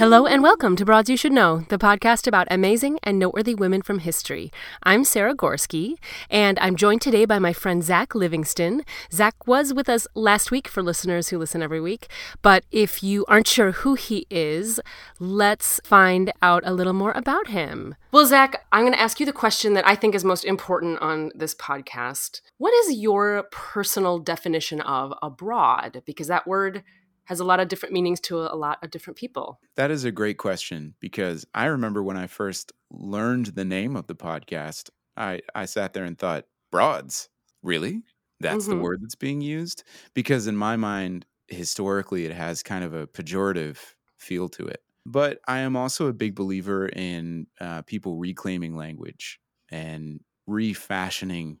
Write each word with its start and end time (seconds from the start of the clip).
Hello 0.00 0.24
and 0.24 0.42
welcome 0.42 0.76
to 0.76 0.86
Broads 0.86 1.10
You 1.10 1.16
Should 1.18 1.34
Know, 1.34 1.58
the 1.68 1.76
podcast 1.76 2.26
about 2.26 2.48
amazing 2.50 2.98
and 3.02 3.18
noteworthy 3.18 3.54
women 3.54 3.82
from 3.82 3.98
history. 3.98 4.50
I'm 4.82 5.04
Sarah 5.04 5.34
Gorski, 5.34 5.96
and 6.30 6.58
I'm 6.58 6.74
joined 6.74 7.02
today 7.02 7.26
by 7.26 7.38
my 7.38 7.52
friend 7.52 7.84
Zach 7.84 8.14
Livingston. 8.14 8.82
Zach 9.12 9.46
was 9.46 9.74
with 9.74 9.90
us 9.90 10.06
last 10.14 10.50
week 10.50 10.68
for 10.68 10.82
listeners 10.82 11.28
who 11.28 11.36
listen 11.36 11.62
every 11.62 11.82
week, 11.82 12.08
but 12.40 12.64
if 12.70 13.02
you 13.02 13.26
aren't 13.26 13.46
sure 13.46 13.72
who 13.72 13.92
he 13.92 14.26
is, 14.30 14.80
let's 15.18 15.82
find 15.84 16.32
out 16.40 16.62
a 16.64 16.72
little 16.72 16.94
more 16.94 17.12
about 17.12 17.48
him. 17.48 17.94
Well, 18.10 18.24
Zach, 18.24 18.64
I'm 18.72 18.84
going 18.84 18.94
to 18.94 19.00
ask 19.00 19.20
you 19.20 19.26
the 19.26 19.34
question 19.34 19.74
that 19.74 19.86
I 19.86 19.96
think 19.96 20.14
is 20.14 20.24
most 20.24 20.46
important 20.46 20.98
on 21.02 21.30
this 21.34 21.54
podcast. 21.54 22.40
What 22.56 22.72
is 22.72 22.96
your 22.96 23.42
personal 23.52 24.18
definition 24.18 24.80
of 24.80 25.12
a 25.22 25.28
broad? 25.28 26.00
Because 26.06 26.28
that 26.28 26.46
word 26.46 26.84
has 27.30 27.40
a 27.40 27.44
lot 27.44 27.60
of 27.60 27.68
different 27.68 27.92
meanings 27.94 28.20
to 28.20 28.38
a 28.40 28.56
lot 28.56 28.82
of 28.82 28.90
different 28.90 29.16
people. 29.16 29.60
That 29.76 29.90
is 29.90 30.04
a 30.04 30.10
great 30.12 30.36
question 30.36 30.94
because 31.00 31.46
I 31.54 31.66
remember 31.66 32.02
when 32.02 32.16
I 32.16 32.26
first 32.26 32.72
learned 32.90 33.46
the 33.46 33.64
name 33.64 33.96
of 33.96 34.06
the 34.08 34.14
podcast, 34.14 34.90
I, 35.16 35.40
I 35.54 35.64
sat 35.64 35.94
there 35.94 36.04
and 36.04 36.18
thought, 36.18 36.46
broads, 36.70 37.28
really? 37.62 38.02
That's 38.40 38.66
Mhm. 38.66 38.68
the 38.68 38.76
word 38.82 39.00
that's 39.02 39.14
being 39.14 39.40
used? 39.40 39.84
Because 40.14 40.46
in 40.46 40.56
my 40.56 40.76
mind, 40.76 41.26
historically, 41.48 42.24
it 42.24 42.32
has 42.32 42.62
kind 42.62 42.84
of 42.84 42.94
a 42.94 43.06
pejorative 43.06 43.78
feel 44.18 44.48
to 44.50 44.66
it. 44.66 44.82
But 45.06 45.40
I 45.48 45.60
am 45.60 45.76
also 45.76 46.08
a 46.08 46.12
big 46.12 46.34
believer 46.34 46.88
in 46.88 47.46
uh, 47.60 47.82
people 47.82 48.16
reclaiming 48.16 48.76
language 48.76 49.40
and 49.70 50.20
refashioning 50.46 51.60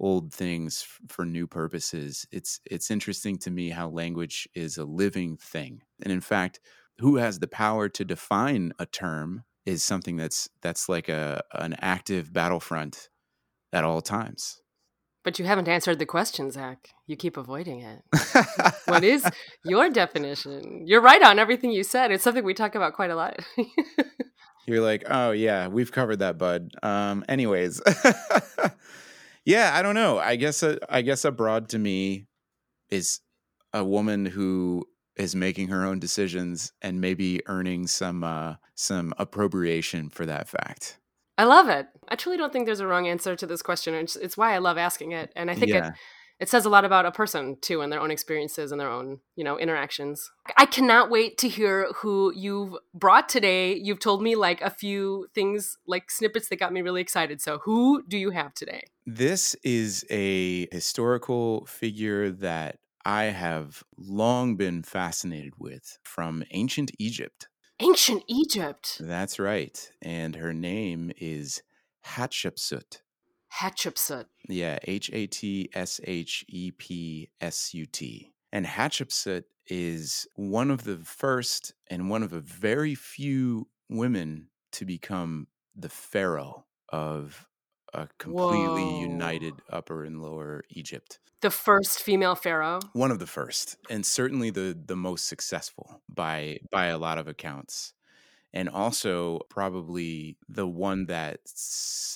old 0.00 0.32
things 0.32 0.84
f- 0.84 1.00
for 1.08 1.24
new 1.24 1.46
purposes. 1.46 2.26
It's 2.32 2.60
it's 2.64 2.90
interesting 2.90 3.38
to 3.38 3.50
me 3.50 3.70
how 3.70 3.88
language 3.88 4.48
is 4.54 4.78
a 4.78 4.84
living 4.84 5.36
thing. 5.36 5.82
And 6.02 6.12
in 6.12 6.20
fact, 6.20 6.60
who 6.98 7.16
has 7.16 7.38
the 7.38 7.48
power 7.48 7.88
to 7.88 8.04
define 8.04 8.72
a 8.78 8.86
term 8.86 9.44
is 9.66 9.82
something 9.82 10.16
that's 10.16 10.48
that's 10.62 10.88
like 10.88 11.08
a 11.08 11.42
an 11.52 11.74
active 11.80 12.32
battlefront 12.32 13.08
at 13.72 13.84
all 13.84 14.00
times. 14.00 14.60
But 15.24 15.38
you 15.38 15.46
haven't 15.46 15.68
answered 15.68 15.98
the 15.98 16.06
question, 16.06 16.50
Zach. 16.50 16.90
You 17.06 17.16
keep 17.16 17.38
avoiding 17.38 17.80
it. 17.80 18.02
What 18.84 19.04
is 19.14 19.26
your 19.64 19.88
definition? 19.88 20.86
You're 20.86 21.00
right 21.00 21.22
on 21.22 21.38
everything 21.38 21.70
you 21.70 21.82
said. 21.82 22.10
It's 22.12 22.22
something 22.22 22.44
we 22.44 22.52
talk 22.52 22.74
about 22.74 22.92
quite 22.92 23.10
a 23.10 23.16
lot. 23.16 23.40
You're 24.66 24.82
like, 24.82 25.04
"Oh 25.10 25.32
yeah, 25.32 25.68
we've 25.68 25.92
covered 25.92 26.18
that, 26.20 26.38
bud." 26.38 26.70
Um 26.82 27.24
anyways. 27.28 27.80
yeah, 29.44 29.72
I 29.74 29.82
don't 29.82 29.94
know. 29.94 30.18
I 30.18 30.36
guess 30.36 30.62
a, 30.62 30.78
I 30.88 31.02
guess 31.02 31.24
abroad 31.24 31.68
to 31.70 31.78
me 31.78 32.26
is 32.90 33.20
a 33.72 33.84
woman 33.84 34.26
who 34.26 34.86
is 35.16 35.34
making 35.34 35.68
her 35.68 35.84
own 35.84 35.98
decisions 35.98 36.72
and 36.82 37.00
maybe 37.00 37.40
earning 37.46 37.86
some 37.86 38.24
uh 38.24 38.56
some 38.74 39.14
appropriation 39.18 40.10
for 40.10 40.26
that 40.26 40.48
fact. 40.48 40.98
I 41.36 41.44
love 41.44 41.68
it. 41.68 41.86
I 42.08 42.16
truly 42.16 42.38
don't 42.38 42.52
think 42.52 42.66
there's 42.66 42.80
a 42.80 42.86
wrong 42.86 43.08
answer 43.08 43.34
to 43.34 43.46
this 43.46 43.62
question. 43.62 43.94
It's, 43.94 44.14
it's 44.14 44.36
why 44.36 44.54
I 44.54 44.58
love 44.58 44.78
asking 44.78 45.12
it. 45.12 45.32
And 45.34 45.50
I 45.50 45.54
think 45.54 45.72
yeah. 45.72 45.88
it, 45.88 45.94
it 46.40 46.48
says 46.48 46.64
a 46.64 46.68
lot 46.68 46.84
about 46.84 47.06
a 47.06 47.12
person 47.12 47.56
too 47.60 47.80
and 47.80 47.92
their 47.92 48.00
own 48.00 48.10
experiences 48.10 48.72
and 48.72 48.80
their 48.80 48.90
own, 48.90 49.20
you 49.36 49.44
know, 49.44 49.58
interactions. 49.58 50.30
I 50.56 50.66
cannot 50.66 51.10
wait 51.10 51.38
to 51.38 51.48
hear 51.48 51.88
who 51.96 52.32
you've 52.34 52.74
brought 52.92 53.28
today. 53.28 53.74
You've 53.74 54.00
told 54.00 54.22
me 54.22 54.34
like 54.34 54.60
a 54.60 54.70
few 54.70 55.28
things, 55.34 55.78
like 55.86 56.10
snippets 56.10 56.48
that 56.48 56.56
got 56.56 56.72
me 56.72 56.82
really 56.82 57.00
excited. 57.00 57.40
So 57.40 57.58
who 57.58 58.02
do 58.06 58.18
you 58.18 58.30
have 58.30 58.54
today? 58.54 58.84
This 59.06 59.54
is 59.62 60.04
a 60.10 60.66
historical 60.72 61.66
figure 61.66 62.30
that 62.30 62.78
I 63.04 63.24
have 63.24 63.84
long 63.96 64.56
been 64.56 64.82
fascinated 64.82 65.54
with 65.58 65.98
from 66.02 66.42
ancient 66.50 66.90
Egypt. 66.98 67.48
Ancient 67.80 68.22
Egypt. 68.28 68.98
That's 69.00 69.38
right. 69.38 69.90
And 70.00 70.36
her 70.36 70.54
name 70.54 71.12
is 71.18 71.62
Hatshepsut. 72.06 73.00
Hatshepsut. 73.60 74.26
Yeah, 74.48 74.78
H 74.84 75.10
A 75.12 75.26
T 75.26 75.70
S 75.74 76.00
H 76.04 76.44
E 76.48 76.70
P 76.70 77.30
S 77.40 77.74
U 77.74 77.86
T. 77.86 78.32
And 78.52 78.66
Hatshepsut 78.66 79.44
is 79.66 80.26
one 80.36 80.70
of 80.70 80.84
the 80.84 80.98
first 80.98 81.74
and 81.88 82.10
one 82.10 82.22
of 82.22 82.30
the 82.30 82.40
very 82.40 82.94
few 82.94 83.68
women 83.88 84.48
to 84.72 84.84
become 84.84 85.48
the 85.74 85.88
pharaoh 85.88 86.64
of 86.90 87.48
a 87.92 88.08
completely 88.18 88.84
Whoa. 88.84 89.00
united 89.00 89.54
upper 89.70 90.04
and 90.04 90.20
lower 90.20 90.64
Egypt. 90.70 91.18
The 91.40 91.50
first 91.50 92.00
female 92.00 92.34
pharaoh. 92.34 92.80
One 92.92 93.10
of 93.10 93.18
the 93.18 93.26
first, 93.26 93.76
and 93.90 94.04
certainly 94.04 94.50
the 94.50 94.76
the 94.86 94.96
most 94.96 95.28
successful 95.28 96.00
by 96.08 96.58
by 96.70 96.86
a 96.86 96.98
lot 96.98 97.18
of 97.18 97.28
accounts, 97.28 97.92
and 98.54 98.70
also 98.70 99.40
probably 99.50 100.38
the 100.48 100.66
one 100.66 101.06
that 101.06 101.40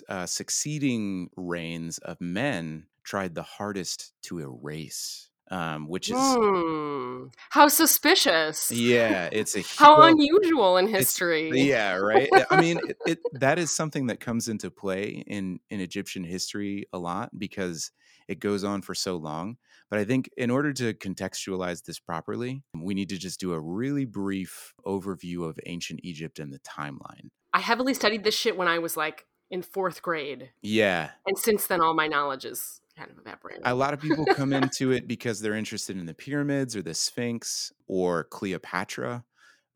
uh, 0.09 0.25
succeeding 0.27 1.29
reigns 1.37 1.99
of 1.99 2.21
men 2.21 2.87
tried 3.05 3.35
the 3.35 3.43
hardest 3.43 4.13
to 4.23 4.39
erase, 4.39 5.31
um, 5.51 5.89
which 5.89 6.11
is 6.11 6.39
Hmm. 6.39 7.27
How 7.51 7.69
suspicious. 7.69 8.71
yeah, 8.71 9.29
it's 9.33 9.57
a 9.57 9.63
How 9.77 9.97
well, 9.99 10.09
unusual 10.09 10.77
in 10.79 10.89
history. 10.89 11.51
Yeah, 11.51 11.95
right. 11.95 12.29
I 12.51 12.57
mean, 12.57 12.81
it, 12.87 12.99
it 13.07 13.19
that 13.41 13.59
is 13.59 13.71
something 13.71 14.07
that 14.09 14.21
comes 14.21 14.49
into 14.49 14.71
play 14.71 15.25
in 15.27 15.61
in 15.71 15.81
Egyptian 15.81 16.23
history 16.25 16.87
a 16.93 16.99
lot 16.99 17.31
because 17.39 17.91
it 18.29 18.39
goes 18.39 18.65
on 18.65 18.83
for 18.83 18.95
so 18.95 19.17
long. 19.17 19.57
But 19.91 19.99
I 19.99 20.05
think 20.05 20.29
in 20.37 20.51
order 20.51 20.73
to 20.75 20.93
contextualize 20.95 21.85
this 21.85 21.99
properly, 21.99 22.63
we 22.75 22.95
need 22.95 23.09
to 23.09 23.17
just 23.19 23.41
do 23.41 23.53
a 23.53 23.61
really 23.61 24.05
brief 24.05 24.75
overview 24.87 25.49
of 25.49 25.59
ancient 25.67 26.01
Egypt 26.03 26.39
and 26.39 26.53
the 26.53 26.59
timeline. 26.61 27.29
I 27.53 27.61
heavily 27.61 27.95
studied 27.95 28.25
this 28.25 28.35
shit 28.35 28.57
when 28.57 28.69
I 28.69 28.79
was 28.79 28.97
like 28.97 29.27
in 29.51 29.63
fourth 29.63 30.03
grade. 30.03 30.51
Yeah, 30.61 31.11
And 31.27 31.39
since 31.39 31.67
then, 31.67 31.81
all 31.81 31.95
my 31.95 32.07
knowledge 32.07 32.45
is 32.45 32.81
kind 32.97 33.11
of 33.11 33.19
evaporated. 33.19 33.63
a 33.65 33.75
lot 33.75 33.95
of 33.95 34.01
people 34.01 34.27
come 34.27 34.53
into 34.53 34.91
it 34.93 35.09
because 35.09 35.41
they're 35.41 35.55
interested 35.55 35.97
in 35.97 36.05
the 36.05 36.15
pyramids 36.15 36.77
or 36.77 36.83
the 36.83 36.95
Sphinx 36.95 37.73
or 37.87 38.25
Cleopatra. 38.25 39.25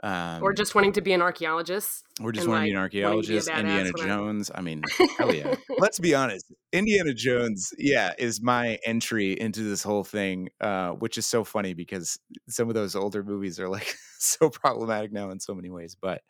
Um, 0.04 0.42
or 0.42 0.52
just 0.52 0.74
wanting 0.74 0.92
to 0.94 1.00
be 1.00 1.12
an 1.12 1.22
archaeologist. 1.22 2.04
Or 2.20 2.32
just 2.32 2.48
wanting 2.48 2.72
to 2.72 2.72
be 2.72 2.76
an 2.76 2.82
like, 2.82 2.90
to 2.90 2.96
be 2.96 3.02
a 3.02 3.04
archaeologist, 3.06 3.48
badass 3.48 3.58
Indiana 3.58 3.90
I- 3.96 4.04
Jones. 4.04 4.50
I 4.52 4.60
mean, 4.60 4.82
hell 5.16 5.34
yeah. 5.34 5.54
Let's 5.78 6.00
be 6.00 6.14
honest. 6.14 6.52
Indiana 6.72 7.14
Jones, 7.14 7.70
yeah, 7.78 8.12
is 8.18 8.42
my 8.42 8.78
entry 8.84 9.38
into 9.40 9.62
this 9.62 9.82
whole 9.82 10.02
thing, 10.02 10.48
uh, 10.60 10.90
which 10.90 11.18
is 11.18 11.26
so 11.26 11.44
funny 11.44 11.74
because 11.74 12.18
some 12.48 12.68
of 12.68 12.74
those 12.74 12.96
older 12.96 13.22
movies 13.22 13.60
are 13.60 13.68
like 13.68 13.94
so 14.18 14.50
problematic 14.50 15.12
now 15.12 15.30
in 15.30 15.38
so 15.38 15.54
many 15.54 15.70
ways. 15.70 15.96
But 16.00 16.22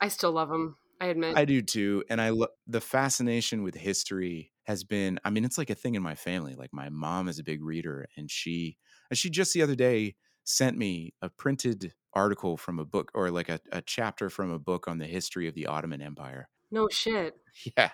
I 0.00 0.08
still 0.08 0.30
love 0.32 0.48
them. 0.48 0.76
I 1.00 1.06
admit. 1.06 1.36
I 1.36 1.44
do 1.44 1.60
too. 1.60 2.04
And 2.08 2.20
I 2.20 2.30
lo- 2.30 2.48
the 2.66 2.80
fascination 2.80 3.62
with 3.64 3.74
history 3.74 4.52
has 4.64 4.84
been, 4.84 5.18
I 5.24 5.30
mean, 5.30 5.44
it's 5.44 5.58
like 5.58 5.70
a 5.70 5.74
thing 5.74 5.94
in 5.94 6.02
my 6.02 6.14
family. 6.14 6.54
Like 6.54 6.72
my 6.72 6.88
mom 6.88 7.28
is 7.28 7.38
a 7.38 7.44
big 7.44 7.64
reader 7.64 8.06
and 8.16 8.30
she, 8.30 8.76
and 9.10 9.18
she 9.18 9.30
just 9.30 9.54
the 9.54 9.62
other 9.62 9.74
day 9.76 10.14
sent 10.44 10.76
me 10.76 11.14
a 11.22 11.28
printed 11.28 11.94
article 12.14 12.56
from 12.56 12.78
a 12.78 12.84
book 12.84 13.10
or 13.14 13.30
like 13.30 13.48
a, 13.48 13.60
a 13.72 13.82
chapter 13.82 14.30
from 14.30 14.50
a 14.50 14.58
book 14.58 14.88
on 14.88 14.98
the 14.98 15.06
history 15.06 15.48
of 15.48 15.54
the 15.54 15.66
Ottoman 15.66 16.02
Empire. 16.02 16.48
no 16.70 16.88
shit. 16.88 17.34
Yeah. 17.76 17.90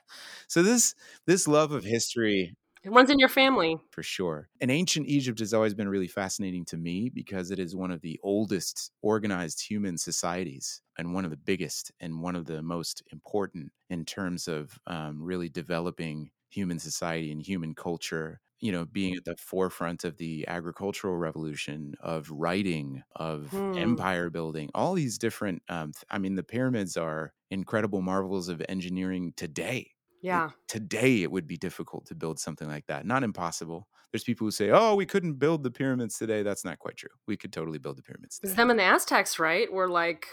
So 0.48 0.62
this 0.62 0.94
this 1.26 1.48
love 1.48 1.72
of 1.72 1.84
history 1.84 2.54
It 2.84 2.92
runs 2.92 3.10
in 3.10 3.18
your 3.18 3.28
family. 3.28 3.78
for 3.90 4.02
sure. 4.02 4.48
And 4.60 4.70
ancient 4.70 5.06
Egypt 5.06 5.38
has 5.38 5.54
always 5.54 5.74
been 5.74 5.88
really 5.88 6.08
fascinating 6.08 6.64
to 6.66 6.76
me 6.76 7.08
because 7.08 7.50
it 7.50 7.58
is 7.58 7.76
one 7.76 7.90
of 7.92 8.00
the 8.00 8.18
oldest 8.22 8.90
organized 9.02 9.62
human 9.62 9.96
societies 9.98 10.82
and 10.98 11.14
one 11.14 11.24
of 11.24 11.30
the 11.30 11.36
biggest 11.36 11.92
and 12.00 12.20
one 12.20 12.34
of 12.34 12.46
the 12.46 12.60
most 12.62 13.02
important 13.12 13.72
in 13.88 14.04
terms 14.04 14.48
of 14.48 14.78
um, 14.86 15.22
really 15.22 15.48
developing 15.48 16.30
human 16.50 16.78
society 16.78 17.30
and 17.30 17.40
human 17.46 17.74
culture. 17.74 18.40
You 18.64 18.72
know, 18.72 18.84
being 18.86 19.14
at 19.16 19.24
the 19.26 19.36
forefront 19.36 20.04
of 20.04 20.16
the 20.16 20.46
agricultural 20.48 21.16
revolution, 21.18 21.94
of 22.00 22.30
writing, 22.30 23.02
of 23.16 23.40
Hmm. 23.50 23.74
empire 23.76 24.30
building, 24.30 24.70
all 24.74 24.94
these 24.94 25.18
different. 25.18 25.62
Um, 25.68 25.92
th- 25.92 26.04
I 26.10 26.18
mean, 26.18 26.34
the 26.36 26.44
pyramids 26.44 26.96
are 26.96 27.34
incredible 27.50 28.00
marvels 28.02 28.48
of 28.48 28.62
engineering 28.68 29.34
today 29.36 29.90
Yeah. 30.22 30.52
today 30.68 31.22
it 31.22 31.30
would 31.30 31.46
be 31.46 31.56
difficult 31.56 32.06
to 32.06 32.14
build 32.14 32.38
something 32.38 32.68
like 32.68 32.86
that. 32.86 33.06
Not 33.06 33.22
impossible. 33.22 33.88
There's 34.12 34.24
people 34.24 34.46
who 34.46 34.50
say, 34.50 34.70
"Oh, 34.70 34.94
we 34.94 35.06
couldn't 35.06 35.34
build 35.34 35.62
the 35.62 35.70
pyramids 35.70 36.18
today." 36.18 36.42
That's 36.42 36.64
not 36.64 36.78
quite 36.78 36.96
true. 36.96 37.10
We 37.26 37.36
could 37.36 37.52
totally 37.52 37.78
build 37.78 37.98
the 37.98 38.02
pyramids. 38.02 38.38
Today. 38.38 38.56
them 38.56 38.70
and 38.70 38.78
the 38.78 38.84
Aztecs, 38.84 39.38
right, 39.38 39.72
were 39.72 39.88
like 39.88 40.26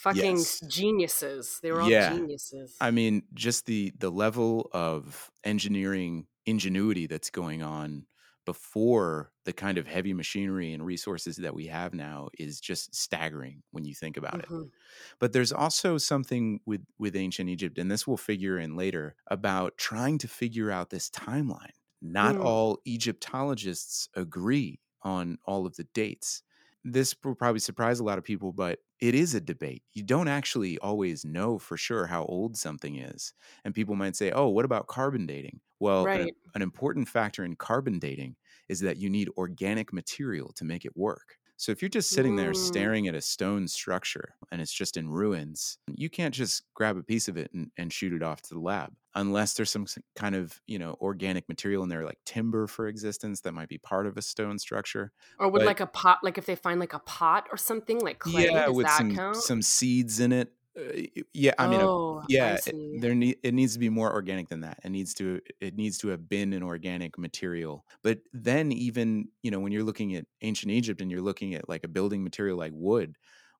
fucking 0.00 0.46
Yes. 0.46 0.60
geniuses. 0.68 1.60
They 1.62 1.72
were 1.72 1.80
all 1.82 1.90
Yeah. 1.90 1.96
geniuses. 1.98 2.76
I 2.80 2.90
mean, 2.90 3.24
just 3.34 3.66
the 3.66 3.92
the 3.98 4.10
level 4.10 4.70
of 4.72 5.30
engineering 5.44 6.28
ingenuity 6.46 7.06
that's 7.06 7.30
going 7.30 7.62
on 7.62 8.06
before 8.44 9.32
the 9.44 9.52
kind 9.52 9.76
of 9.78 9.86
heavy 9.88 10.12
machinery 10.14 10.72
and 10.72 10.84
resources 10.86 11.36
that 11.36 11.54
we 11.54 11.66
have 11.66 11.92
now 11.94 12.28
is 12.38 12.60
just 12.60 12.94
staggering 12.94 13.62
when 13.72 13.84
you 13.84 13.94
think 13.94 14.16
about 14.16 14.40
it. 14.40 14.50
Mhm. 14.50 14.70
But 15.18 15.32
there's 15.32 15.52
also 15.52 15.98
something 15.98 16.60
with 16.66 16.84
with 16.98 17.16
ancient 17.16 17.48
Egypt, 17.50 17.78
and 17.78 17.90
this 17.90 18.06
will 18.06 18.16
figure 18.16 18.58
in 18.58 18.76
later 18.76 19.16
about 19.28 19.76
trying 19.78 20.18
to 20.18 20.28
figure 20.28 20.70
out 20.70 20.90
this 20.90 21.10
timeline. 21.10 21.72
Not 22.02 22.36
Mm. 22.36 22.40
all 22.40 22.80
Egyptologists 22.86 24.08
agree 24.14 24.80
on 25.02 25.38
all 25.44 25.66
of 25.66 25.76
the 25.76 25.84
dates. 25.84 26.42
This 26.84 27.14
will 27.24 27.34
probably 27.34 27.58
surprise 27.60 27.98
a 28.00 28.04
lot 28.04 28.18
of 28.18 28.24
people, 28.24 28.52
but 28.52 28.80
it 29.00 29.14
is 29.14 29.34
a 29.34 29.40
debate. 29.40 29.82
You 29.92 30.02
don't 30.04 30.28
actually 30.28 30.78
always 30.78 31.24
know 31.24 31.58
for 31.58 31.76
sure 31.76 32.06
how 32.06 32.24
old 32.26 32.56
something 32.56 32.96
is. 32.96 33.34
And 33.64 33.74
people 33.74 33.96
might 33.96 34.16
say, 34.16 34.30
oh, 34.30 34.48
what 34.48 34.64
about 34.64 34.86
carbon 34.86 35.26
dating? 35.26 35.60
Well, 35.80 36.00
an- 36.06 36.20
Right. 36.20 36.34
an 36.54 36.62
important 36.62 37.08
factor 37.08 37.44
in 37.44 37.56
carbon 37.56 37.98
dating 37.98 38.36
is 38.68 38.80
that 38.80 38.96
you 38.96 39.08
need 39.10 39.28
organic 39.36 39.92
material 39.92 40.52
to 40.56 40.64
make 40.64 40.84
it 40.84 40.96
work. 40.96 41.36
So 41.58 41.72
if 41.72 41.80
you're 41.80 41.88
just 41.88 42.10
sitting 42.10 42.36
there 42.36 42.50
Mm. 42.52 42.56
staring 42.56 43.08
at 43.08 43.14
a 43.14 43.20
stone 43.22 43.66
structure 43.66 44.34
and 44.52 44.60
it's 44.60 44.72
just 44.72 44.98
in 44.98 45.08
ruins, 45.08 45.78
you 45.88 46.10
can't 46.10 46.34
just 46.34 46.64
grab 46.74 46.98
a 46.98 47.02
piece 47.02 47.28
of 47.28 47.38
it 47.38 47.50
and, 47.54 47.70
and 47.78 47.90
shoot 47.90 48.12
it 48.12 48.22
off 48.22 48.42
to 48.42 48.54
the 48.54 48.60
lab 48.60 48.92
unless 49.14 49.54
there's 49.54 49.70
some 49.70 49.86
kind 50.14 50.34
of, 50.34 50.60
you 50.66 50.78
know, 50.78 50.98
organic 51.00 51.48
material 51.48 51.82
in 51.82 51.88
there 51.88 52.04
like 52.04 52.18
timber 52.26 52.66
for 52.66 52.88
existence 52.88 53.40
that 53.40 53.52
might 53.52 53.70
be 53.70 53.78
part 53.78 54.06
of 54.06 54.18
a 54.18 54.22
stone 54.22 54.58
structure. 54.58 55.12
Or 55.38 55.48
would 55.50 55.60
But- 55.60 55.66
like 55.66 55.80
a 55.80 55.86
pot, 55.86 56.18
like 56.22 56.36
if 56.36 56.44
they 56.44 56.56
find 56.56 56.78
like 56.78 56.92
a 56.92 56.98
pot 56.98 57.46
or 57.50 57.56
something 57.56 58.00
like 58.00 58.18
clay, 58.18 58.44
yeah, 58.44 58.66
does 58.66 58.76
with 58.76 58.86
that 58.86 58.98
some 58.98 59.14
count? 59.14 59.36
some 59.36 59.62
seeds 59.62 60.20
in 60.20 60.32
it. 60.32 60.52
Uh, 60.78 61.22
yeah, 61.32 61.54
I 61.58 61.66
mean, 61.66 61.80
oh, 61.80 62.22
yeah, 62.26 62.58
it, 62.66 62.76
there 62.92 63.14
need 63.14 63.38
it 63.42 63.54
needs 63.54 63.72
to 63.74 63.78
be 63.78 63.88
more 63.88 64.12
organic 64.12 64.48
than 64.48 64.60
that. 64.60 64.78
It 64.84 64.90
needs 64.90 65.14
to 65.14 65.40
it 65.60 65.74
needs 65.74 65.96
to 65.98 66.08
have 66.08 66.28
been 66.28 66.52
an 66.52 66.62
organic 66.62 67.16
material. 67.18 67.86
But 68.02 68.20
then 68.32 68.72
even 68.72 69.28
you 69.42 69.50
know 69.50 69.60
when 69.60 69.72
you're 69.72 69.84
looking 69.84 70.14
at 70.16 70.26
ancient 70.42 70.72
Egypt 70.72 71.00
and 71.00 71.10
you're 71.10 71.22
looking 71.22 71.54
at 71.54 71.68
like 71.68 71.84
a 71.84 71.88
building 71.88 72.22
material 72.22 72.58
like 72.58 72.72
wood, 72.74 73.16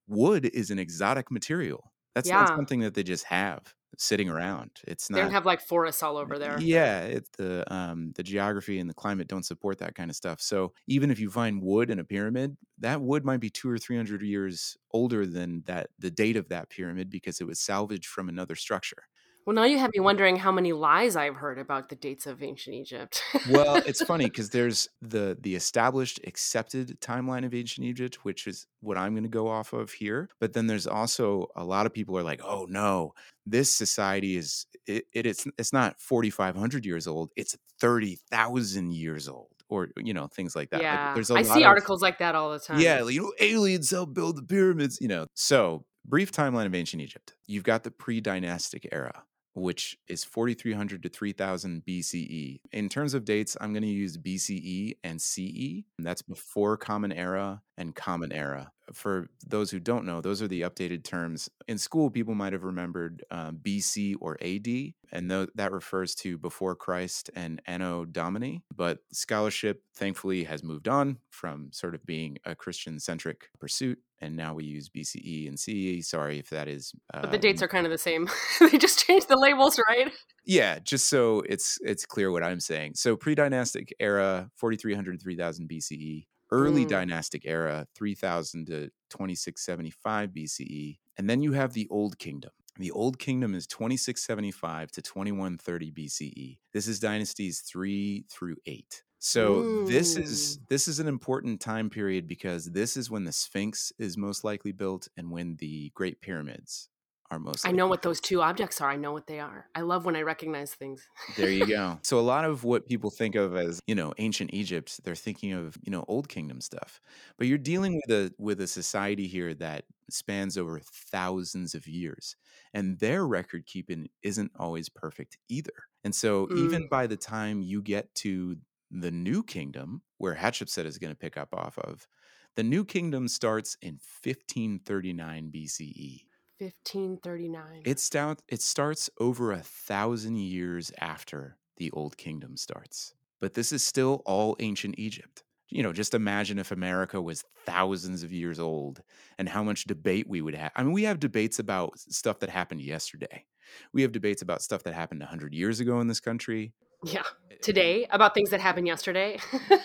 wood 0.07 0.45
is 0.47 0.71
an 0.71 0.79
exotic 0.79 1.31
material. 1.31 1.93
That's 2.17 2.33
not 2.35 2.49
something 2.57 2.81
that 2.83 2.95
they 2.95 3.05
just 3.05 3.27
have 3.27 3.75
sitting 3.99 4.31
around. 4.31 4.73
It's 4.89 5.11
not. 5.11 5.17
They 5.17 5.23
don't 5.23 5.33
have 5.33 5.47
like 5.47 5.61
forests 5.61 6.03
all 6.03 6.17
over 6.17 6.39
there. 6.39 6.59
Yeah, 6.59 7.01
it's 7.03 7.31
the 7.37 7.71
um 7.73 8.13
the 8.17 8.23
geography 8.23 8.79
and 8.79 8.89
the 8.89 8.95
climate 8.95 9.29
don't 9.29 9.43
support 9.45 9.79
that 9.79 9.95
kind 9.95 10.11
of 10.11 10.17
stuff. 10.17 10.41
So 10.41 10.73
even 10.87 11.11
if 11.11 11.19
you 11.19 11.31
find 11.31 11.63
wood 11.63 11.91
in 11.91 11.99
a 11.99 12.05
pyramid, 12.05 12.57
that 12.79 13.01
wood 13.03 13.25
might 13.25 13.39
be 13.41 13.51
two 13.51 13.69
or 13.69 13.79
three 13.79 13.97
hundred 13.97 14.23
years 14.23 14.77
older 14.93 15.27
than 15.27 15.63
that 15.67 15.91
the 15.99 16.11
date 16.11 16.37
of 16.37 16.49
that 16.49 16.71
pyramid 16.71 17.11
because 17.11 17.41
it 17.41 17.47
was 17.47 17.61
salvaged 17.61 18.07
from 18.07 18.29
another 18.29 18.55
structure. 18.55 19.05
Well, 19.47 19.55
now 19.55 19.63
you 19.63 19.79
have 19.79 19.93
me 19.95 20.01
wondering 20.01 20.35
how 20.35 20.51
many 20.51 20.73
lies 20.73 21.15
I've 21.15 21.37
heard 21.37 21.59
about 21.59 21.89
the 21.89 21.95
dates 21.95 22.27
of 22.27 22.43
ancient 22.43 22.75
Egypt. 22.75 23.23
Well, 23.49 23.77
it's 23.77 24.03
funny 24.05 24.25
because 24.25 24.51
there's 24.51 24.89
the 25.01 25.39
the 25.41 25.55
established 25.55 26.19
accepted 26.27 27.01
timeline 27.01 27.47
of 27.47 27.55
ancient 27.55 27.87
Egypt, 27.87 28.25
which 28.25 28.49
is 28.49 28.67
what 28.81 28.99
I'm 28.99 29.13
going 29.13 29.23
to 29.23 29.29
go 29.29 29.47
off 29.47 29.73
of 29.73 29.93
here. 29.93 30.29
But 30.41 30.53
then 30.53 30.67
there's 30.67 30.89
also 30.89 31.47
a 31.55 31.63
lot 31.65 31.87
of 31.87 31.95
people 31.95 32.19
are 32.19 32.25
like, 32.25 32.41
"Oh 32.45 32.67
no, 32.69 33.15
this 33.47 33.73
society 33.73 34.37
is 34.37 34.67
it, 34.85 35.05
it 35.13 35.27
it's 35.27 35.47
it's 35.57 35.73
not 35.73 36.01
4,500 36.01 36.85
years 36.85 37.07
old; 37.07 37.31
it's 37.37 37.57
30,000 37.81 38.93
years 38.93 39.29
old." 39.29 39.51
Or 39.69 39.89
you 39.97 40.13
know 40.13 40.27
things 40.27 40.57
like 40.57 40.71
that. 40.71 40.79
Like, 40.79 40.83
yeah, 40.83 41.15
there's 41.15 41.31
a 41.31 41.35
I 41.35 41.43
see 41.43 41.63
of- 41.63 41.69
articles 41.69 42.03
like 42.03 42.19
that 42.19 42.35
all 42.35 42.51
the 42.51 42.59
time. 42.59 42.81
Yeah, 42.81 43.03
like, 43.03 43.15
you 43.15 43.23
know, 43.23 43.33
aliens 43.41 43.91
helped 43.91 44.15
build 44.15 44.37
the 44.37 44.43
pyramids, 44.43 44.99
you 45.01 45.07
know. 45.09 45.27
So, 45.35 45.85
brief 46.05 46.33
timeline 46.33 46.67
of 46.67 46.75
ancient 46.75 47.03
Egypt. 47.03 47.35
You've 47.47 47.65
got 47.65 47.83
the 47.85 47.91
pre 47.91 48.21
dynastic 48.21 48.89
era, 48.93 49.25
which 49.57 49.99
is 50.07 50.23
4300 50.23 51.03
to 51.03 51.09
3000 51.09 51.83
BCE. 51.87 52.61
In 52.73 52.89
terms 52.89 53.15
of 53.15 53.25
dates, 53.25 53.57
I'm 53.61 53.73
going 53.73 53.83
to 53.83 53.89
use 53.89 54.19
BCE 54.19 54.99
and 55.03 55.21
CE. 55.21 55.85
And 55.97 56.07
that's 56.07 56.23
before 56.23 56.77
Common 56.77 57.13
Era 57.13 57.63
and 57.79 57.95
Common 57.95 58.33
Era. 58.33 58.73
For 58.93 59.29
those 59.47 59.71
who 59.71 59.81
don't 59.81 60.05
know, 60.05 60.21
those 60.21 60.43
are 60.43 60.49
the 60.49 60.63
updated 60.63 61.05
terms. 61.05 61.49
In 61.69 61.79
school, 61.79 62.11
people 62.11 62.35
might 62.35 62.53
have 62.53 62.65
remembered 62.65 63.25
um, 63.31 63.59
BC 63.63 64.15
or 64.21 64.37
AD, 64.41 64.67
and 65.13 65.31
tho- 65.31 65.49
that 65.55 65.73
refers 65.73 66.15
to 66.17 66.39
before 66.39 66.75
Christ 66.75 67.31
and 67.35 67.61
Anno 67.67 68.05
Domini. 68.05 68.63
But 68.75 68.99
scholarship, 69.13 69.83
thankfully, 69.95 70.45
has 70.45 70.63
moved 70.63 70.89
on 70.89 71.19
from 71.31 71.71
sort 71.73 71.95
of 71.95 72.05
being 72.07 72.39
a 72.45 72.55
Christian 72.55 73.01
centric 73.01 73.49
pursuit. 73.59 73.99
And 74.21 74.35
now 74.35 74.55
we 74.55 74.65
use 74.65 74.89
BCE 74.89 75.47
and 75.47 75.59
CE. 75.59 76.09
Sorry 76.09 76.39
if 76.39 76.49
that 76.51 76.69
is. 76.69 76.93
Uh, 77.13 77.23
but 77.23 77.33
the 77.33 77.39
dates 77.39 77.63
are 77.63 77.69
kind 77.69 77.87
of 77.87 77.93
the 77.93 77.99
same. 77.99 78.29
they 78.61 78.79
just 78.79 79.05
changed 79.05 79.29
the 79.29 79.37
labels, 79.37 79.79
right? 79.89 80.11
yeah, 80.47 80.79
just 80.79 81.09
so 81.09 81.43
it's 81.49 81.79
it's 81.83 82.07
clear 82.07 82.31
what 82.31 82.43
I'm 82.43 82.61
saying. 82.61 82.95
So 82.95 83.17
pre-dynastic 83.17 83.93
era, 84.01 84.51
4300 84.57 85.21
3000 85.21 85.69
BCE. 85.69 86.27
Early 86.51 86.85
Mm. 86.85 86.89
dynastic 86.89 87.43
era, 87.45 87.87
3000 87.95 88.67
to 88.67 88.91
2675 89.11 90.33
BCE. 90.33 90.99
And 91.17 91.29
then 91.29 91.43
you 91.43 91.53
have 91.53 91.73
the 91.73 91.89
Old 91.91 92.19
Kingdom. 92.19 92.53
The 92.79 92.91
Old 92.91 93.19
Kingdom 93.19 93.55
is 93.55 93.67
2675 93.67 94.91
to 94.93 95.03
2130 95.03 95.91
BCE. 95.91 96.59
This 96.73 96.87
is 96.87 97.01
dynasties 97.01 97.61
3 97.61 98.27
through 98.31 98.57
8. 98.67 99.03
So 99.19 99.63
this 99.89 100.17
is 100.17 100.59
this 100.69 100.87
is 100.87 101.01
an 101.01 101.09
important 101.09 101.61
time 101.61 101.89
period 101.91 102.29
because 102.29 102.67
this 102.67 102.97
is 102.97 103.11
when 103.11 103.25
the 103.25 103.33
Sphinx 103.33 103.93
is 103.99 104.17
most 104.17 104.45
likely 104.45 104.73
built 104.73 105.09
and 105.17 105.31
when 105.31 105.57
the 105.57 105.91
Great 105.95 106.21
Pyramids 106.21 106.91
are 107.31 107.39
most 107.39 107.67
I 107.67 107.73
know 107.73 107.87
what 107.87 108.03
those 108.03 108.21
two 108.21 108.43
objects 108.43 108.81
are. 108.81 108.91
I 108.91 108.97
know 108.97 109.13
what 109.13 109.27
they 109.27 109.41
are. 109.41 109.69
I 109.75 109.81
love 109.81 110.05
when 110.05 110.17
I 110.17 110.23
recognize 110.23 110.75
things. 110.75 111.07
there 111.37 111.51
you 111.51 111.67
go. 111.69 111.99
So 112.03 112.19
a 112.19 112.21
lot 112.21 112.45
of 112.45 112.65
what 112.65 112.87
people 112.87 113.11
think 113.11 113.35
of 113.35 113.57
as, 113.57 113.81
you 113.87 113.95
know, 113.95 114.15
ancient 114.19 114.53
Egypt, 114.53 115.03
they're 115.05 115.15
thinking 115.15 115.53
of, 115.53 115.77
you 115.83 115.91
know, 115.91 116.05
old 116.09 116.29
kingdom 116.29 116.61
stuff. 116.61 117.01
But 117.39 117.47
you're 117.47 117.59
dealing 117.59 118.01
with 118.07 118.11
a 118.11 118.35
with 118.39 118.61
a 118.61 118.67
society 118.67 119.27
here 119.27 119.55
that 119.55 119.85
spans 120.11 120.57
over 120.57 120.81
thousands 120.81 121.75
of 121.75 121.87
years. 121.87 122.37
And 122.73 122.99
their 122.99 123.27
record 123.27 123.67
keeping 123.67 124.09
isn't 124.23 124.53
always 124.59 124.89
perfect 124.89 125.39
either. 125.49 125.73
And 126.05 126.15
so 126.15 126.49
even 126.57 126.85
mm. 126.85 126.89
by 126.89 127.07
the 127.07 127.17
time 127.17 127.63
you 127.63 127.83
get 127.83 128.15
to 128.17 128.57
the 128.91 129.11
new 129.11 129.43
kingdom, 129.43 130.03
where 130.19 130.35
Hatshepsut 130.35 130.85
is 130.85 130.99
going 130.99 131.13
to 131.13 131.19
pick 131.19 131.37
up 131.37 131.53
off 131.53 131.79
of, 131.79 132.07
the 132.55 132.63
new 132.63 132.85
kingdom 132.85 133.29
starts 133.29 133.77
in 133.83 133.99
1539 134.23 135.51
BCE. 135.55 136.23
1539. 136.59 137.83
It 137.85 138.01
stout 138.01 138.41
it 138.49 138.63
starts 138.63 139.11
over 139.21 139.53
a 139.53 139.61
thousand 139.61 140.37
years 140.37 140.91
after 141.01 141.59
the 141.77 141.91
Old 141.91 142.17
Kingdom 142.17 142.57
starts. 142.57 143.15
But 143.41 143.55
this 143.55 143.73
is 143.73 143.83
still 143.83 144.23
all 144.25 144.57
ancient 144.61 144.95
Egypt. 144.99 145.43
You 145.69 145.83
know, 145.83 145.93
just 145.93 146.15
imagine 146.15 146.59
if 146.59 146.71
America 146.71 147.21
was 147.21 147.45
thousands 147.67 148.23
of 148.23 148.33
years 148.33 148.61
old 148.61 149.03
and 149.37 149.49
how 149.49 149.63
much 149.63 149.85
debate 149.85 150.29
we 150.29 150.41
would 150.41 150.55
have. 150.55 150.71
I 150.77 150.83
mean, 150.83 150.93
we 150.93 151.03
have 151.03 151.19
debates 151.19 151.59
about 151.59 151.99
stuff 151.99 152.39
that 152.39 152.51
happened 152.51 152.81
yesterday. 152.81 153.45
We 153.93 154.03
have 154.03 154.13
debates 154.13 154.43
about 154.43 154.63
stuff 154.63 154.85
that 154.85 154.95
happened 154.95 155.21
100 155.21 155.53
years 155.53 155.81
ago 155.81 156.01
in 156.01 156.07
this 156.07 156.21
country. 156.21 156.73
Yeah. 157.07 157.23
Today, 157.63 158.07
about 158.11 158.35
things 158.35 158.51
that 158.51 158.61
happened 158.61 158.87
yesterday. 158.87 159.39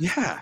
Yeah. 0.00 0.40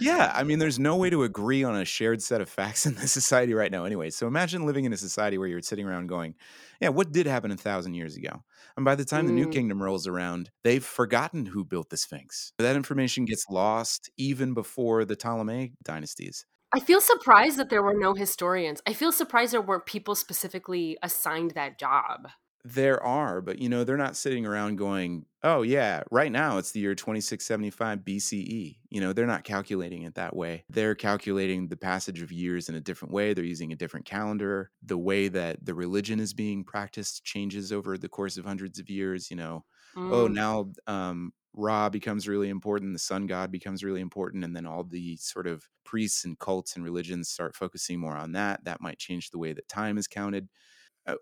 Yeah. 0.00 0.32
I 0.34 0.44
mean, 0.44 0.58
there's 0.58 0.78
no 0.78 0.96
way 0.96 1.10
to 1.10 1.24
agree 1.24 1.62
on 1.62 1.76
a 1.76 1.84
shared 1.84 2.22
set 2.22 2.40
of 2.40 2.48
facts 2.48 2.86
in 2.86 2.94
this 2.94 3.12
society 3.12 3.52
right 3.52 3.70
now, 3.70 3.84
anyway. 3.84 4.08
So 4.08 4.26
imagine 4.26 4.64
living 4.64 4.86
in 4.86 4.94
a 4.94 4.96
society 4.96 5.36
where 5.36 5.46
you're 5.46 5.60
sitting 5.60 5.86
around 5.86 6.06
going, 6.06 6.36
yeah, 6.80 6.88
what 6.88 7.12
did 7.12 7.26
happen 7.26 7.50
a 7.50 7.56
thousand 7.58 7.92
years 7.92 8.16
ago? 8.16 8.42
And 8.76 8.84
by 8.86 8.94
the 8.94 9.04
time 9.04 9.26
the 9.26 9.32
new 9.34 9.46
Mm. 9.48 9.52
kingdom 9.52 9.82
rolls 9.82 10.06
around, 10.06 10.50
they've 10.62 10.82
forgotten 10.82 11.44
who 11.44 11.64
built 11.66 11.90
the 11.90 11.98
Sphinx. 11.98 12.52
That 12.58 12.76
information 12.76 13.26
gets 13.26 13.44
lost 13.50 14.08
even 14.16 14.54
before 14.54 15.04
the 15.04 15.16
Ptolemaic 15.16 15.72
dynasties. 15.82 16.46
I 16.72 16.80
feel 16.80 17.02
surprised 17.02 17.58
that 17.58 17.68
there 17.68 17.82
were 17.82 17.94
no 17.96 18.14
historians. 18.14 18.80
I 18.86 18.94
feel 18.94 19.12
surprised 19.12 19.52
there 19.52 19.60
weren't 19.60 19.84
people 19.84 20.14
specifically 20.14 20.96
assigned 21.02 21.50
that 21.52 21.78
job. 21.78 22.28
There 22.66 23.02
are, 23.02 23.42
but 23.42 23.58
you 23.58 23.68
know, 23.68 23.84
they're 23.84 23.98
not 23.98 24.16
sitting 24.16 24.46
around 24.46 24.76
going, 24.76 25.26
oh, 25.42 25.60
yeah, 25.60 26.02
right 26.10 26.32
now 26.32 26.56
it's 26.56 26.70
the 26.72 26.80
year 26.80 26.94
2675 26.94 28.06
BCE. 28.06 28.40
E." 28.40 28.80
You 28.88 29.02
know, 29.02 29.12
they're 29.12 29.26
not 29.26 29.44
calculating 29.44 30.02
it 30.04 30.14
that 30.14 30.34
way. 30.34 30.64
They're 30.70 30.94
calculating 30.94 31.68
the 31.68 31.76
passage 31.76 32.22
of 32.22 32.32
years 32.32 32.70
in 32.70 32.74
a 32.74 32.80
different 32.80 33.12
way. 33.12 33.34
They're 33.34 33.44
using 33.44 33.70
a 33.72 33.76
different 33.76 34.06
calendar. 34.06 34.70
The 34.82 34.96
way 34.96 35.28
that 35.28 35.62
the 35.62 35.74
religion 35.74 36.20
is 36.20 36.32
being 36.32 36.64
practiced 36.64 37.22
changes 37.22 37.70
over 37.70 37.98
the 37.98 38.08
course 38.08 38.38
of 38.38 38.46
hundreds 38.46 38.78
of 38.78 38.88
years. 38.88 39.30
You 39.30 39.36
know, 39.36 39.66
oh, 40.08 40.26
Mm. 40.26 40.28
now 40.28 40.72
um, 40.86 41.34
Ra 41.52 41.90
becomes 41.90 42.26
really 42.26 42.48
important, 42.48 42.94
the 42.94 42.98
sun 42.98 43.26
god 43.26 43.52
becomes 43.52 43.84
really 43.84 44.00
important, 44.00 44.42
and 44.42 44.56
then 44.56 44.64
all 44.64 44.84
the 44.84 45.16
sort 45.18 45.46
of 45.46 45.68
priests 45.84 46.24
and 46.24 46.38
cults 46.38 46.76
and 46.76 46.84
religions 46.84 47.28
start 47.28 47.54
focusing 47.56 48.00
more 48.00 48.16
on 48.16 48.32
that. 48.32 48.64
That 48.64 48.80
might 48.80 48.98
change 48.98 49.30
the 49.30 49.38
way 49.38 49.52
that 49.52 49.68
time 49.68 49.98
is 49.98 50.08
counted 50.08 50.48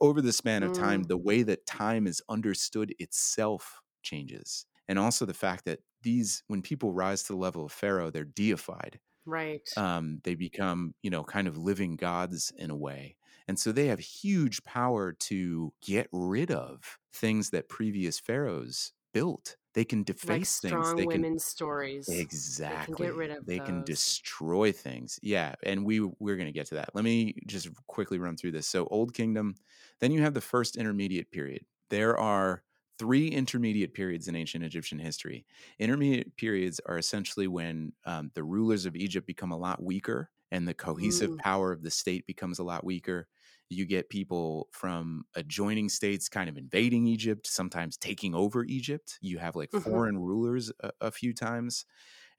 over 0.00 0.20
the 0.22 0.32
span 0.32 0.62
of 0.62 0.72
time, 0.72 1.02
Mm. 1.02 1.08
the 1.08 1.18
way 1.18 1.42
that 1.42 1.66
time 1.66 2.06
is 2.06 2.22
understood 2.28 2.94
itself 2.98 3.80
changes. 4.02 4.66
And 4.88 4.98
also 4.98 5.26
the 5.26 5.34
fact 5.34 5.64
that 5.66 5.80
these, 6.02 6.42
when 6.48 6.62
people 6.62 6.92
rise 6.92 7.22
to 7.24 7.32
the 7.32 7.38
level 7.38 7.64
of 7.64 7.72
Pharaoh, 7.72 8.10
they're 8.10 8.24
deified. 8.24 9.00
Right. 9.24 9.68
Um, 9.76 10.20
they 10.24 10.34
become, 10.34 10.94
you 11.02 11.10
know, 11.10 11.24
kind 11.24 11.48
of 11.48 11.56
living 11.56 11.96
gods 11.96 12.52
in 12.56 12.70
a 12.70 12.76
way. 12.76 13.16
And 13.48 13.58
so 13.58 13.72
they 13.72 13.86
have 13.86 14.00
huge 14.00 14.62
power 14.64 15.12
to 15.12 15.72
get 15.82 16.08
rid 16.12 16.50
of 16.50 16.98
things 17.12 17.50
that 17.50 17.68
previous 17.68 18.18
pharaohs 18.20 18.92
built 19.14 19.56
They 19.74 19.84
can 19.84 20.02
like 20.22 20.44
deface 20.44 20.58
things. 20.60 20.94
strong 20.94 20.96
They 20.96 21.06
can 21.06 21.26
women's 21.26 21.44
stories. 21.44 22.08
exactly. 22.08 23.14
rid 23.14 23.30
of 23.30 23.46
They 23.46 23.60
can 23.60 23.82
destroy 23.82 24.72
things. 24.72 25.18
Yeah, 25.22 25.54
and 25.64 25.84
we 25.86 26.00
we're 26.00 26.36
going 26.36 26.46
to 26.48 26.52
get 26.52 26.66
to 26.68 26.76
that. 26.76 26.94
Let 26.94 27.04
me 27.04 27.34
just 27.46 27.68
quickly 27.86 28.18
run 28.18 28.36
through 28.36 28.52
this. 28.52 28.68
So 28.68 28.86
Old 28.88 29.14
Kingdom, 29.14 29.56
then 30.00 30.12
you 30.12 30.22
have 30.22 30.34
the 30.34 30.40
first 30.40 30.76
intermediate 30.76 31.30
period. 31.30 31.64
There 31.90 32.16
are 32.18 32.64
three 32.98 33.28
intermediate 33.28 33.94
periods 33.94 34.28
in 34.28 34.36
ancient 34.36 34.64
Egyptian 34.64 34.98
history. 34.98 35.46
Intermediate 35.78 36.36
periods 36.36 36.80
are 36.86 36.98
essentially 36.98 37.48
when 37.48 37.92
um, 38.04 38.30
the 38.34 38.44
rulers 38.44 38.86
of 38.86 38.94
Egypt 38.96 39.26
become 39.26 39.50
a 39.52 39.56
lot 39.58 39.82
weaker 39.82 40.30
and 40.50 40.68
the 40.68 40.74
cohesive 40.74 41.34
Mm. 41.34 41.38
power 41.38 41.72
of 41.72 41.82
the 41.82 41.90
state 41.90 42.26
becomes 42.26 42.58
a 42.58 42.64
lot 42.64 42.84
weaker. 42.84 43.28
You 43.72 43.86
get 43.86 44.10
people 44.10 44.68
from 44.72 45.24
adjoining 45.34 45.88
states 45.88 46.28
kind 46.28 46.48
of 46.50 46.56
invading 46.58 47.06
Egypt, 47.06 47.46
sometimes 47.46 47.96
taking 47.96 48.34
over 48.34 48.64
Egypt. 48.64 49.18
You 49.22 49.38
have 49.38 49.56
like 49.56 49.72
Mhm. 49.72 49.72
foreign 49.72 50.18
rulers 50.18 50.72
a, 50.80 50.92
a 51.00 51.10
few 51.10 51.34
times. 51.34 51.84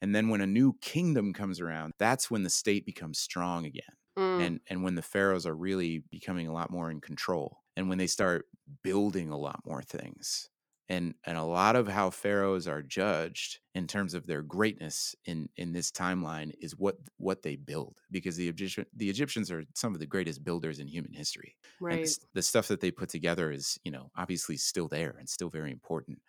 And 0.02 0.16
then 0.16 0.30
when 0.30 0.42
a 0.42 0.48
new 0.48 0.74
kingdom 0.82 1.34
comes 1.34 1.60
around, 1.60 1.94
that's 2.00 2.30
when 2.32 2.44
the 2.44 2.50
state 2.50 2.86
becomes 2.86 3.20
strong 3.20 3.66
again 3.66 3.96
Mm. 4.18 4.40
and 4.40 4.60
and 4.68 4.84
when 4.84 4.96
the 4.96 5.02
pharaohs 5.02 5.46
are 5.46 5.56
really 5.56 6.00
becoming 6.00 6.48
a 6.48 6.54
lot 6.54 6.72
more 6.72 6.90
in 6.92 7.00
control 7.02 7.64
and 7.76 7.90
when 7.90 7.98
they 8.00 8.08
start 8.08 8.48
building 8.84 9.30
a 9.30 9.38
lot 9.38 9.62
more 9.66 9.84
things 9.84 10.50
and 10.90 11.16
and 11.26 11.38
a 11.38 11.44
lot 11.44 11.76
of 11.76 11.88
how 11.88 12.10
pharaohs 12.10 12.68
are 12.68 12.82
judged 12.84 13.60
in 13.74 13.88
terms 13.88 14.14
of 14.14 14.26
their 14.28 14.42
greatness 14.42 15.16
in 15.26 15.50
in 15.56 15.72
this 15.74 15.92
timeline 15.92 16.52
is 16.60 16.76
what 16.78 16.98
what 17.18 17.42
they 17.42 17.56
build 17.56 18.02
because 18.12 18.36
the 18.36 18.50
Egyptian 18.50 18.86
the 18.94 19.10
Egyptians 19.10 19.50
are 19.52 19.64
some 19.76 19.94
of 19.94 20.00
the 20.00 20.06
greatest 20.08 20.44
builders 20.44 20.80
in 20.80 20.88
human 20.88 21.14
history 21.14 21.56
right. 21.80 22.02
s- 22.06 22.20
the 22.34 22.42
stuff 22.42 22.68
that 22.68 22.82
they 22.82 22.92
put 22.92 23.10
together 23.10 23.52
is 23.52 23.80
you 23.84 23.92
know 23.92 24.12
obviously 24.16 24.58
still 24.58 24.88
there 24.88 25.16
and 25.18 25.30
still 25.30 25.50
very 25.50 25.72
important 25.72 26.22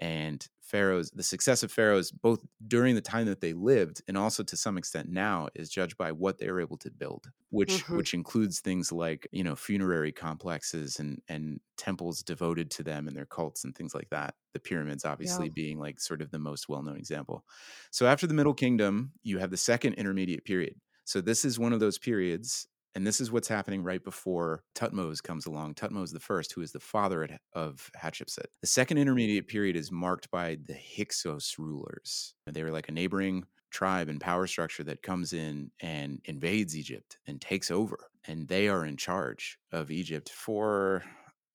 and 0.00 0.48
pharaohs 0.60 1.10
the 1.12 1.22
success 1.22 1.62
of 1.62 1.70
pharaohs 1.72 2.10
both 2.12 2.44
during 2.66 2.94
the 2.94 3.00
time 3.00 3.26
that 3.26 3.40
they 3.40 3.52
lived 3.52 4.02
and 4.08 4.16
also 4.18 4.42
to 4.42 4.56
some 4.56 4.78
extent 4.78 5.08
now 5.08 5.48
is 5.54 5.70
judged 5.70 5.96
by 5.98 6.10
what 6.12 6.38
they 6.38 6.50
were 6.50 6.60
able 6.60 6.76
to 6.78 6.90
build 6.90 7.30
which 7.50 7.84
Mhm. 7.84 8.00
which 8.00 8.14
includes 8.14 8.60
things 8.60 8.92
like 8.92 9.28
you 9.32 9.44
know 9.44 9.56
funerary 9.56 10.12
complexes 10.12 10.98
and 11.00 11.20
and 11.28 11.60
temples 11.76 12.22
devoted 12.22 12.70
to 12.70 12.82
them 12.82 13.08
and 13.08 13.16
their 13.16 13.26
cults 13.26 13.64
and 13.64 13.74
things 13.76 13.94
like 13.94 14.08
that 14.10 14.34
the 14.54 14.60
pyramids 14.60 15.04
obviously 15.04 15.48
being 15.48 15.78
like 15.78 16.00
sort 16.00 16.22
of 16.22 16.30
the 16.30 16.38
most 16.38 16.68
well-known 16.68 16.96
example. 16.96 17.44
So 17.90 18.06
after 18.06 18.26
the 18.26 18.34
middle 18.34 18.54
kingdom 18.54 19.12
you 19.22 19.38
have 19.38 19.50
the 19.50 19.56
second 19.56 19.94
intermediate 19.94 20.44
period. 20.44 20.80
So 21.04 21.20
this 21.20 21.44
is 21.44 21.58
one 21.58 21.72
of 21.72 21.80
those 21.80 21.98
periods 21.98 22.68
and 22.94 23.06
this 23.06 23.20
is 23.20 23.30
what's 23.30 23.48
happening 23.48 23.82
right 23.82 24.02
before 24.02 24.64
Tutmos 24.74 25.22
comes 25.22 25.46
along. 25.46 25.74
Tutmos 25.74 26.12
the 26.12 26.20
first, 26.20 26.52
who 26.52 26.60
is 26.60 26.72
the 26.72 26.80
father 26.80 27.38
of 27.52 27.90
Hatshepsut. 27.96 28.46
The 28.60 28.66
second 28.66 28.98
intermediate 28.98 29.48
period 29.48 29.76
is 29.76 29.92
marked 29.92 30.30
by 30.30 30.58
the 30.64 30.74
Hyksos 30.74 31.56
rulers. 31.58 32.34
They 32.46 32.62
were 32.62 32.72
like 32.72 32.88
a 32.88 32.92
neighboring 32.92 33.44
tribe 33.70 34.08
and 34.08 34.20
power 34.20 34.46
structure 34.46 34.82
that 34.84 35.02
comes 35.02 35.32
in 35.32 35.70
and 35.80 36.20
invades 36.24 36.76
Egypt 36.76 37.18
and 37.26 37.40
takes 37.40 37.70
over. 37.70 38.10
And 38.26 38.48
they 38.48 38.68
are 38.68 38.84
in 38.84 38.96
charge 38.96 39.58
of 39.72 39.90
Egypt 39.90 40.28
for 40.28 41.04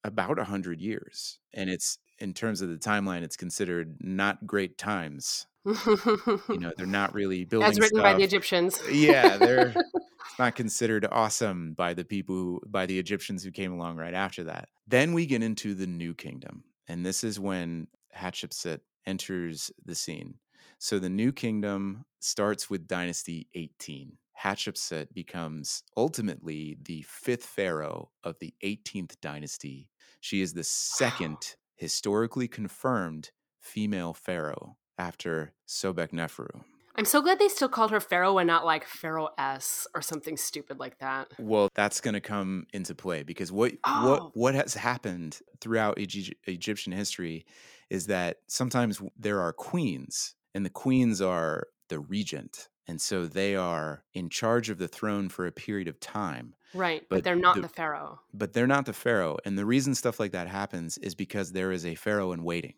about 0.04 0.38
a 0.38 0.44
100 0.44 0.82
years. 0.82 1.40
And 1.54 1.70
it's 1.70 1.98
in 2.20 2.34
terms 2.34 2.62
of 2.62 2.70
the 2.70 2.78
timeline, 2.78 3.24
it's 3.24 3.36
considered 3.36 3.98
not 4.00 4.48
great 4.48 4.78
times. 4.78 5.48
You 5.66 6.60
know, 6.60 6.72
they're 6.78 6.86
not 6.86 7.14
really 7.14 7.44
building 7.44 7.70
As 7.70 7.80
written 7.80 8.02
by 8.02 8.14
the. 8.14 8.24
Egyptians. 8.24 8.80
Yeah, 8.90 9.38
they're 9.38 9.74
it's 10.26 10.40
not 10.40 10.56
considered 10.56 11.08
awesome 11.12 11.74
by 11.74 11.94
the 11.94 12.06
people 12.06 12.36
who, 12.36 12.62
by 12.68 12.86
the 12.86 13.00
Egyptians 13.00 13.44
who 13.44 13.52
came 13.52 13.72
along 13.72 13.98
right 13.98 14.14
after 14.14 14.44
that. 14.46 14.70
Then 14.88 15.14
we 15.14 15.26
get 15.26 15.44
into 15.44 15.74
the 15.74 15.88
new 15.88 16.14
kingdom, 16.14 16.64
and 16.88 17.06
this 17.06 17.24
is 17.24 17.40
when 17.40 17.88
Hatshepsut 18.16 18.80
enters 19.06 19.72
the 19.86 19.96
scene. 19.96 20.36
So 20.78 21.00
the 21.00 21.10
new 21.10 21.32
kingdom 21.32 22.06
starts 22.20 22.70
with 22.70 22.88
dynasty 22.88 23.48
18. 23.54 24.18
Hatshepsut 24.44 25.14
becomes 25.14 25.84
ultimately 25.96 26.78
the 26.84 27.04
fifth 27.08 27.46
pharaoh 27.46 28.10
of 28.24 28.38
the 28.40 28.54
18th 28.64 29.20
dynasty. 29.22 29.90
She 30.20 30.42
is 30.42 30.54
the 30.54 30.64
second 30.64 31.56
historically 31.76 32.48
confirmed 32.48 33.32
female 33.60 34.14
pharaoh 34.14 34.78
after 34.98 35.54
Sobek 35.68 36.12
Neferu. 36.12 36.64
I'm 36.98 37.06
so 37.06 37.22
glad 37.22 37.40
they 37.40 37.48
still 37.50 37.70
called 37.70 37.92
her 37.92 38.00
Pharaoh 38.00 38.38
and 38.38 38.48
not 38.48 38.66
like 38.66 38.86
Pharaoh 38.86 39.30
S 39.38 39.86
or 39.94 40.02
something 40.02 40.38
stupid 40.38 40.80
like 40.80 41.00
that. 41.00 41.28
Well, 41.38 41.70
that's 41.76 42.00
going 42.02 42.14
to 42.14 42.22
come 42.22 42.68
into 42.74 42.96
play 42.96 43.24
because 43.24 43.52
what 43.52 43.74
Oh. 43.84 44.10
what 44.10 44.38
what 44.38 44.56
has 44.56 44.74
happened 44.76 45.40
throughout 45.60 46.00
Egy- 46.00 46.36
Egyptian 46.46 46.94
history 46.94 47.46
is 47.90 48.08
that 48.08 48.38
sometimes 48.48 49.02
there 49.18 49.42
are 49.42 49.54
queens, 49.54 50.36
and 50.54 50.66
the 50.66 50.70
queens 50.70 51.22
are 51.22 51.68
the 51.90 52.00
regent, 52.00 52.70
and 52.88 53.00
so 53.02 53.26
they 53.26 53.56
are 53.56 54.04
in 54.14 54.30
charge 54.30 54.70
of 54.70 54.78
the 54.78 54.88
throne 54.88 55.30
for 55.30 55.46
a 55.46 55.52
period 55.52 55.88
of 55.88 56.00
time. 56.00 56.56
Right. 56.74 57.02
But, 57.10 57.18
But 57.18 57.24
they're 57.24 57.36
not 57.36 57.56
the- 57.56 57.62
the, 57.64 57.68
Pharaoh. 57.70 58.20
But 58.34 58.54
they're 58.54 58.68
not 58.68 58.86
the 58.86 58.94
pharaoh, 58.94 59.38
and 59.46 59.58
the 59.58 59.66
reason 59.66 59.96
stuff 59.96 60.20
like 60.20 60.32
that 60.32 60.48
happens 60.48 60.98
is 60.98 61.14
because 61.16 61.52
there 61.52 61.72
is 61.72 61.86
a 61.86 61.96
pharaoh 61.96 62.32
in 62.32 62.44
waiting. 62.44 62.74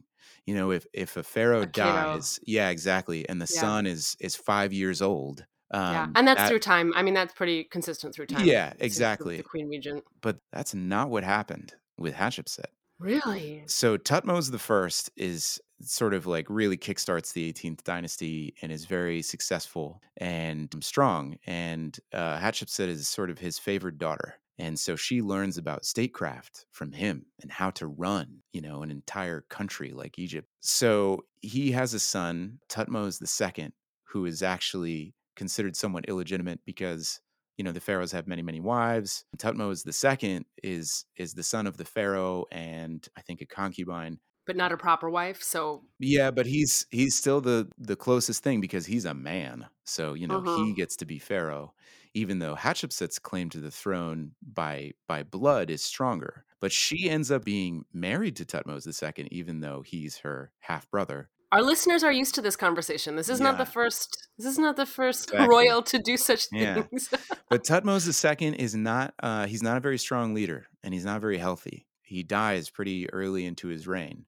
You 0.46 0.56
know, 0.56 0.72
if 0.72 0.86
if 0.94 1.18
a 1.18 1.24
pharaoh 1.24 1.62
A 1.62 1.66
dies, 1.66 2.40
yeah, 2.46 2.70
exactly, 2.70 3.28
and 3.28 3.42
the 3.42 3.52
Yeah. 3.54 3.62
son 3.62 3.86
is 3.86 4.16
is 4.20 4.36
five 4.36 4.72
years 4.74 5.02
old. 5.02 5.46
Um, 5.72 5.82
yeah. 5.94 6.08
And 6.16 6.28
that's 6.28 6.40
that- 6.40 6.48
through 6.50 6.60
time. 6.60 6.94
I 6.96 7.02
mean, 7.04 7.14
that's 7.14 7.34
pretty 7.34 7.66
consistent 7.66 8.16
through 8.16 8.28
time. 8.28 8.46
Yeah, 8.46 8.68
It's 8.68 8.72
just 8.72 8.80
the- 8.80 8.86
exactly. 8.86 9.38
The 9.38 9.44
Queen 9.44 9.68
Regent. 9.68 10.04
but 10.22 10.38
that's 10.54 10.74
not 10.74 11.10
what 11.10 11.24
happened 11.26 11.74
with 11.98 12.14
Hatshepsut. 12.16 12.68
Really? 13.00 13.64
So 13.68 13.98
Tutmos 13.98 14.50
the 14.52 14.58
First 14.60 15.12
is 15.18 15.60
sort 15.82 16.14
of 16.16 16.26
like 16.26 16.46
really 16.50 16.78
kickstarts 16.78 17.34
the 17.34 17.48
18th 17.48 17.84
dynasty 17.84 18.56
and 18.62 18.72
is 18.72 18.86
very 18.86 19.22
successful 19.22 20.02
and 20.16 20.74
strong. 20.82 21.38
And 21.46 22.00
uh, 22.14 22.40
Hatshepsut 22.40 22.88
is 22.88 23.08
sort 23.08 23.30
of 23.30 23.38
his 23.38 23.60
favored 23.60 23.98
daughter. 24.00 24.36
And 24.60 24.80
so 24.80 24.96
she 24.96 25.22
learns 25.22 25.58
about 25.58 25.86
statecraft 25.86 26.66
from 26.72 26.92
him 26.92 27.28
and 27.42 27.52
how 27.52 27.70
to 27.72 27.88
run, 27.88 28.40
you 28.54 28.62
know, 28.62 28.82
an 28.82 28.90
entire 28.90 29.42
country 29.50 29.92
like 29.92 30.18
Egypt. 30.18 30.48
So 30.62 31.26
he 31.42 31.72
has 31.72 31.94
a 31.94 32.00
son, 32.00 32.60
Tutmos 32.70 33.22
II, 33.22 33.72
who 34.06 34.26
is 34.26 34.42
actually 34.42 35.14
considered 35.36 35.76
somewhat 35.76 36.06
illegitimate 36.08 36.60
because 36.66 37.22
you 37.58 37.64
know 37.64 37.72
the 37.72 37.80
pharaohs 37.80 38.12
have 38.12 38.28
many 38.28 38.42
many 38.42 38.60
wives 38.60 39.26
tutmos 39.38 39.86
II 39.86 40.46
is 40.64 41.06
is 41.16 41.34
the 41.34 41.44
son 41.44 41.68
of 41.68 41.78
the 41.78 41.86
pharaoh 41.86 42.46
and 42.52 43.08
i 43.18 43.22
think 43.22 43.42
a 43.42 43.46
concubine 43.46 44.20
But 44.48 44.56
not 44.56 44.72
a 44.72 44.78
proper 44.78 45.10
wife. 45.10 45.44
So 45.44 45.84
yeah 46.00 46.32
but 46.32 46.46
he's 46.46 46.86
he's 46.90 47.16
still 47.16 47.42
the 47.42 47.68
the 47.78 47.96
closest 47.96 48.44
thing 48.44 48.62
because 48.62 48.86
he's 48.86 49.06
a 49.06 49.14
man 49.14 49.68
so 49.84 50.14
you 50.14 50.28
know 50.28 50.38
Uh-huh. 50.40 50.64
he 50.66 50.74
gets 50.74 50.96
to 50.98 51.06
be 51.06 51.20
pharaoh 51.20 51.74
even 52.14 52.40
though 52.40 52.56
hatshepsut's 52.56 53.20
claim 53.20 53.50
to 53.50 53.60
the 53.60 53.72
throne 53.72 54.32
by 54.42 54.92
by 55.08 55.24
blood 55.24 55.70
is 55.70 55.84
stronger 55.84 56.46
but 56.60 56.72
she 56.72 57.10
ends 57.10 57.30
up 57.32 57.44
being 57.44 57.84
married 57.94 58.36
to 58.36 58.46
tutmos 58.46 58.86
II 58.88 59.28
even 59.32 59.60
though 59.60 59.82
he's 59.82 60.18
her 60.20 60.52
half 60.60 60.90
brother 60.90 61.30
our 61.52 61.62
listeners 61.64 62.04
are 62.04 62.12
used 62.12 62.36
to 62.36 62.42
this 62.42 62.58
conversation. 62.58 63.16
This 63.16 63.30
is 63.30 63.40
not 63.40 63.58
the 63.58 63.66
first. 63.66 64.28
This 64.38 64.48
is 64.48 64.60
not 64.60 64.76
the 64.76 64.86
first 64.86 65.30
Exactly. 65.32 65.48
royal 65.48 65.82
to 65.84 65.98
do 65.98 66.18
such 66.18 66.48
Yeah. 66.52 66.84
things. 66.84 67.10
But 67.50 67.64
Tutmos 67.70 68.04
II 68.42 68.54
is 68.60 68.76
not 68.76 69.14
uh, 69.24 69.48
he's 69.48 69.64
not 69.64 69.78
a 69.78 69.80
very 69.80 69.98
strong 69.98 70.34
leader 70.34 70.68
and 70.84 70.94
he's 70.94 71.06
not 71.06 71.22
very 71.22 71.38
healthy. 71.38 71.88
He 72.02 72.22
dies 72.22 72.70
pretty 72.70 73.10
early 73.14 73.46
into 73.46 73.70
his 73.70 73.88
reign. 73.88 74.26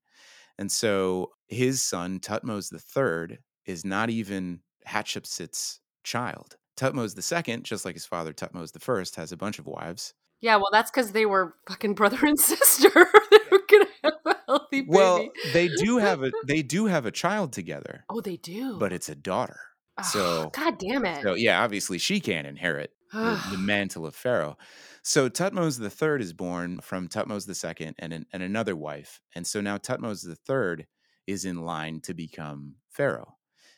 And 0.59 0.69
so 0.69 1.31
his 1.47 1.81
son, 1.81 2.19
Tutmos 2.19 2.73
III, 2.73 3.37
is 3.65 3.85
not 3.85 4.09
even 4.09 4.59
Hatshepsut's 4.85 5.79
child. 6.03 6.57
Tutmos 6.75 7.15
II, 7.47 7.61
just 7.61 7.85
like 7.85 7.95
his 7.95 8.05
father 8.05 8.33
Tutmos 8.33 8.71
I, 9.17 9.21
has 9.21 9.31
a 9.31 9.37
bunch 9.37 9.57
of 9.57 9.67
wives. 9.67 10.13
yeah. 10.41 10.57
Well, 10.57 10.67
that's 10.71 10.91
because 10.91 11.13
they 11.13 11.25
were 11.25 11.55
fucking 11.69 11.93
brother 11.93 12.17
and 12.23 12.37
sister. 12.37 12.89
they 12.89 13.37
were 13.49 13.61
gonna 13.69 13.85
have 14.03 14.13
a 14.25 14.35
healthy 14.47 14.81
baby. 14.81 14.87
Well, 14.89 15.29
they 15.53 15.69
do 15.69 15.97
have 16.07 16.23
a 16.23 16.31
they 16.45 16.61
do 16.61 16.87
have 16.87 17.05
a 17.05 17.11
child 17.11 17.53
together, 17.53 18.03
oh, 18.09 18.19
they 18.19 18.35
do. 18.35 18.77
but 18.79 18.91
it's 18.91 19.07
a 19.07 19.15
daughter. 19.15 19.59
Oh, 19.97 20.03
so- 20.03 20.49
God 20.53 20.77
damn 20.77 21.05
it. 21.05 21.23
So 21.23 21.35
yeah, 21.35 21.63
obviously 21.63 21.97
she 21.99 22.19
can't 22.19 22.47
inherit 22.47 22.91
the, 23.11 23.41
the 23.51 23.57
mantle 23.59 24.05
of 24.05 24.15
Pharaoh. 24.15 24.57
So 25.03 25.29
Tutmos 25.29 25.79
III 25.79 26.21
is 26.21 26.33
born 26.33 26.79
from 26.81 27.07
Tutmos 27.07 27.47
II 27.47 27.93
and, 27.97 28.13
an, 28.13 28.25
and 28.31 28.43
another 28.43 28.75
wife. 28.75 29.21
And 29.35 29.45
so 29.45 29.61
now 29.61 29.77
Tutmos 29.77 30.25
III 30.27 30.85
is 31.27 31.45
in 31.45 31.63
line 31.63 32.01
to 32.01 32.13
become 32.13 32.75
Pharaoh. 32.89 33.35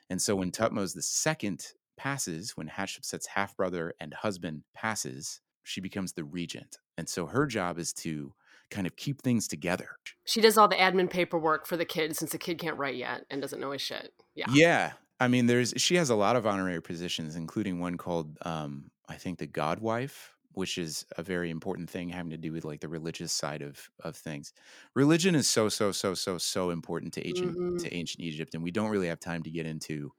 And 0.10 0.22
so 0.22 0.36
when 0.36 0.52
Tutmos 0.52 0.96
II 0.96 1.58
passes, 1.98 2.58
when 2.58 2.68
Hatshepsut's 2.68 3.28
half 3.28 3.56
brother 3.56 3.94
and 4.00 4.14
husband 4.14 4.64
passes, 4.74 5.40
she 5.64 5.82
becomes 5.82 6.14
the 6.14 6.24
regent. 6.24 6.80
And 6.98 7.08
so 7.08 7.28
her 7.28 7.46
job 7.46 7.78
is 7.78 7.94
to 7.94 8.34
kind 8.70 8.88
of 8.88 8.96
keep 8.96 9.22
things 9.22 9.48
together. 9.48 9.90
she 10.26 10.42
does 10.42 10.58
all 10.58 10.68
the 10.68 10.76
admin 10.76 11.10
paperwork 11.10 11.68
for 11.68 11.78
the 11.78 11.86
kid 11.86 12.16
since 12.16 12.32
the 12.32 12.38
kid 12.38 12.58
can't 12.58 12.78
write 12.78 12.96
yet 12.96 13.26
and 13.30 13.42
doesn't 13.42 13.60
know 13.60 13.72
his 13.72 13.82
shit. 13.82 14.14
Yeah. 14.34 14.46
Yeah. 14.52 14.92
I 15.20 15.28
mean, 15.28 15.46
there's 15.46 15.74
she 15.78 15.96
has 15.96 16.10
a 16.10 16.16
lot 16.16 16.36
of 16.36 16.48
honorary 16.48 16.82
positions, 16.82 17.36
including 17.36 17.80
one 17.80 17.98
called 17.98 18.38
um, 18.42 18.91
I 19.12 19.18
think 19.18 19.40
the 19.40 19.48
God 19.48 19.80
wife, 19.80 20.36
which 20.54 20.78
is 20.78 21.06
a 21.18 21.24
very 21.24 21.50
important 21.50 21.90
thing 21.90 22.10
having 22.10 22.32
to 22.32 22.38
do 22.38 22.54
with 22.54 22.66
like 22.66 22.82
the 22.82 22.90
religious 22.90 23.34
side 23.34 23.62
of 23.62 23.90
of 24.02 24.16
things. 24.18 24.54
Religion 24.96 25.36
is 25.36 25.50
so 25.50 25.70
so 25.70 25.92
so 25.92 26.14
so 26.16 26.38
so 26.38 26.70
important 26.72 27.14
to 27.16 27.28
ancient 27.28 27.60
Mhm. 27.60 27.80
to 27.80 27.94
ancient 27.94 28.24
Egypt, 28.24 28.54
and 28.56 28.64
we 28.64 28.72
don't 28.72 28.90
really 28.92 29.08
have 29.08 29.20
time 29.20 29.44
to 29.44 29.52
get 29.52 29.66
into 29.66 30.12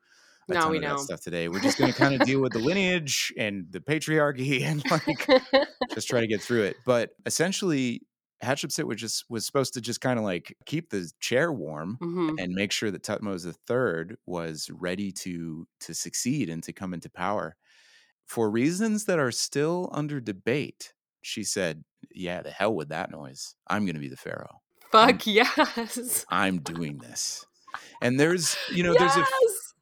a 0.51 0.57
No, 0.57 0.59
ton 0.59 0.71
we 0.71 0.79
of 0.79 0.83
that 0.85 1.01
stuff 1.01 1.21
today. 1.23 1.49
We're 1.49 1.61
just 1.61 1.79
going 1.79 1.91
to 1.93 1.99
kind 1.99 2.15
of 2.15 2.23
deal 2.25 2.41
with 2.43 2.53
the 2.55 2.61
lineage 2.61 3.33
and 3.39 3.71
the 3.73 3.81
patriarchy 3.81 4.63
and 4.63 4.85
like 4.91 5.31
just 5.95 6.09
try 6.09 6.21
to 6.21 6.27
get 6.27 6.43
through 6.43 6.65
it. 6.65 6.79
But 6.85 7.11
essentially, 7.27 8.03
Hatshepsut 8.43 8.85
was 8.85 9.01
just 9.01 9.25
was 9.29 9.47
supposed 9.47 9.75
to 9.75 9.81
just 9.81 10.01
kind 10.01 10.19
of 10.19 10.25
like 10.25 10.57
keep 10.67 10.91
the 10.91 11.11
chair 11.21 11.53
warm 11.53 12.01
Mhm. 12.01 12.37
and 12.39 12.53
make 12.55 12.73
sure 12.73 12.91
that 12.91 13.03
Tutmos 13.03 13.45
III 13.67 14.17
was 14.27 14.71
ready 14.71 15.13
to 15.13 15.67
to 15.81 15.95
succeed 15.95 16.49
and 16.51 16.63
to 16.65 16.73
come 16.73 16.95
into 16.95 17.11
power. 17.11 17.57
For 18.27 18.51
reasons 18.51 19.05
that 19.07 19.19
are 19.19 19.31
still 19.31 19.91
under 19.93 20.21
debate, 20.21 20.93
she 21.23 21.45
said, 21.45 21.85
"Yeah, 22.15 22.43
the 22.43 22.51
hell 22.51 22.75
with 22.75 22.89
that 22.89 23.11
noise. 23.11 23.55
I'm 23.69 23.85
going 23.85 23.95
to 23.95 24.01
be 24.01 24.09
the 24.09 24.17
pharaoh. 24.17 24.61
Fuck 24.91 25.27
yes. 25.27 26.25
I'm 26.29 26.61
doing 26.61 26.99
this." 26.99 27.47
And 28.03 28.19
there's, 28.19 28.57
you 28.71 28.83
know, 28.83 28.95
there's 28.95 29.17
a 29.17 29.25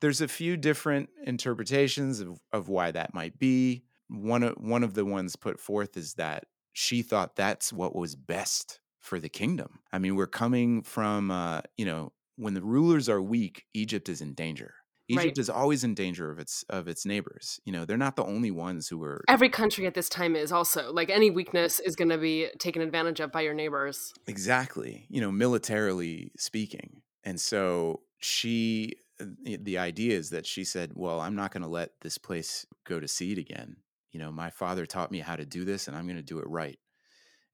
there's 0.01 0.21
a 0.21 0.29
few 0.29 0.57
different 0.57 1.11
interpretations 1.25 2.21
of, 2.21 2.41
of 2.53 2.69
why 2.69 2.91
that 2.91 3.15
might 3.15 3.39
be. 3.39 3.85
One 4.09 4.43
of 4.43 4.55
one 4.59 4.83
of 4.83 4.95
the 4.95 5.05
ones 5.05 5.37
put 5.37 5.61
forth 5.61 5.97
is 5.97 6.15
that 6.15 6.45
she 6.73 7.03
thought 7.03 7.37
that's 7.37 7.73
what 7.73 7.95
was 7.95 8.17
best 8.17 8.81
for 9.01 9.21
the 9.21 9.29
kingdom. 9.29 9.81
I 9.93 9.99
mean, 9.99 10.17
we're 10.17 10.27
coming 10.27 10.83
from 10.83 11.31
uh, 11.31 11.63
you 11.77 11.85
know, 11.85 12.13
when 12.37 12.55
the 12.55 12.63
rulers 12.63 13.09
are 13.09 13.23
weak, 13.23 13.67
Egypt 13.75 14.09
is 14.09 14.21
in 14.21 14.35
danger. 14.35 14.75
Egypt 15.12 15.25
Right. 15.25 15.38
is 15.38 15.50
always 15.50 15.85
in 15.85 15.95
danger 15.95 16.31
of 16.31 16.38
its 16.38 16.64
of 16.69 16.88
its 16.88 17.05
neighbors. 17.05 17.61
You 17.64 17.73
know, 17.73 17.85
they're 17.85 17.97
not 17.97 18.17
the 18.17 18.25
only 18.25 18.50
ones 18.50 18.88
who 18.88 19.02
are 19.02 19.25
Every 19.29 19.49
country 19.49 19.87
at 19.87 19.95
this 19.95 20.09
time 20.09 20.37
is 20.37 20.52
also 20.52 20.93
like 20.93 21.11
any 21.11 21.31
weakness 21.31 21.81
is 21.81 21.97
going 21.97 22.11
to 22.11 22.19
be 22.19 22.49
taken 22.59 22.83
advantage 22.83 23.21
of 23.21 23.33
by 23.33 23.40
your 23.43 23.55
neighbors. 23.55 24.12
Exactly. 24.26 25.07
You 25.09 25.21
know, 25.21 25.31
militarily 25.31 26.33
speaking. 26.37 27.02
And 27.25 27.40
so 27.40 28.00
she, 28.19 28.97
uh, 29.21 29.26
the 29.43 29.57
the 29.57 29.79
idea 29.79 30.17
is 30.17 30.31
that 30.31 30.47
she 30.47 30.64
said, 30.64 30.93
Well, 30.95 31.21
I'm 31.21 31.37
not 31.37 31.52
going 31.52 31.62
to 31.62 31.69
let 31.69 31.90
this 32.00 32.19
place 32.19 32.67
go 32.85 33.00
to 33.00 33.09
seed 33.09 33.38
again. 33.38 33.76
You 34.12 34.21
know, 34.21 34.33
my 34.33 34.50
father 34.50 34.87
taught 34.87 35.12
me 35.12 35.21
how 35.21 35.37
to 35.37 35.45
do 35.47 35.64
this 35.64 35.87
and 35.87 35.97
I'm 35.97 36.07
going 36.07 36.17
to 36.17 36.23
do 36.23 36.38
it 36.40 36.49
right. 36.49 36.79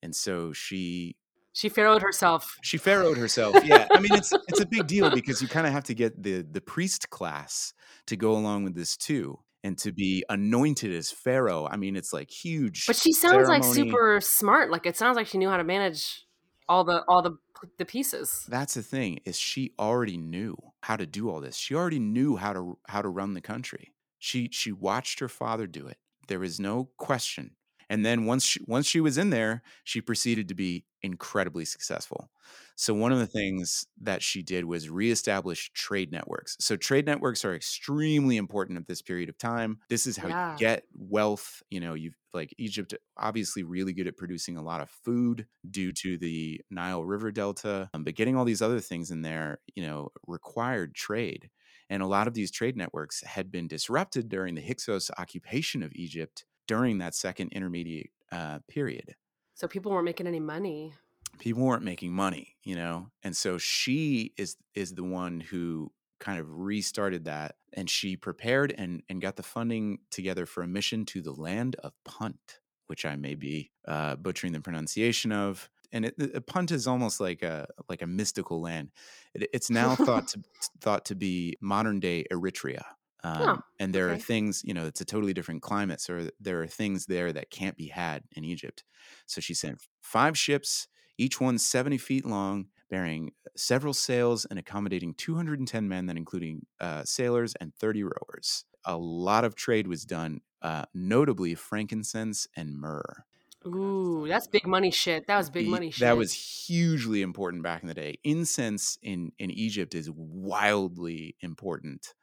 And 0.02 0.14
so 0.14 0.52
she 0.52 1.16
She 1.56 1.70
pharaohed 1.70 2.02
herself. 2.02 2.58
she 2.62 2.76
pharaohed 2.76 3.16
herself. 3.16 3.56
Yeah, 3.64 3.88
I 3.90 3.98
mean 3.98 4.12
it's 4.12 4.30
it's 4.48 4.60
a 4.60 4.66
big 4.66 4.86
deal 4.86 5.08
because 5.10 5.40
you 5.40 5.48
kind 5.48 5.66
of 5.66 5.72
have 5.72 5.84
to 5.84 5.94
get 5.94 6.22
the 6.22 6.42
the 6.42 6.60
priest 6.60 7.08
class 7.08 7.72
to 8.08 8.14
go 8.16 8.32
along 8.32 8.64
with 8.64 8.75
this 8.75 8.94
too, 8.94 9.38
and 9.64 9.78
to 9.78 9.90
be 9.90 10.22
anointed 10.28 10.92
as 10.94 11.10
pharaoh. 11.10 11.66
I 11.66 11.76
mean, 11.76 11.96
it's 11.96 12.12
like 12.12 12.30
huge. 12.30 12.86
But 12.86 12.96
she 12.96 13.14
sounds 13.14 13.48
like 13.48 13.64
super 13.64 14.20
smart. 14.20 14.70
Like 14.70 14.84
it 14.84 14.98
sounds 14.98 15.16
like 15.16 15.26
she 15.28 15.38
knew 15.38 15.48
how 15.48 15.56
to 15.56 15.64
manage 15.64 16.26
all 16.68 16.84
the 16.84 17.02
all 17.08 17.22
the 17.22 17.38
the 17.78 17.86
pieces. 17.86 18.44
That's 18.48 18.75
the 18.75 18.82
thing 18.82 19.20
is 19.25 19.38
she 19.38 19.72
already 19.78 20.18
knew 20.18 20.58
how 20.82 20.96
to 20.96 21.06
do 21.06 21.30
all 21.30 21.40
this. 21.40 21.56
She 21.56 21.75
already 21.75 22.00
knew 22.00 22.36
how 22.36 22.52
to 22.52 22.78
how 22.86 23.00
to 23.00 23.08
run 23.08 23.32
the 23.32 23.40
country. 23.40 23.94
She 24.18 24.50
she 24.52 24.72
watched 24.72 25.20
her 25.20 25.28
father 25.28 25.66
do 25.66 25.86
it. 25.86 25.96
There 26.28 26.44
is 26.44 26.60
no 26.60 26.90
question. 26.98 27.55
And 27.88 28.05
then 28.05 28.25
once 28.26 28.45
she, 28.45 28.61
once 28.66 28.87
she 28.87 29.00
was 29.00 29.19
in 29.19 29.31
there, 29.31 29.62
she 29.85 30.00
proceeded 30.00 30.49
to 30.49 30.55
be 30.55 30.87
incredibly 31.02 31.64
successful. 31.64 32.31
So 32.76 32.93
one 32.95 33.12
of 33.12 33.19
the 33.19 33.26
things 33.26 33.87
that 34.00 34.23
she 34.23 34.43
did 34.43 34.64
was 34.64 34.90
reestablish 34.90 35.71
trade 35.73 36.12
networks. 36.12 36.57
So 36.61 36.76
trade 36.76 37.07
networks 37.07 37.45
are 37.45 37.55
extremely 37.55 38.37
important 38.37 38.78
at 38.78 38.87
this 38.87 39.02
period 39.02 39.28
of 39.28 39.38
time. 39.38 39.81
This 39.88 40.07
is 40.07 40.16
how 40.16 40.28
Yeah. 40.28 40.52
you 40.52 40.66
get 40.66 40.85
wealth. 40.95 41.62
You 41.71 41.81
know, 41.81 41.95
you've 41.95 42.16
like 42.35 42.55
Egypt, 42.59 42.95
obviously 43.16 43.62
really 43.62 43.93
good 43.95 44.07
at 44.07 44.16
producing 44.16 44.57
a 44.57 44.62
lot 44.62 44.83
of 44.83 44.90
food 44.90 45.47
due 45.71 45.93
to 45.93 46.19
the 46.19 46.61
Nile 46.71 47.05
River 47.05 47.33
Delta. 47.33 47.88
Um, 47.95 48.05
but 48.05 48.14
getting 48.14 48.37
all 48.37 48.45
these 48.45 48.62
other 48.62 48.81
things 48.81 49.11
in 49.11 49.23
there, 49.23 49.61
you 49.75 49.83
know, 49.83 50.11
required 50.26 50.95
trade. 50.95 51.50
And 51.88 52.02
a 52.02 52.07
lot 52.07 52.26
of 52.26 52.35
these 52.35 52.50
trade 52.50 52.76
networks 52.76 53.23
had 53.23 53.50
been 53.50 53.69
disrupted 53.69 54.28
during 54.28 54.55
the 54.55 54.61
Hyksos 54.61 55.11
occupation 55.18 55.83
of 55.83 55.92
Egypt 55.94 56.44
during 56.66 56.98
that 56.98 57.14
second 57.14 57.52
intermediate 57.52 58.11
uh, 58.33 58.59
period. 58.68 59.14
So 59.55 59.66
people 59.68 59.92
weren't 59.92 60.05
making 60.05 60.26
any 60.26 60.40
money. 60.40 60.92
people 61.38 61.62
weren't 61.62 61.85
making 61.85 62.12
money 62.12 62.57
you 62.66 62.74
know? 62.74 63.07
And 63.22 63.35
so 63.35 63.57
she 63.57 64.35
is 64.37 64.57
is 64.74 64.92
the 64.92 65.05
one 65.05 65.40
who 65.40 65.92
kind 66.18 66.40
of 66.40 66.46
restarted 66.50 67.26
that 67.26 67.55
and 67.72 67.88
she 67.88 68.16
prepared 68.16 68.74
and 68.76 69.02
and 69.09 69.22
got 69.22 69.37
the 69.37 69.42
funding 69.42 69.98
together 70.11 70.44
for 70.46 70.62
a 70.62 70.66
mission 70.66 71.07
to 71.07 71.22
the 71.22 71.33
land 71.33 71.76
of 71.76 71.92
punt 72.05 72.59
which 72.88 73.05
i 73.05 73.16
may 73.16 73.35
be 73.35 73.70
uh, 73.88 74.14
butchering 74.16 74.52
the 74.52 74.61
pronunciation 74.61 75.33
of. 75.33 75.68
And 75.92 76.07
it, 76.07 76.46
punt 76.46 76.72
is 76.72 76.87
almost 76.87 77.20
like 77.20 77.42
a 77.42 77.68
like 77.88 78.02
a 78.02 78.07
mystical 78.07 78.61
land. 78.61 78.90
It, 79.35 79.48
it's 79.52 79.70
now 79.70 79.94
thought 79.94 80.29
to 80.33 80.42
thought 80.81 81.05
to 81.07 81.14
be 81.14 81.57
modern 81.61 82.00
day 82.00 82.26
eritrea 82.33 82.83
um, 83.26 83.58
Oh, 83.58 83.62
and 83.78 83.94
there 83.94 84.10
are 84.10 84.16
things 84.18 84.62
you 84.64 84.74
know 84.74 84.86
it's 84.86 85.00
a 85.00 85.04
totally 85.04 85.32
different 85.32 85.62
climate 85.62 86.00
so 86.00 86.28
there 86.40 86.62
are 86.62 86.66
things 86.66 87.06
there 87.06 87.32
that 87.32 87.50
can't 87.50 87.76
be 87.76 87.88
had 87.88 88.22
in 88.32 88.44
egypt 88.44 88.84
so 89.26 89.40
she 89.40 89.54
sent 89.54 89.80
five 90.00 90.36
ships 90.38 90.88
each 91.18 91.40
one 91.40 91.56
70 91.58 91.96
feet 91.96 92.26
long, 92.26 92.68
bearing 92.90 93.32
several 93.56 93.94
sails 93.94 94.44
and 94.44 94.58
accommodating 94.58 95.14
210 95.14 95.88
men, 95.88 96.04
then 96.04 96.18
including 96.18 96.66
uh, 96.78 97.04
sailors 97.04 97.54
and 97.58 97.74
30 97.74 98.02
rowers. 98.02 98.66
A 98.84 98.98
lot 98.98 99.42
of 99.44 99.54
trade 99.54 99.86
was 99.86 100.04
done, 100.04 100.42
uh, 100.60 100.84
notably 100.92 101.54
frankincense 101.54 102.46
and 102.54 102.76
myrrh. 102.76 103.24
Ooh, 103.66 104.26
that's 104.28 104.46
big 104.46 104.66
money 104.66 104.90
shit. 104.90 105.26
That 105.26 105.38
was 105.38 105.50
big 105.50 105.66
money 105.66 105.90
shit. 105.90 106.00
That 106.00 106.16
was 106.16 106.32
hugely 106.32 107.22
important 107.22 107.62
back 107.62 107.82
in 107.82 107.88
the 107.88 107.94
day. 107.94 108.18
Incense 108.22 108.98
in, 109.02 109.32
in 109.38 109.50
Egypt 109.50 109.94
is 109.94 110.10
wildly 110.10 111.36
important. 111.40 112.14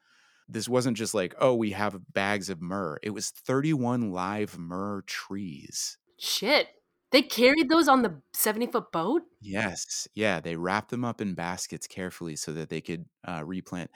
This 0.47 0.67
wasn't 0.67 0.97
just 0.97 1.13
like, 1.13 1.33
oh, 1.39 1.55
we 1.55 1.71
have 1.71 2.13
bags 2.13 2.49
of 2.49 2.61
myrrh. 2.61 2.99
It 3.03 3.11
was 3.11 3.29
31 3.29 4.11
live 4.11 4.57
myrrh 4.57 5.01
trees. 5.07 5.97
shit. 6.19 6.67
They 7.11 7.21
carried 7.21 7.69
those 7.69 7.87
on 7.87 8.01
the 8.01 8.21
70 8.33 8.67
foot 8.67 8.91
boat? 8.91 9.21
Yes. 9.39 10.07
Yeah. 10.15 10.39
They 10.39 10.55
wrapped 10.55 10.89
them 10.89 11.05
up 11.05 11.21
in 11.21 11.35
baskets 11.35 11.85
carefully 11.85 12.35
so 12.35 12.51
that 12.53 12.69
they 12.69 12.81
could 12.81 13.05
uh, 13.27 13.43
replant. 13.45 13.91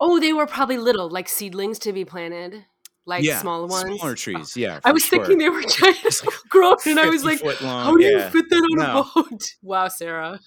Oh, 0.00 0.18
they 0.18 0.32
were 0.32 0.46
probably 0.46 0.78
little, 0.78 1.10
like 1.10 1.28
seedlings 1.28 1.78
to 1.80 1.92
be 1.92 2.04
planted, 2.06 2.64
like 3.06 3.24
yeah, 3.24 3.40
small 3.40 3.66
ones. 3.66 3.98
Smaller 3.98 4.14
trees. 4.14 4.56
Yeah. 4.56 4.80
I 4.84 4.92
was 4.92 5.04
sure. 5.04 5.18
thinking 5.18 5.38
they 5.38 5.48
were 5.48 5.62
giant 5.62 6.22
grown, 6.48 6.76
and 6.86 7.00
I 7.00 7.08
was 7.08 7.24
like, 7.24 7.42
long, 7.42 7.84
how 7.84 7.96
do 7.96 8.04
you 8.04 8.20
fit 8.30 8.48
that 8.50 8.56
on 8.56 8.78
No. 8.78 9.00
a 9.00 9.22
boat? 9.22 9.54
Wow, 9.62 9.88
Sarah. 9.88 10.38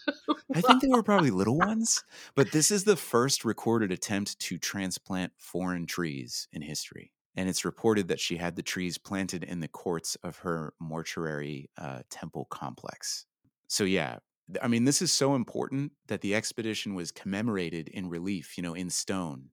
I 0.53 0.61
think 0.61 0.81
they 0.81 0.87
were 0.89 1.03
probably 1.03 1.31
little 1.31 1.57
ones, 1.57 2.03
but 2.35 2.51
this 2.51 2.71
is 2.71 2.83
the 2.83 2.95
first 2.95 3.43
recorded 3.45 3.91
attempt 3.91 4.39
to 4.39 4.57
transplant 4.57 5.33
foreign 5.37 5.85
trees 5.85 6.47
in 6.51 6.61
history. 6.61 7.11
And 7.35 7.49
it's 7.49 7.65
reported 7.65 8.07
that 8.09 8.19
she 8.19 8.37
had 8.37 8.55
the 8.55 8.61
trees 8.61 8.97
planted 8.97 9.43
in 9.43 9.59
the 9.59 9.67
courts 9.67 10.15
of 10.23 10.37
her 10.37 10.73
mortuary 10.79 11.69
uh, 11.77 12.03
temple 12.11 12.45
complex. 12.51 13.25
So, 13.67 13.85
yeah, 13.85 14.17
I 14.61 14.67
mean, 14.67 14.85
this 14.85 15.01
is 15.01 15.11
so 15.11 15.33
important 15.33 15.93
that 16.07 16.21
the 16.21 16.35
expedition 16.35 16.93
was 16.93 17.11
commemorated 17.11 17.87
in 17.87 18.09
relief, 18.09 18.55
you 18.55 18.61
know, 18.61 18.75
in 18.75 18.89
stone 18.91 19.49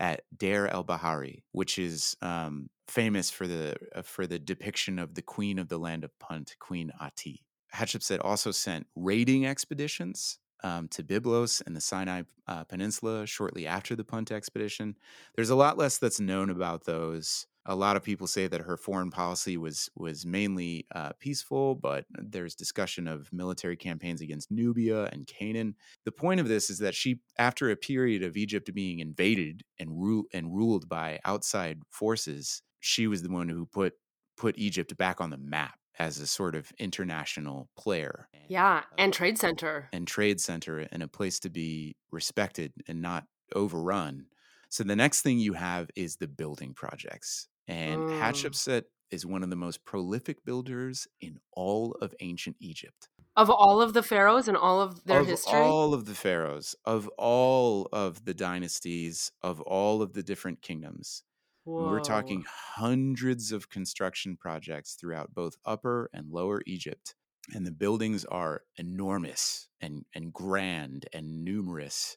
at 0.00 0.22
Deir 0.36 0.66
el 0.66 0.82
Bahari, 0.82 1.44
which 1.52 1.78
is 1.78 2.16
um, 2.22 2.70
famous 2.88 3.30
for 3.30 3.46
the 3.46 3.76
uh, 3.94 4.02
for 4.02 4.26
the 4.26 4.38
depiction 4.38 4.98
of 4.98 5.14
the 5.14 5.22
queen 5.22 5.58
of 5.58 5.68
the 5.68 5.78
land 5.78 6.02
of 6.02 6.18
Punt, 6.18 6.56
Queen 6.58 6.90
Ati. 7.00 7.44
Hatshepsut 7.74 8.18
also 8.24 8.50
sent 8.50 8.86
raiding 8.96 9.46
expeditions 9.46 10.38
um, 10.64 10.88
to 10.88 11.04
Byblos 11.04 11.62
and 11.64 11.76
the 11.76 11.80
Sinai 11.80 12.22
uh, 12.48 12.64
Peninsula 12.64 13.26
shortly 13.26 13.66
after 13.66 13.94
the 13.94 14.02
Punt 14.02 14.32
expedition. 14.32 14.96
There's 15.36 15.50
a 15.50 15.54
lot 15.54 15.78
less 15.78 15.98
that's 15.98 16.18
known 16.18 16.50
about 16.50 16.84
those. 16.84 17.46
A 17.66 17.74
lot 17.74 17.96
of 17.96 18.02
people 18.02 18.26
say 18.26 18.46
that 18.46 18.62
her 18.62 18.76
foreign 18.76 19.10
policy 19.10 19.56
was 19.56 19.88
was 19.94 20.24
mainly 20.24 20.86
uh, 20.94 21.12
peaceful, 21.18 21.74
but 21.74 22.04
there's 22.10 22.54
discussion 22.54 23.06
of 23.06 23.32
military 23.32 23.76
campaigns 23.76 24.20
against 24.20 24.50
Nubia 24.50 25.04
and 25.12 25.26
Canaan. 25.26 25.76
The 26.04 26.12
point 26.12 26.40
of 26.40 26.48
this 26.48 26.70
is 26.70 26.78
that 26.78 26.94
she, 26.94 27.20
after 27.38 27.70
a 27.70 27.76
period 27.76 28.22
of 28.22 28.36
Egypt 28.36 28.72
being 28.74 29.00
invaded 29.00 29.62
and 29.78 29.90
rule 30.00 30.24
and 30.32 30.54
ruled 30.54 30.88
by 30.88 31.20
outside 31.24 31.80
forces, 31.90 32.62
she 32.80 33.06
was 33.06 33.22
the 33.22 33.30
one 33.30 33.48
who 33.48 33.66
put 33.66 33.94
put 34.36 34.58
Egypt 34.58 34.96
back 34.96 35.20
on 35.20 35.30
the 35.30 35.38
map 35.38 35.78
as 35.98 36.18
a 36.18 36.26
sort 36.26 36.54
of 36.54 36.72
international 36.78 37.68
player. 37.76 38.28
Yeah, 38.48 38.84
and 38.96 39.12
trade 39.12 39.38
center. 39.38 39.90
and 39.92 40.08
trade 40.08 40.40
center 40.40 40.88
and 40.90 41.02
a 41.02 41.08
place 41.08 41.38
to 41.40 41.50
be 41.50 41.94
respected 42.10 42.72
and 42.88 43.02
not 43.02 43.24
overrun. 43.54 44.26
So 44.70 44.84
the 44.84 44.96
next 44.96 45.22
thing 45.22 45.38
you 45.38 45.52
have 45.54 45.90
is 45.96 46.16
the 46.16 46.28
building 46.28 46.74
projects. 46.74 47.48
And 47.66 48.00
Mm. 48.00 48.20
Hatshepsut 48.20 48.84
is 49.10 49.26
one 49.26 49.42
of 49.42 49.50
the 49.50 49.56
most 49.56 49.84
prolific 49.84 50.44
builders 50.44 51.08
in 51.20 51.38
all 51.52 51.92
of 52.00 52.14
ancient 52.20 52.56
Egypt. 52.60 53.08
Of 53.36 53.50
all 53.50 53.82
of 53.82 53.92
the 53.92 54.02
pharaohs 54.02 54.46
and 54.48 54.56
all 54.56 54.80
of 54.80 55.04
their 55.04 55.20
of 55.20 55.26
history? 55.26 55.58
all 55.58 55.92
of 55.92 56.04
the 56.06 56.14
pharaohs, 56.14 56.76
of 56.84 57.08
all 57.18 57.88
of 57.92 58.24
the 58.24 58.34
dynasties, 58.34 59.32
of 59.42 59.60
all 59.62 60.02
of 60.02 60.12
the 60.12 60.22
different 60.22 60.62
kingdoms. 60.62 61.24
We're 61.64 62.00
talking 62.00 62.44
hundreds 62.48 63.52
of 63.52 63.68
construction 63.68 64.36
projects 64.36 64.94
throughout 64.94 65.34
both 65.34 65.56
Upper 65.64 66.10
and 66.12 66.30
Lower 66.30 66.62
Egypt. 66.66 67.14
And 67.54 67.66
the 67.66 67.72
buildings 67.72 68.24
are 68.24 68.62
enormous 68.76 69.68
and, 69.80 70.04
and 70.14 70.32
grand 70.32 71.06
and 71.12 71.44
numerous 71.44 72.16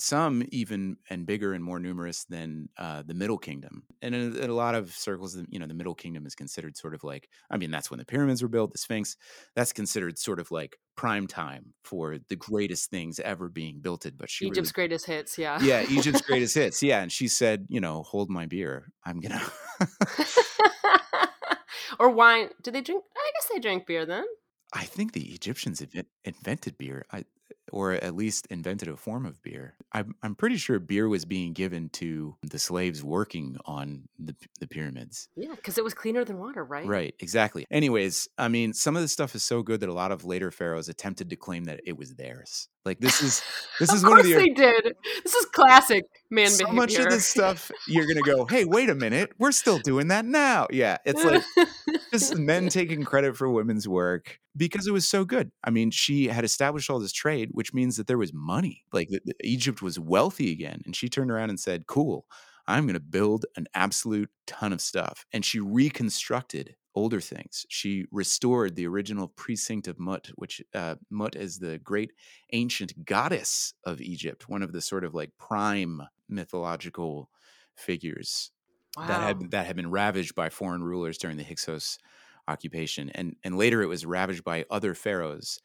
some 0.00 0.44
even 0.50 0.96
and 1.10 1.26
bigger 1.26 1.52
and 1.52 1.62
more 1.62 1.80
numerous 1.80 2.24
than 2.24 2.68
uh, 2.76 3.02
the 3.04 3.14
Middle 3.14 3.38
Kingdom. 3.38 3.82
And 4.00 4.14
in, 4.14 4.36
in, 4.36 4.50
a 4.50 4.54
lot 4.54 4.74
of 4.74 4.92
circles, 4.92 5.36
you 5.48 5.58
know, 5.58 5.66
the 5.66 5.74
Middle 5.74 5.94
Kingdom 5.94 6.24
is 6.24 6.34
considered 6.34 6.76
sort 6.76 6.94
of 6.94 7.02
like, 7.02 7.28
I 7.50 7.56
mean, 7.56 7.70
that's 7.70 7.90
when 7.90 7.98
the 7.98 8.04
pyramids 8.04 8.42
were 8.42 8.48
built, 8.48 8.72
the 8.72 8.78
Sphinx. 8.78 9.16
That's 9.56 9.72
considered 9.72 10.18
sort 10.18 10.38
of 10.38 10.50
like 10.50 10.78
prime 10.96 11.26
time 11.26 11.74
for 11.84 12.18
the 12.28 12.36
greatest 12.36 12.90
things 12.90 13.18
ever 13.20 13.48
being 13.48 13.80
built. 13.80 14.06
But 14.16 14.30
she 14.30 14.46
Egypt's 14.46 14.72
really, 14.76 14.88
greatest 14.88 15.06
hits, 15.06 15.38
yeah, 15.38 15.58
yeah, 15.60 15.84
Egypt's 15.88 16.20
greatest 16.22 16.54
hits, 16.54 16.82
yeah. 16.82 17.00
And 17.00 17.10
she 17.10 17.26
said, 17.26 17.66
you 17.68 17.80
know, 17.80 18.02
hold 18.02 18.30
my 18.30 18.46
beer, 18.46 18.92
I'm 19.04 19.20
gonna. 19.20 19.42
or 21.98 22.10
wine? 22.10 22.50
Do 22.62 22.70
they 22.70 22.80
drink? 22.80 23.02
I 23.16 23.30
guess 23.34 23.48
they 23.52 23.58
drank 23.58 23.86
beer 23.86 24.06
then. 24.06 24.24
I 24.72 24.84
think 24.84 25.12
the 25.12 25.32
Egyptians 25.32 25.82
invented 26.24 26.76
beer. 26.76 27.06
I, 27.10 27.24
or 27.72 27.92
at 27.92 28.14
least 28.14 28.46
invented 28.50 28.88
a 28.88 28.96
form 28.96 29.26
of 29.26 29.42
beer. 29.42 29.74
I'm, 29.92 30.14
I'm 30.22 30.34
pretty 30.34 30.56
sure 30.56 30.78
beer 30.78 31.08
was 31.08 31.24
being 31.24 31.52
given 31.52 31.88
to 31.90 32.36
the 32.42 32.58
slaves 32.58 33.02
working 33.02 33.56
on 33.64 34.08
the, 34.18 34.34
the 34.60 34.66
pyramids. 34.66 35.28
Yeah, 35.36 35.54
because 35.54 35.78
it 35.78 35.84
was 35.84 35.94
cleaner 35.94 36.24
than 36.24 36.38
water, 36.38 36.64
right? 36.64 36.86
Right, 36.86 37.14
exactly. 37.20 37.66
Anyways, 37.70 38.28
I 38.36 38.48
mean, 38.48 38.72
some 38.72 38.96
of 38.96 39.02
this 39.02 39.12
stuff 39.12 39.34
is 39.34 39.42
so 39.44 39.62
good 39.62 39.80
that 39.80 39.88
a 39.88 39.94
lot 39.94 40.12
of 40.12 40.24
later 40.24 40.50
pharaohs 40.50 40.88
attempted 40.88 41.30
to 41.30 41.36
claim 41.36 41.64
that 41.64 41.80
it 41.84 41.96
was 41.96 42.14
theirs. 42.14 42.68
Like 42.88 43.00
this 43.00 43.20
is 43.22 43.42
this 43.80 43.92
is 43.92 44.02
of 44.02 44.08
one 44.08 44.18
of 44.18 44.24
the 44.24 44.32
they 44.32 44.48
did. 44.48 44.94
This 45.22 45.34
is 45.34 45.44
classic 45.46 46.04
man 46.30 46.48
so 46.48 46.64
behavior. 46.64 46.80
much 46.80 46.94
of 46.96 47.10
this 47.10 47.28
stuff 47.28 47.70
you're 47.86 48.06
gonna 48.06 48.22
go, 48.22 48.46
hey, 48.46 48.64
wait 48.64 48.88
a 48.88 48.94
minute, 48.94 49.30
we're 49.38 49.52
still 49.52 49.78
doing 49.78 50.08
that 50.08 50.24
now. 50.24 50.66
Yeah, 50.70 50.96
it's 51.04 51.22
like 51.22 51.42
just 52.10 52.36
men 52.36 52.68
taking 52.70 53.04
credit 53.04 53.36
for 53.36 53.50
women's 53.50 53.86
work 53.86 54.40
because 54.56 54.86
it 54.86 54.92
was 54.92 55.06
so 55.06 55.26
good. 55.26 55.52
I 55.62 55.68
mean, 55.68 55.90
she 55.90 56.28
had 56.28 56.44
established 56.44 56.88
all 56.88 56.98
this 56.98 57.12
trade, 57.12 57.50
which 57.52 57.74
means 57.74 57.98
that 57.98 58.06
there 58.06 58.18
was 58.18 58.32
money. 58.32 58.84
Like 58.90 59.10
the, 59.10 59.20
the, 59.22 59.34
Egypt 59.44 59.82
was 59.82 60.00
wealthy 60.00 60.50
again, 60.50 60.80
and 60.86 60.96
she 60.96 61.10
turned 61.10 61.30
around 61.30 61.50
and 61.50 61.60
said, 61.60 61.86
"Cool, 61.86 62.24
I'm 62.66 62.84
going 62.84 62.94
to 62.94 63.00
build 63.00 63.44
an 63.56 63.66
absolute 63.74 64.30
ton 64.46 64.72
of 64.72 64.80
stuff." 64.80 65.26
And 65.30 65.44
she 65.44 65.60
reconstructed 65.60 66.74
older 66.98 67.20
things. 67.20 67.64
She 67.68 68.06
restored 68.10 68.74
the 68.74 68.88
original 68.88 69.28
precinct 69.28 69.86
of 69.86 70.00
Mut, 70.00 70.32
which 70.34 70.60
uh, 70.74 70.96
Mut 71.10 71.36
is 71.36 71.60
the 71.60 71.78
great 71.78 72.12
ancient 72.52 73.04
goddess 73.04 73.72
of 73.84 74.00
Egypt, 74.00 74.48
one 74.48 74.64
of 74.64 74.72
the 74.72 74.80
sort 74.80 75.04
of 75.04 75.14
like 75.14 75.30
prime 75.38 76.02
mythological 76.28 77.30
figures 77.76 78.50
wow. 78.96 79.06
that 79.06 79.20
had 79.22 79.50
that 79.52 79.66
had 79.66 79.76
been 79.76 79.92
ravaged 79.92 80.34
by 80.34 80.48
foreign 80.50 80.82
rulers 80.82 81.18
during 81.18 81.36
the 81.36 81.44
Hyksos 81.44 81.98
occupation, 82.48 83.10
and 83.10 83.36
and 83.44 83.56
later 83.56 83.80
it 83.80 83.86
was 83.86 84.04
ravaged 84.04 84.42
by 84.42 84.64
other 84.68 84.92
pharaohs. 84.92 85.60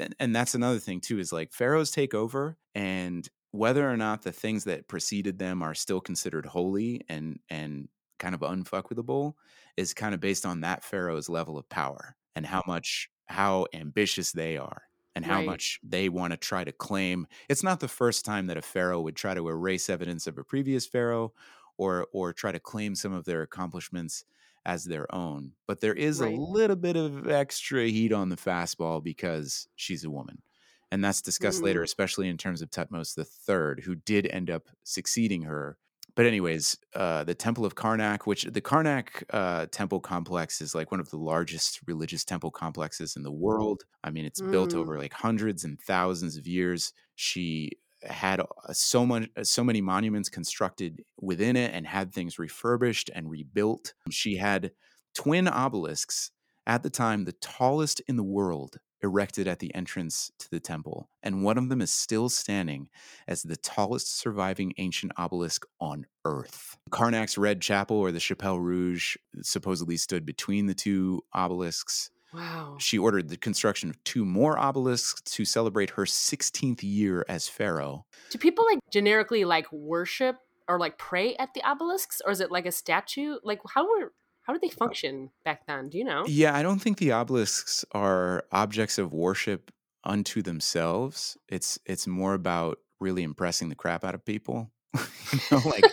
And, 0.00 0.14
and 0.18 0.34
that's 0.34 0.54
another 0.54 0.78
thing 0.78 1.00
too 1.00 1.18
is 1.18 1.32
like 1.32 1.52
pharaohs 1.52 1.90
take 1.90 2.14
over 2.14 2.56
and 2.74 3.28
whether 3.50 3.90
or 3.90 3.96
not 3.96 4.22
the 4.22 4.32
things 4.32 4.64
that 4.64 4.86
preceded 4.86 5.38
them 5.38 5.60
are 5.60 5.74
still 5.74 6.00
considered 6.00 6.46
holy 6.46 7.02
and 7.08 7.40
and 7.50 7.88
kind 8.18 8.34
of 8.34 8.40
unfuckable 8.40 9.34
is 9.76 9.94
kind 9.94 10.14
of 10.14 10.20
based 10.20 10.44
on 10.44 10.60
that 10.60 10.84
pharaoh's 10.84 11.28
level 11.28 11.58
of 11.58 11.68
power 11.68 12.16
and 12.34 12.46
how 12.46 12.62
much 12.66 13.10
how 13.26 13.66
ambitious 13.72 14.32
they 14.32 14.56
are 14.56 14.82
and 15.14 15.24
how 15.24 15.38
right. 15.38 15.46
much 15.46 15.80
they 15.82 16.08
want 16.08 16.32
to 16.32 16.36
try 16.36 16.64
to 16.64 16.72
claim 16.72 17.26
it's 17.48 17.62
not 17.62 17.80
the 17.80 17.88
first 17.88 18.24
time 18.24 18.46
that 18.46 18.56
a 18.56 18.62
pharaoh 18.62 19.00
would 19.00 19.16
try 19.16 19.34
to 19.34 19.48
erase 19.48 19.88
evidence 19.90 20.26
of 20.26 20.38
a 20.38 20.44
previous 20.44 20.86
pharaoh 20.86 21.32
or 21.76 22.06
or 22.12 22.32
try 22.32 22.52
to 22.52 22.60
claim 22.60 22.94
some 22.94 23.12
of 23.12 23.24
their 23.24 23.42
accomplishments 23.42 24.24
as 24.64 24.84
their 24.84 25.12
own 25.14 25.52
but 25.66 25.80
there 25.80 25.94
is 25.94 26.20
right. 26.20 26.34
a 26.34 26.40
little 26.40 26.76
bit 26.76 26.96
of 26.96 27.28
extra 27.28 27.86
heat 27.86 28.12
on 28.12 28.28
the 28.28 28.36
fastball 28.36 29.02
because 29.02 29.68
she's 29.76 30.04
a 30.04 30.10
woman 30.10 30.42
and 30.90 31.04
that's 31.04 31.22
discussed 31.22 31.58
mm-hmm. 31.58 31.66
later 31.66 31.82
especially 31.82 32.28
in 32.28 32.36
terms 32.36 32.62
of 32.62 32.70
Tutmos 32.70 33.16
III 33.16 33.82
who 33.84 33.94
did 33.94 34.26
end 34.26 34.50
up 34.50 34.68
succeeding 34.84 35.42
her 35.42 35.78
but 36.18 36.26
anyways, 36.26 36.76
uh, 36.96 37.22
the 37.22 37.34
Temple 37.36 37.64
of 37.64 37.76
Karnak, 37.76 38.26
which 38.26 38.42
the 38.42 38.60
Karnak 38.60 39.22
uh, 39.30 39.66
temple 39.70 40.00
complex 40.00 40.60
is 40.60 40.74
like 40.74 40.90
one 40.90 40.98
of 40.98 41.08
the 41.10 41.16
largest 41.16 41.78
religious 41.86 42.24
temple 42.24 42.50
complexes 42.50 43.14
in 43.14 43.22
the 43.22 43.30
world. 43.30 43.84
I 44.02 44.10
mean, 44.10 44.24
it's 44.24 44.40
mm. 44.40 44.50
built 44.50 44.74
over 44.74 44.98
like 44.98 45.12
hundreds 45.12 45.62
and 45.62 45.80
thousands 45.80 46.36
of 46.36 46.44
years. 46.44 46.92
She 47.14 47.70
had 48.02 48.40
uh, 48.40 48.46
so 48.72 49.06
much, 49.06 49.28
uh, 49.36 49.44
so 49.44 49.62
many 49.62 49.80
monuments 49.80 50.28
constructed 50.28 51.04
within 51.20 51.54
it, 51.54 51.72
and 51.72 51.86
had 51.86 52.12
things 52.12 52.36
refurbished 52.36 53.10
and 53.14 53.30
rebuilt. 53.30 53.94
She 54.10 54.38
had 54.38 54.72
twin 55.14 55.46
obelisks 55.46 56.32
at 56.66 56.82
the 56.82 56.90
time, 56.90 57.26
the 57.26 57.32
tallest 57.40 58.00
in 58.08 58.16
the 58.16 58.24
world 58.24 58.78
erected 59.02 59.46
at 59.46 59.58
the 59.58 59.74
entrance 59.74 60.30
to 60.38 60.50
the 60.50 60.60
temple, 60.60 61.08
and 61.22 61.42
one 61.42 61.58
of 61.58 61.68
them 61.68 61.80
is 61.80 61.92
still 61.92 62.28
standing 62.28 62.88
as 63.26 63.42
the 63.42 63.56
tallest 63.56 64.18
surviving 64.18 64.72
ancient 64.78 65.12
obelisk 65.16 65.64
on 65.80 66.06
Earth. 66.24 66.76
Karnak's 66.90 67.38
Red 67.38 67.60
Chapel, 67.60 67.96
or 67.96 68.12
the 68.12 68.20
Chapelle 68.20 68.58
Rouge, 68.58 69.16
supposedly 69.42 69.96
stood 69.96 70.26
between 70.26 70.66
the 70.66 70.74
two 70.74 71.22
obelisks. 71.34 72.10
Wow. 72.32 72.76
She 72.78 72.98
ordered 72.98 73.28
the 73.28 73.36
construction 73.36 73.88
of 73.88 74.02
two 74.04 74.24
more 74.24 74.58
obelisks 74.58 75.20
to 75.32 75.44
celebrate 75.44 75.90
her 75.90 76.04
16th 76.04 76.82
year 76.82 77.24
as 77.28 77.48
pharaoh. 77.48 78.04
Do 78.30 78.38
people 78.38 78.66
like 78.66 78.80
generically 78.92 79.44
like 79.44 79.70
worship 79.72 80.36
or 80.68 80.78
like 80.78 80.98
pray 80.98 81.34
at 81.36 81.54
the 81.54 81.62
obelisks 81.68 82.20
or 82.24 82.30
is 82.30 82.40
it 82.40 82.50
like 82.50 82.66
a 82.66 82.72
statue? 82.72 83.36
Like 83.42 83.60
how 83.74 83.88
were 83.88 84.12
how 84.48 84.54
did 84.54 84.62
they 84.62 84.68
uh, 84.68 84.78
function 84.78 85.30
back 85.44 85.66
then? 85.66 85.90
Do 85.90 85.98
you 85.98 86.04
know? 86.04 86.24
Yeah, 86.26 86.56
I 86.56 86.62
don't 86.62 86.78
think 86.78 86.96
the 86.96 87.12
obelisks 87.12 87.84
are 87.92 88.44
objects 88.50 88.96
of 88.96 89.12
worship 89.12 89.70
unto 90.04 90.40
themselves. 90.40 91.36
It's 91.48 91.78
it's 91.84 92.06
more 92.06 92.32
about 92.32 92.78
really 92.98 93.22
impressing 93.22 93.68
the 93.68 93.74
crap 93.74 94.04
out 94.04 94.14
of 94.14 94.24
people. 94.24 94.72
you 94.94 95.38
know, 95.52 95.60
like 95.66 95.84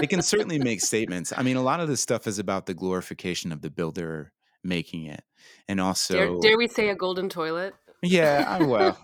they 0.00 0.06
can 0.06 0.22
certainly 0.22 0.58
make 0.58 0.80
statements. 0.80 1.30
I 1.36 1.42
mean, 1.42 1.56
a 1.56 1.62
lot 1.62 1.80
of 1.80 1.88
this 1.88 2.00
stuff 2.00 2.26
is 2.26 2.38
about 2.38 2.64
the 2.64 2.72
glorification 2.72 3.52
of 3.52 3.60
the 3.60 3.70
builder 3.70 4.32
making 4.64 5.04
it, 5.04 5.22
and 5.68 5.78
also 5.78 6.14
dare, 6.14 6.40
dare 6.40 6.56
we 6.56 6.68
say 6.68 6.88
a 6.88 6.94
golden 6.94 7.28
toilet? 7.28 7.74
Yeah, 8.04 8.44
I, 8.46 8.62
well, 8.64 8.98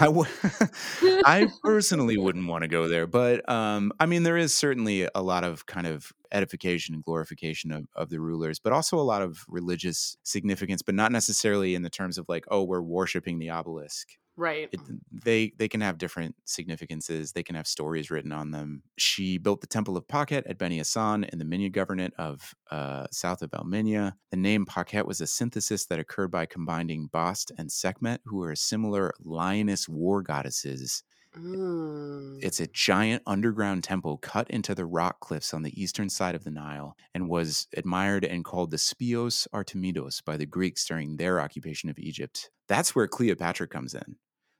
I, 0.00 0.04
w- 0.06 0.30
I 1.24 1.48
personally 1.62 2.16
wouldn't 2.16 2.46
want 2.46 2.62
to 2.62 2.68
go 2.68 2.88
there, 2.88 3.06
but 3.06 3.48
um, 3.48 3.92
I 4.00 4.06
mean, 4.06 4.22
there 4.22 4.36
is 4.36 4.54
certainly 4.54 5.08
a 5.14 5.22
lot 5.22 5.44
of 5.44 5.66
kind 5.66 5.86
of 5.86 6.12
edification 6.32 6.94
and 6.94 7.04
glorification 7.04 7.70
of, 7.70 7.86
of 7.94 8.10
the 8.10 8.20
rulers, 8.20 8.58
but 8.58 8.72
also 8.72 8.98
a 8.98 9.02
lot 9.02 9.22
of 9.22 9.44
religious 9.48 10.16
significance, 10.22 10.82
but 10.82 10.94
not 10.94 11.12
necessarily 11.12 11.74
in 11.74 11.82
the 11.82 11.90
terms 11.90 12.18
of 12.18 12.26
like, 12.28 12.44
oh, 12.50 12.64
we're 12.64 12.82
worshiping 12.82 13.38
the 13.38 13.50
obelisk. 13.50 14.08
Right. 14.38 14.68
It, 14.70 14.80
they 15.10 15.52
they 15.58 15.66
can 15.66 15.80
have 15.80 15.98
different 15.98 16.36
significances. 16.44 17.32
They 17.32 17.42
can 17.42 17.56
have 17.56 17.66
stories 17.66 18.08
written 18.08 18.30
on 18.30 18.52
them. 18.52 18.84
She 18.96 19.36
built 19.36 19.60
the 19.60 19.66
Temple 19.66 19.96
of 19.96 20.06
Pakhet 20.06 20.48
at 20.48 20.58
Beni 20.58 20.78
Hassan 20.78 21.24
in 21.24 21.40
the 21.40 21.44
Minya 21.44 21.72
Governorate 21.72 22.14
of 22.18 22.54
uh, 22.70 23.08
south 23.10 23.42
of 23.42 23.52
Al-Minya. 23.52 24.12
The 24.30 24.36
name 24.36 24.64
Pakhet 24.64 25.06
was 25.06 25.20
a 25.20 25.26
synthesis 25.26 25.86
that 25.86 25.98
occurred 25.98 26.30
by 26.30 26.46
combining 26.46 27.08
Bast 27.08 27.50
and 27.58 27.68
Sekhmet, 27.68 28.20
who 28.26 28.40
are 28.44 28.54
similar 28.54 29.12
lioness 29.24 29.88
war 29.88 30.22
goddesses 30.22 31.02
Mm. 31.36 32.38
It's 32.42 32.60
a 32.60 32.66
giant 32.66 33.22
underground 33.26 33.84
temple 33.84 34.18
cut 34.18 34.48
into 34.50 34.74
the 34.74 34.86
rock 34.86 35.20
cliffs 35.20 35.52
on 35.52 35.62
the 35.62 35.80
eastern 35.80 36.08
side 36.08 36.34
of 36.34 36.44
the 36.44 36.50
Nile 36.50 36.96
and 37.14 37.28
was 37.28 37.68
admired 37.76 38.24
and 38.24 38.44
called 38.44 38.70
the 38.70 38.76
Speos 38.76 39.46
Artemidos 39.52 40.24
by 40.24 40.36
the 40.36 40.46
Greeks 40.46 40.86
during 40.86 41.16
their 41.16 41.40
occupation 41.40 41.90
of 41.90 41.98
Egypt. 41.98 42.50
That's 42.66 42.94
where 42.94 43.06
Cleopatra 43.06 43.68
comes 43.68 43.94
in. 43.94 44.16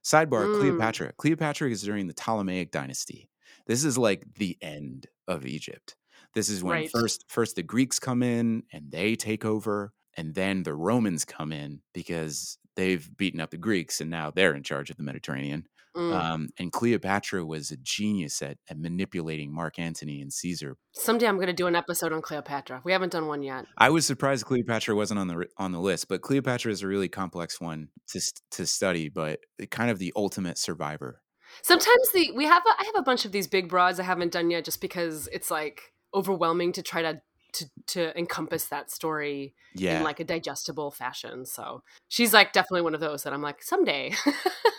Sidebar 0.09 0.47
mm. 0.47 0.59
Cleopatra. 0.59 1.13
Cleopatra 1.19 1.71
is 1.71 1.83
during 1.83 2.07
the 2.07 2.15
Ptolemaic 2.15 2.71
dynasty. 2.71 3.29
This 3.67 3.85
is 3.85 3.99
like 3.99 4.25
the 4.39 4.57
end 4.63 5.07
of 5.27 5.45
Egypt. 5.45 5.97
This 6.35 6.49
is 6.49 6.65
when 6.65 6.73
right. 6.73 6.91
first 6.91 7.27
first 7.29 7.57
the 7.57 7.63
Greeks 7.63 7.99
come 7.99 8.23
in 8.23 8.63
and 8.73 8.91
they 8.91 9.17
take 9.17 9.45
over 9.45 9.93
and 10.17 10.35
then 10.35 10.63
the 10.63 10.75
Romans 10.75 11.27
come 11.27 11.53
in 11.53 11.81
because 11.93 12.57
they've 12.75 13.09
beaten 13.19 13.41
up 13.41 13.51
the 13.51 13.59
Greeks 13.59 14.01
and 14.01 14.11
now 14.11 14.31
they're 14.31 14.55
in 14.55 14.63
charge 14.63 14.89
of 14.89 14.97
the 14.97 15.03
Mediterranean. 15.03 15.67
Mm. 15.99 16.15
Um, 16.15 16.49
and 16.61 16.71
Cleopatra 16.71 17.45
was 17.45 17.73
a 17.73 17.77
genius 17.77 18.41
at, 18.41 18.57
at 18.71 18.79
manipulating 18.79 19.53
Mark 19.53 19.81
Antony 19.81 20.21
and 20.21 20.33
Caesar. 20.33 20.77
Someday 20.93 21.27
I'm 21.27 21.35
going 21.35 21.49
to 21.49 21.53
do 21.53 21.67
an 21.67 21.75
episode 21.75 22.13
on 22.13 22.23
Cleopatra. 22.23 22.83
We 22.85 22.93
haven't 22.93 23.11
done 23.11 23.27
one 23.27 23.43
yet. 23.43 23.67
I 23.77 23.91
was 23.91 24.07
surprised 24.07 24.45
Cleopatra 24.45 24.95
wasn't 24.95 25.19
on 25.19 25.27
the 25.27 25.47
on 25.57 25.73
the 25.73 25.81
list, 25.81 26.09
but 26.09 26.23
Cleopatra 26.23 26.71
is 26.71 26.83
a 26.83 26.87
really 26.87 27.09
complex 27.09 27.61
one 27.61 27.89
to 28.09 28.21
to 28.53 28.65
study, 28.65 29.09
but 29.09 29.41
kind 29.71 29.91
of 29.91 29.99
the 29.99 30.13
ultimate 30.15 30.57
survivor. 30.57 31.21
Sometimes 31.63 32.13
the 32.15 32.31
we 32.37 32.45
have 32.45 32.63
a, 32.65 32.71
I 32.71 32.85
have 32.87 33.01
a 33.01 33.03
bunch 33.03 33.25
of 33.25 33.33
these 33.33 33.49
big 33.49 33.69
broads 33.69 33.99
I 33.99 34.05
haven't 34.05 34.33
done 34.33 34.51
yet, 34.51 34.65
just 34.65 34.81
because 34.81 35.29
it's 35.33 35.51
like 35.51 35.93
overwhelming 36.15 36.73
to 36.73 36.83
try 36.83 37.03
to 37.03 37.21
to 37.55 37.67
to 37.87 38.19
encompass 38.19 38.67
that 38.67 38.91
story 38.91 39.55
yeah. 39.75 39.99
in 39.99 40.05
like 40.05 40.21
a 40.21 40.25
digestible 40.25 40.91
fashion. 40.91 41.45
So 41.45 41.83
she's 42.09 42.33
like 42.33 42.53
definitely 42.53 42.83
one 42.83 42.95
of 42.95 43.01
those 43.01 43.25
that 43.25 43.33
I'm 43.33 43.43
like 43.43 43.63
someday. 43.63 44.15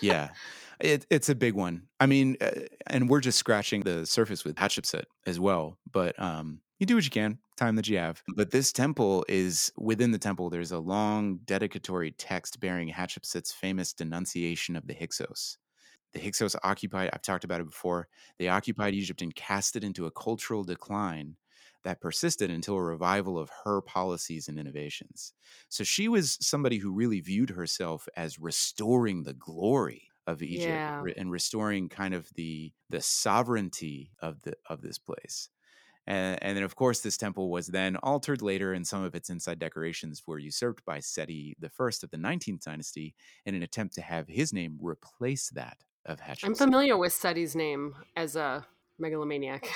yeah. 0.02 0.30
It, 0.80 1.06
it's 1.10 1.30
a 1.30 1.36
big 1.36 1.56
one. 1.56 1.84
I 2.00 2.06
mean, 2.06 2.38
uh, 2.40 2.52
and 2.88 3.10
we're 3.10 3.20
just 3.20 3.38
scratching 3.38 3.82
the 3.82 4.06
surface 4.06 4.46
with 4.46 4.56
Hatshepsut 4.56 5.04
as 5.26 5.40
well. 5.40 5.78
But 5.92 6.20
um, 6.22 6.62
you 6.80 6.86
do 6.86 6.96
what 6.96 7.04
you 7.04 7.10
can, 7.10 7.40
time 7.58 7.76
that 7.76 7.88
you 7.88 7.98
have. 7.98 8.24
But 8.36 8.52
this 8.52 8.72
temple 8.72 9.26
is 9.28 9.72
within 9.78 10.12
the 10.12 10.18
temple. 10.18 10.50
There's 10.50 10.72
a 10.72 10.80
long 10.80 11.40
dedicatory 11.44 12.12
text 12.12 12.60
bearing 12.60 12.90
Hatshepsut's 12.90 13.52
famous 13.52 13.94
denunciation 13.94 14.76
of 14.78 14.88
the 14.88 14.94
Hyksos. 14.94 15.58
The 16.14 16.20
Hyksos 16.20 16.56
occupied. 16.64 17.10
I've 17.14 17.22
talked 17.22 17.44
about 17.44 17.62
it 17.62 17.68
before. 17.68 18.08
They 18.40 18.48
occupied 18.48 18.94
Egypt 18.94 19.22
and 19.22 19.36
cast 19.36 19.76
it 19.76 19.84
into 19.84 20.06
a 20.06 20.12
cultural 20.12 20.64
decline 20.64 21.36
that 21.84 22.02
persisted 22.02 22.50
until 22.50 22.76
a 22.76 22.84
revival 22.84 23.38
of 23.38 23.52
her 23.64 23.82
policies 23.82 24.48
and 24.48 24.58
innovations. 24.58 25.34
So 25.70 25.84
she 25.84 26.08
was 26.08 26.38
somebody 26.42 26.78
who 26.78 26.92
really 26.92 27.22
viewed 27.22 27.52
herself 27.52 28.08
as 28.16 28.40
restoring 28.40 29.24
the 29.24 29.34
glory 29.34 30.09
of 30.32 30.42
Egypt 30.42 30.68
Yeah. 30.68 31.04
and 31.18 31.32
restoring 31.32 31.90
kind 31.90 32.14
of 32.14 32.30
the 32.36 32.72
the 32.90 33.02
sovereignty 33.02 34.12
of 34.22 34.42
the 34.44 34.54
of 34.70 34.82
this 34.82 34.98
place. 34.98 35.50
And, 36.08 36.40
and 36.42 36.58
then, 36.58 36.64
of 36.64 36.76
course, 36.76 37.02
this 37.02 37.18
temple 37.18 37.52
was 37.52 37.68
then 37.68 37.96
altered 37.98 38.42
later, 38.42 38.74
and 38.74 38.88
some 38.88 39.04
of 39.04 39.14
its 39.14 39.30
inside 39.30 39.60
decorations 39.60 40.24
were 40.26 40.40
usurped 40.40 40.84
by 40.84 41.00
Seti 41.02 41.56
I 41.62 41.66
of 41.68 42.10
the 42.10 42.18
19th 42.18 42.62
dynasty 42.64 43.14
in 43.46 43.54
an 43.54 43.62
attempt 43.62 43.94
to 43.96 44.02
have 44.02 44.28
his 44.28 44.52
name 44.52 44.80
replace 44.82 45.50
that 45.52 45.84
of 46.06 46.20
Hatshepsut. 46.20 46.46
I'm 46.46 46.56
familiar 46.56 46.98
with 46.98 47.14
Seti's 47.14 47.56
name 47.56 47.94
as 48.16 48.36
a 48.36 48.66
megalomaniac. 49.00 49.70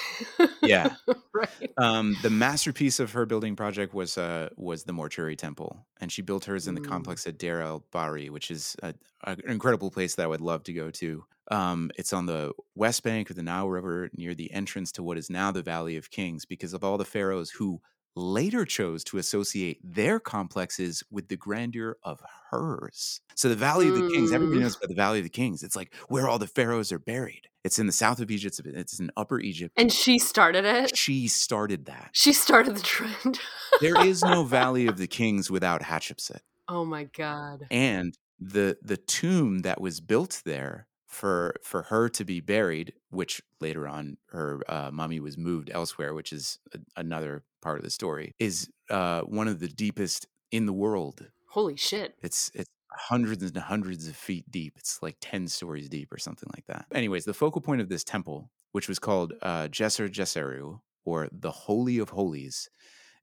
Yeah. 0.61 0.95
right. 1.33 1.49
Um, 1.77 2.15
the 2.21 2.29
masterpiece 2.29 2.99
of 2.99 3.11
her 3.13 3.25
building 3.25 3.55
project 3.55 3.93
was 3.93 4.17
uh, 4.17 4.49
was 4.57 4.83
the 4.83 4.93
mortuary 4.93 5.35
temple, 5.35 5.85
and 5.99 6.11
she 6.11 6.21
built 6.21 6.45
hers 6.45 6.67
in 6.67 6.75
the 6.75 6.81
Mm. 6.81 6.87
complex 6.89 7.25
at 7.27 7.37
Deir 7.37 7.61
el 7.61 7.83
Bahari, 7.91 8.29
which 8.29 8.51
is 8.51 8.75
a, 8.83 8.93
a- 9.23 9.31
an 9.31 9.41
incredible 9.47 9.89
place 9.91 10.15
that 10.15 10.23
I 10.23 10.27
would 10.27 10.41
love 10.41 10.63
to 10.63 10.73
go 10.73 10.91
to. 10.91 11.23
Um, 11.51 11.91
it's 11.97 12.13
on 12.13 12.25
the 12.25 12.53
west 12.75 13.03
bank 13.03 13.29
of 13.29 13.35
the 13.35 13.43
Nile 13.43 13.69
River, 13.69 14.09
near 14.15 14.33
the 14.33 14.51
entrance 14.53 14.91
to 14.93 15.03
what 15.03 15.17
is 15.17 15.29
now 15.29 15.51
the 15.51 15.61
Valley 15.61 15.97
of 15.97 16.09
Kings, 16.09 16.45
because 16.45 16.73
of 16.73 16.83
all 16.83 16.97
the 16.97 17.05
pharaohs 17.05 17.49
who 17.51 17.81
later 18.15 18.63
chose 18.63 19.03
to 19.03 19.17
associate 19.17 19.79
their 19.83 20.19
complexes 20.19 21.03
with 21.09 21.27
the 21.29 21.35
grandeur 21.35 21.97
of 22.03 22.21
hers. 22.51 23.19
So 23.35 23.49
the 23.49 23.55
Valley 23.55 23.87
of 23.89 23.95
the 23.95 24.07
Kings, 24.09 24.31
everybody 24.31 24.59
Mm. 24.59 24.63
knows 24.63 24.75
about 24.77 24.89
the 24.89 24.95
Valley 24.95 25.17
of 25.19 25.23
the 25.25 25.29
Kings. 25.29 25.63
It's 25.63 25.75
like 25.75 25.93
where 26.09 26.29
all 26.29 26.37
the 26.39 26.45
pharaohs 26.47 26.91
are 26.91 26.99
buried. 26.99 27.47
It's 27.63 27.79
in 27.79 27.85
the 27.87 27.93
south 27.93 28.19
of 28.19 28.29
Egypt. 28.29 28.59
It's- 28.59 28.99
in 28.99 29.09
Upper 29.15 29.39
Egypt. 29.39 29.73
And 29.77 29.91
she 29.91 30.19
started 30.19 30.65
it. 30.65 30.97
She 30.97 31.27
started 31.27 31.85
that. 31.85 32.09
She 32.13 32.33
started 32.33 32.75
the 32.75 32.81
trend. 32.83 33.39
There 33.81 34.05
is 34.05 34.23
no 34.23 34.43
Valley 34.43 34.85
of 34.87 34.97
the 34.97 35.07
Kings 35.07 35.49
without 35.49 35.81
Hatshepsut. 35.81 36.41
oh 36.67 36.85
my 36.85 37.05
god. 37.05 37.65
And 37.71 38.15
the 38.39 38.77
the 38.83 38.97
tomb 38.97 39.59
that 39.59 39.81
was 39.81 39.99
built 40.01 40.41
there 40.45 40.87
for 41.07 41.55
for 41.63 41.83
her 41.83 42.07
to 42.09 42.23
be 42.25 42.39
buried, 42.39 42.93
which 43.09 43.41
later 43.59 43.87
on 43.87 44.17
her 44.29 44.61
uh, 44.67 44.89
mummy 44.91 45.19
was 45.19 45.37
moved 45.37 45.69
elsewhere, 45.73 46.13
which 46.13 46.31
is 46.31 46.59
a, 46.73 46.79
another 46.99 47.43
part 47.61 47.77
of 47.79 47.83
the 47.83 47.89
story, 47.89 48.35
is 48.39 48.69
uh, 48.89 49.21
one 49.21 49.47
of 49.47 49.59
the 49.59 49.67
deepest 49.67 50.27
in 50.51 50.65
the 50.67 50.73
world. 50.73 51.27
Holy 51.49 51.75
shit. 51.75 52.15
It's 52.21 52.51
it's 52.53 52.69
hundreds 52.95 53.43
and 53.43 53.57
hundreds 53.57 54.07
of 54.07 54.15
feet 54.15 54.49
deep. 54.49 54.73
It's 54.77 55.01
like 55.01 55.17
ten 55.21 55.47
stories 55.47 55.89
deep 55.89 56.11
or 56.13 56.17
something 56.17 56.49
like 56.55 56.65
that. 56.67 56.85
Anyways, 56.93 57.25
the 57.25 57.33
focal 57.33 57.61
point 57.61 57.81
of 57.81 57.89
this 57.89 58.03
temple, 58.03 58.49
which 58.71 58.87
was 58.87 58.99
called 58.99 59.33
uh, 59.41 59.67
Djeser 59.67 60.09
Djeseru, 60.09 60.79
or 61.05 61.27
the 61.31 61.51
Holy 61.51 61.97
of 61.99 62.09
Holies, 62.09 62.69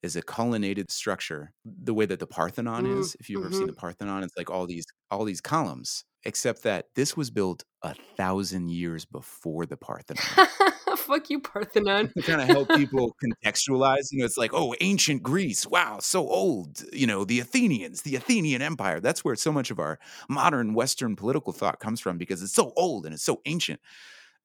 is 0.02 0.16
a 0.16 0.22
colonnaded 0.22 0.90
structure. 0.90 1.52
The 1.64 1.94
way 1.94 2.06
that 2.06 2.20
the 2.20 2.26
Parthenon 2.26 2.86
Mm, 2.86 2.98
is, 2.98 3.16
if 3.20 3.28
you've 3.28 3.42
ever 3.42 3.52
seen 3.52 3.66
the 3.66 3.72
Parthenon, 3.72 4.22
it's 4.24 4.36
like 4.36 4.50
all 4.50 4.66
these 4.66 4.86
all 5.10 5.24
these 5.24 5.40
columns. 5.40 6.04
Except 6.24 6.62
that 6.64 6.86
this 6.96 7.16
was 7.16 7.30
built 7.30 7.64
a 7.82 7.94
thousand 8.16 8.70
years 8.70 9.06
before 9.06 9.64
the 9.66 9.76
Parthenon 9.78 10.20
Fuck 11.10 11.28
you, 11.28 11.40
Parthenon. 11.40 12.12
to 12.16 12.22
kind 12.22 12.40
of 12.40 12.46
help 12.46 12.68
people 12.76 13.16
contextualize. 13.20 14.12
You 14.12 14.20
know, 14.20 14.24
it's 14.24 14.38
like, 14.38 14.52
oh, 14.54 14.76
ancient 14.80 15.24
Greece, 15.24 15.66
wow, 15.66 15.98
so 16.00 16.28
old. 16.28 16.84
You 16.92 17.08
know, 17.08 17.24
the 17.24 17.40
Athenians, 17.40 18.02
the 18.02 18.14
Athenian 18.14 18.62
Empire. 18.62 19.00
That's 19.00 19.24
where 19.24 19.34
so 19.34 19.50
much 19.50 19.72
of 19.72 19.80
our 19.80 19.98
modern 20.28 20.72
Western 20.72 21.16
political 21.16 21.52
thought 21.52 21.80
comes 21.80 21.98
from 21.98 22.16
because 22.16 22.44
it's 22.44 22.54
so 22.54 22.72
old 22.76 23.06
and 23.06 23.12
it's 23.12 23.24
so 23.24 23.40
ancient. 23.44 23.80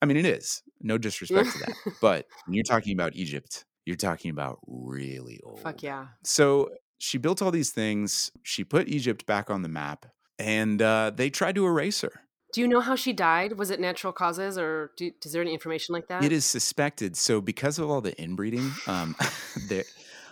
I 0.02 0.08
mean, 0.08 0.18
it 0.18 0.26
is. 0.26 0.64
No 0.82 0.98
disrespect 0.98 1.52
to 1.52 1.60
that. 1.60 1.94
But 2.02 2.26
when 2.48 2.56
you're 2.56 2.64
talking 2.64 2.94
about 2.94 3.16
Egypt, 3.16 3.66
you're 3.86 3.96
talking 3.96 4.32
about 4.32 4.58
really 4.66 5.40
old. 5.44 5.60
Fuck 5.60 5.84
yeah. 5.84 6.08
So 6.24 6.72
she 6.98 7.20
built 7.20 7.44
all 7.44 7.52
these 7.52 7.72
things. 7.72 8.32
She 8.42 8.64
put 8.64 8.88
Egypt 8.88 9.28
back 9.28 9.52
on 9.52 9.62
the 9.62 9.70
map, 9.70 10.08
and 10.40 10.82
uh, 10.82 11.12
they 11.16 11.30
tried 11.30 11.54
to 11.56 11.66
erase 11.68 12.02
her. 12.02 12.22
Do 12.56 12.62
you 12.62 12.70
know 12.70 12.80
how 12.80 12.96
she 12.96 13.12
died? 13.12 13.58
Was 13.60 13.70
it 13.70 13.82
natural 13.82 14.14
causes, 14.14 14.58
or 14.58 14.92
do, 14.96 15.12
is 15.26 15.34
there 15.34 15.42
any 15.42 15.52
information 15.52 15.92
like 15.92 16.08
that? 16.08 16.24
It 16.24 16.32
is 16.32 16.46
suspected. 16.46 17.18
So 17.18 17.42
because 17.42 17.80
of 17.80 17.90
all 17.90 18.00
the 18.00 18.14
inbreeding, 18.18 18.72
um, 18.88 19.14
there, 19.68 19.84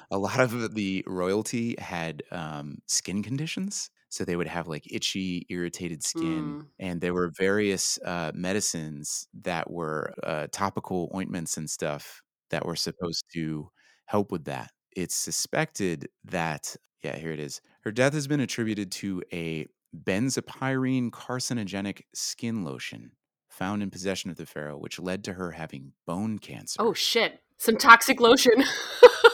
a 0.09 0.17
lot 0.17 0.39
of 0.39 0.73
the 0.73 1.03
royalty 1.05 1.75
had 1.77 2.23
um, 2.31 2.77
skin 2.87 3.23
conditions. 3.23 3.89
So 4.07 4.23
they 4.23 4.37
would 4.37 4.47
have 4.47 4.69
like 4.69 4.89
itchy, 4.89 5.45
irritated 5.49 6.01
skin, 6.01 6.61
Mm. 6.61 6.67
and 6.79 7.01
there 7.01 7.13
were 7.13 7.29
various 7.37 7.99
uh, 8.05 8.31
medicines 8.33 9.27
that 9.41 9.69
were 9.69 10.13
uh, 10.23 10.47
topical 10.49 11.11
ointments 11.13 11.57
and 11.57 11.69
stuff 11.69 12.21
that 12.51 12.65
were 12.65 12.77
supposed 12.77 13.25
to 13.33 13.67
help 14.05 14.31
with 14.31 14.45
that. 14.45 14.71
It's 14.95 15.15
suspected 15.15 16.07
that, 16.23 16.73
yeah, 17.03 17.17
here 17.17 17.31
it 17.33 17.39
is. 17.39 17.59
Her 17.81 17.91
death 17.91 18.13
has 18.13 18.27
been 18.27 18.39
attributed 18.39 18.93
to 18.93 19.23
a 19.33 19.67
benzopyrene 19.95 21.11
carcinogenic 21.11 22.01
skin 22.13 22.63
lotion 22.63 23.11
found 23.49 23.83
in 23.83 23.91
possession 23.91 24.29
of 24.31 24.37
the 24.37 24.45
pharaoh, 24.45 24.77
which 24.77 24.99
led 24.99 25.23
to 25.23 25.33
her 25.33 25.51
having 25.51 25.93
bone 26.07 26.39
cancer. 26.39 26.77
Oh 26.79 26.93
shit! 26.93 27.39
Some 27.57 27.77
toxic 27.77 28.19
lotion. 28.19 28.63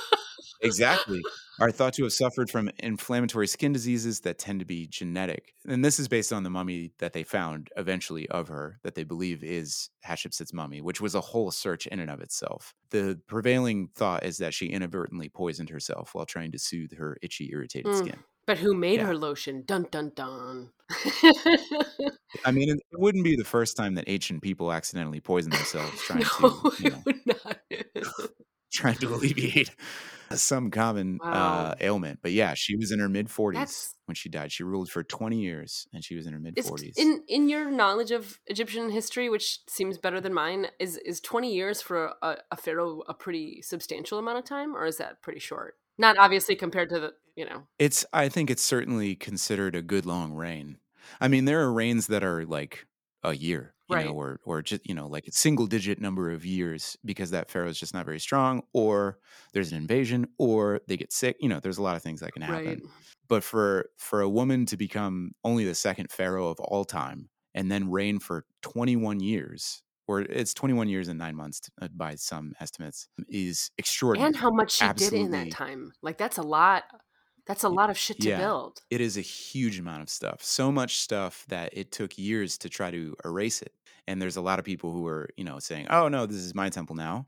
exactly. 0.61 1.21
Are 1.61 1.71
thought 1.71 1.93
to 1.95 2.03
have 2.03 2.13
suffered 2.13 2.49
from 2.49 2.69
inflammatory 2.79 3.45
skin 3.45 3.73
diseases 3.73 4.21
that 4.21 4.39
tend 4.39 4.59
to 4.61 4.65
be 4.65 4.87
genetic. 4.87 5.53
And 5.67 5.83
this 5.83 5.99
is 5.99 6.07
based 6.07 6.31
on 6.31 6.43
the 6.43 6.49
mummy 6.49 6.93
that 6.99 7.11
they 7.11 7.23
found 7.23 7.67
eventually 7.75 8.29
of 8.29 8.47
her, 8.47 8.79
that 8.83 8.95
they 8.95 9.03
believe 9.03 9.43
is 9.43 9.89
Hatshepsut's 10.05 10.53
mummy, 10.53 10.79
which 10.79 11.01
was 11.01 11.15
a 11.15 11.21
whole 11.21 11.51
search 11.51 11.85
in 11.87 11.99
and 11.99 12.09
of 12.09 12.21
itself. 12.21 12.73
The 12.91 13.19
prevailing 13.27 13.89
thought 13.93 14.23
is 14.23 14.37
that 14.37 14.53
she 14.53 14.67
inadvertently 14.67 15.27
poisoned 15.27 15.69
herself 15.69 16.15
while 16.15 16.25
trying 16.25 16.53
to 16.53 16.59
soothe 16.59 16.93
her 16.97 17.17
itchy, 17.21 17.49
irritated 17.51 17.91
Mm. 17.91 17.97
skin. 17.97 18.19
But 18.49 18.57
who 18.57 18.73
made 18.73 18.99
Yeah. 18.99 19.05
her 19.05 19.15
lotion? 19.15 19.61
Dun 19.63 19.85
dun 19.91 20.11
dun. 20.15 20.71
I 22.43 22.51
mean, 22.51 22.67
it 22.71 22.79
wouldn't 22.93 23.23
be 23.23 23.35
the 23.35 23.43
first 23.43 23.77
time 23.77 23.93
that 23.93 24.05
ancient 24.07 24.41
people 24.41 24.71
accidentally 24.73 25.19
poison 25.19 25.51
themselves 25.51 26.01
trying 26.07 26.25
no, 26.41 26.71
to, 26.71 26.83
you 26.83 26.89
know, 26.89 27.03
trying 28.73 28.95
to 28.95 29.13
alleviate 29.13 29.69
some 30.31 30.71
common 30.71 31.19
Wow. 31.23 31.31
uh, 31.31 31.75
ailment. 31.79 32.21
But 32.23 32.31
yeah, 32.31 32.55
she 32.55 32.75
was 32.75 32.91
in 32.91 32.97
her 32.97 33.07
mid 33.07 33.27
40s 33.27 33.89
when 34.07 34.15
she 34.15 34.29
died. 34.29 34.51
She 34.51 34.63
ruled 34.63 34.89
for 34.89 35.03
20 35.03 35.39
years 35.39 35.87
and 35.93 36.03
she 36.03 36.15
was 36.15 36.25
in 36.25 36.33
her 36.33 36.39
mid 36.39 36.59
forties. 36.65 36.95
in 36.97 37.21
in 37.27 37.49
your 37.49 37.69
knowledge 37.69 38.09
of 38.09 38.39
Egyptian 38.47 38.89
history, 38.89 39.29
which 39.29 39.59
seems 39.69 39.99
better 39.99 40.19
than 40.19 40.33
mine, 40.33 40.69
is 40.79 40.97
is 40.97 41.21
twenty 41.21 41.53
years 41.53 41.83
for 41.83 42.13
a, 42.23 42.37
a 42.49 42.57
pharaoh 42.57 43.03
a 43.07 43.13
pretty 43.13 43.61
substantial 43.61 44.17
amount 44.17 44.39
of 44.39 44.43
time, 44.45 44.75
or 44.75 44.87
is 44.87 44.97
that 44.97 45.21
pretty 45.21 45.39
short? 45.39 45.75
Not 45.99 46.17
obviously 46.17 46.55
compared 46.55 46.89
to 46.89 46.99
the 46.99 47.13
you 47.35 47.45
know. 47.45 47.67
It's 47.77 48.05
I 48.13 48.29
think 48.29 48.49
it's 48.49 48.63
certainly 48.63 49.15
considered 49.15 49.75
a 49.75 49.81
good 49.81 50.05
long 50.05 50.33
reign. 50.33 50.79
I 51.21 51.27
mean, 51.27 51.45
there 51.45 51.61
are 51.61 51.71
reigns 51.71 52.07
that 52.07 52.23
are 52.23 52.45
like 52.45 52.85
a 53.23 53.33
year, 53.35 53.73
you 53.87 53.95
Right. 53.95 54.05
know, 54.05 54.13
or 54.13 54.39
or 54.43 54.61
just 54.61 54.85
you 54.87 54.93
know 54.93 55.07
like 55.07 55.27
a 55.27 55.31
single 55.31 55.65
digit 55.67 55.99
number 55.99 56.29
of 56.31 56.45
years 56.45 56.97
because 57.05 57.31
that 57.31 57.49
pharaoh 57.49 57.69
is 57.69 57.79
just 57.79 57.93
not 57.93 58.05
very 58.05 58.19
strong, 58.19 58.63
or 58.73 59.19
there's 59.53 59.71
an 59.71 59.77
invasion, 59.77 60.27
or 60.37 60.81
they 60.87 60.97
get 60.97 61.13
sick. 61.13 61.37
You 61.39 61.49
know, 61.49 61.59
there's 61.59 61.77
a 61.77 61.81
lot 61.83 61.95
of 61.95 62.03
things 62.03 62.19
that 62.19 62.33
can 62.33 62.41
happen. 62.41 62.81
Right. 62.81 62.89
But 63.29 63.43
for 63.43 63.89
for 63.97 64.21
a 64.21 64.29
woman 64.29 64.65
to 64.67 64.77
become 64.77 65.31
only 65.43 65.63
the 65.65 65.75
second 65.75 66.11
pharaoh 66.11 66.49
of 66.49 66.59
all 66.59 66.83
time 66.85 67.29
and 67.53 67.71
then 67.71 67.89
reign 67.89 68.19
for 68.19 68.45
21 68.61 69.19
years, 69.21 69.83
or 70.09 70.21
it's 70.21 70.55
21 70.55 70.89
years 70.89 71.07
and 71.07 71.19
nine 71.19 71.35
months 71.35 71.61
uh, 71.79 71.87
by 71.95 72.15
some 72.15 72.53
estimates, 72.59 73.07
is 73.29 73.69
extraordinary. 73.77 74.25
And 74.25 74.35
how 74.35 74.49
much 74.49 74.71
she 74.71 74.93
did 74.93 75.13
in 75.13 75.29
that 75.31 75.51
time. 75.51 75.91
Like 76.01 76.17
that's 76.17 76.39
a 76.39 76.41
lot. 76.41 76.85
That's 77.45 77.63
a 77.63 77.69
lot 77.69 77.91
of 77.91 77.97
shit 77.97 78.19
to 78.21 78.29
yeah. 78.29 78.39
build. 78.39 78.79
It 78.89 79.01
is 79.01 79.17
a 79.17 79.21
huge 79.21 79.77
amount 79.77 80.01
of 80.01 80.09
stuff. 80.09 80.43
So 80.43 80.71
much 80.71 80.97
stuff 80.97 81.45
that 81.49 81.69
it 81.73 81.91
took 81.91 82.17
years 82.17 82.57
to 82.59 82.69
try 82.69 82.89
to 82.89 83.15
erase 83.23 83.61
it. 83.61 83.71
And 84.07 84.19
there's 84.19 84.35
a 84.35 84.41
lot 84.41 84.57
of 84.57 84.65
people 84.65 84.91
who 84.91 85.05
are, 85.05 85.29
you 85.37 85.43
know, 85.43 85.59
saying, 85.59 85.85
"Oh 85.91 86.07
no, 86.07 86.25
this 86.25 86.37
is 86.37 86.55
my 86.55 86.69
temple 86.69 86.95
now." 86.95 87.27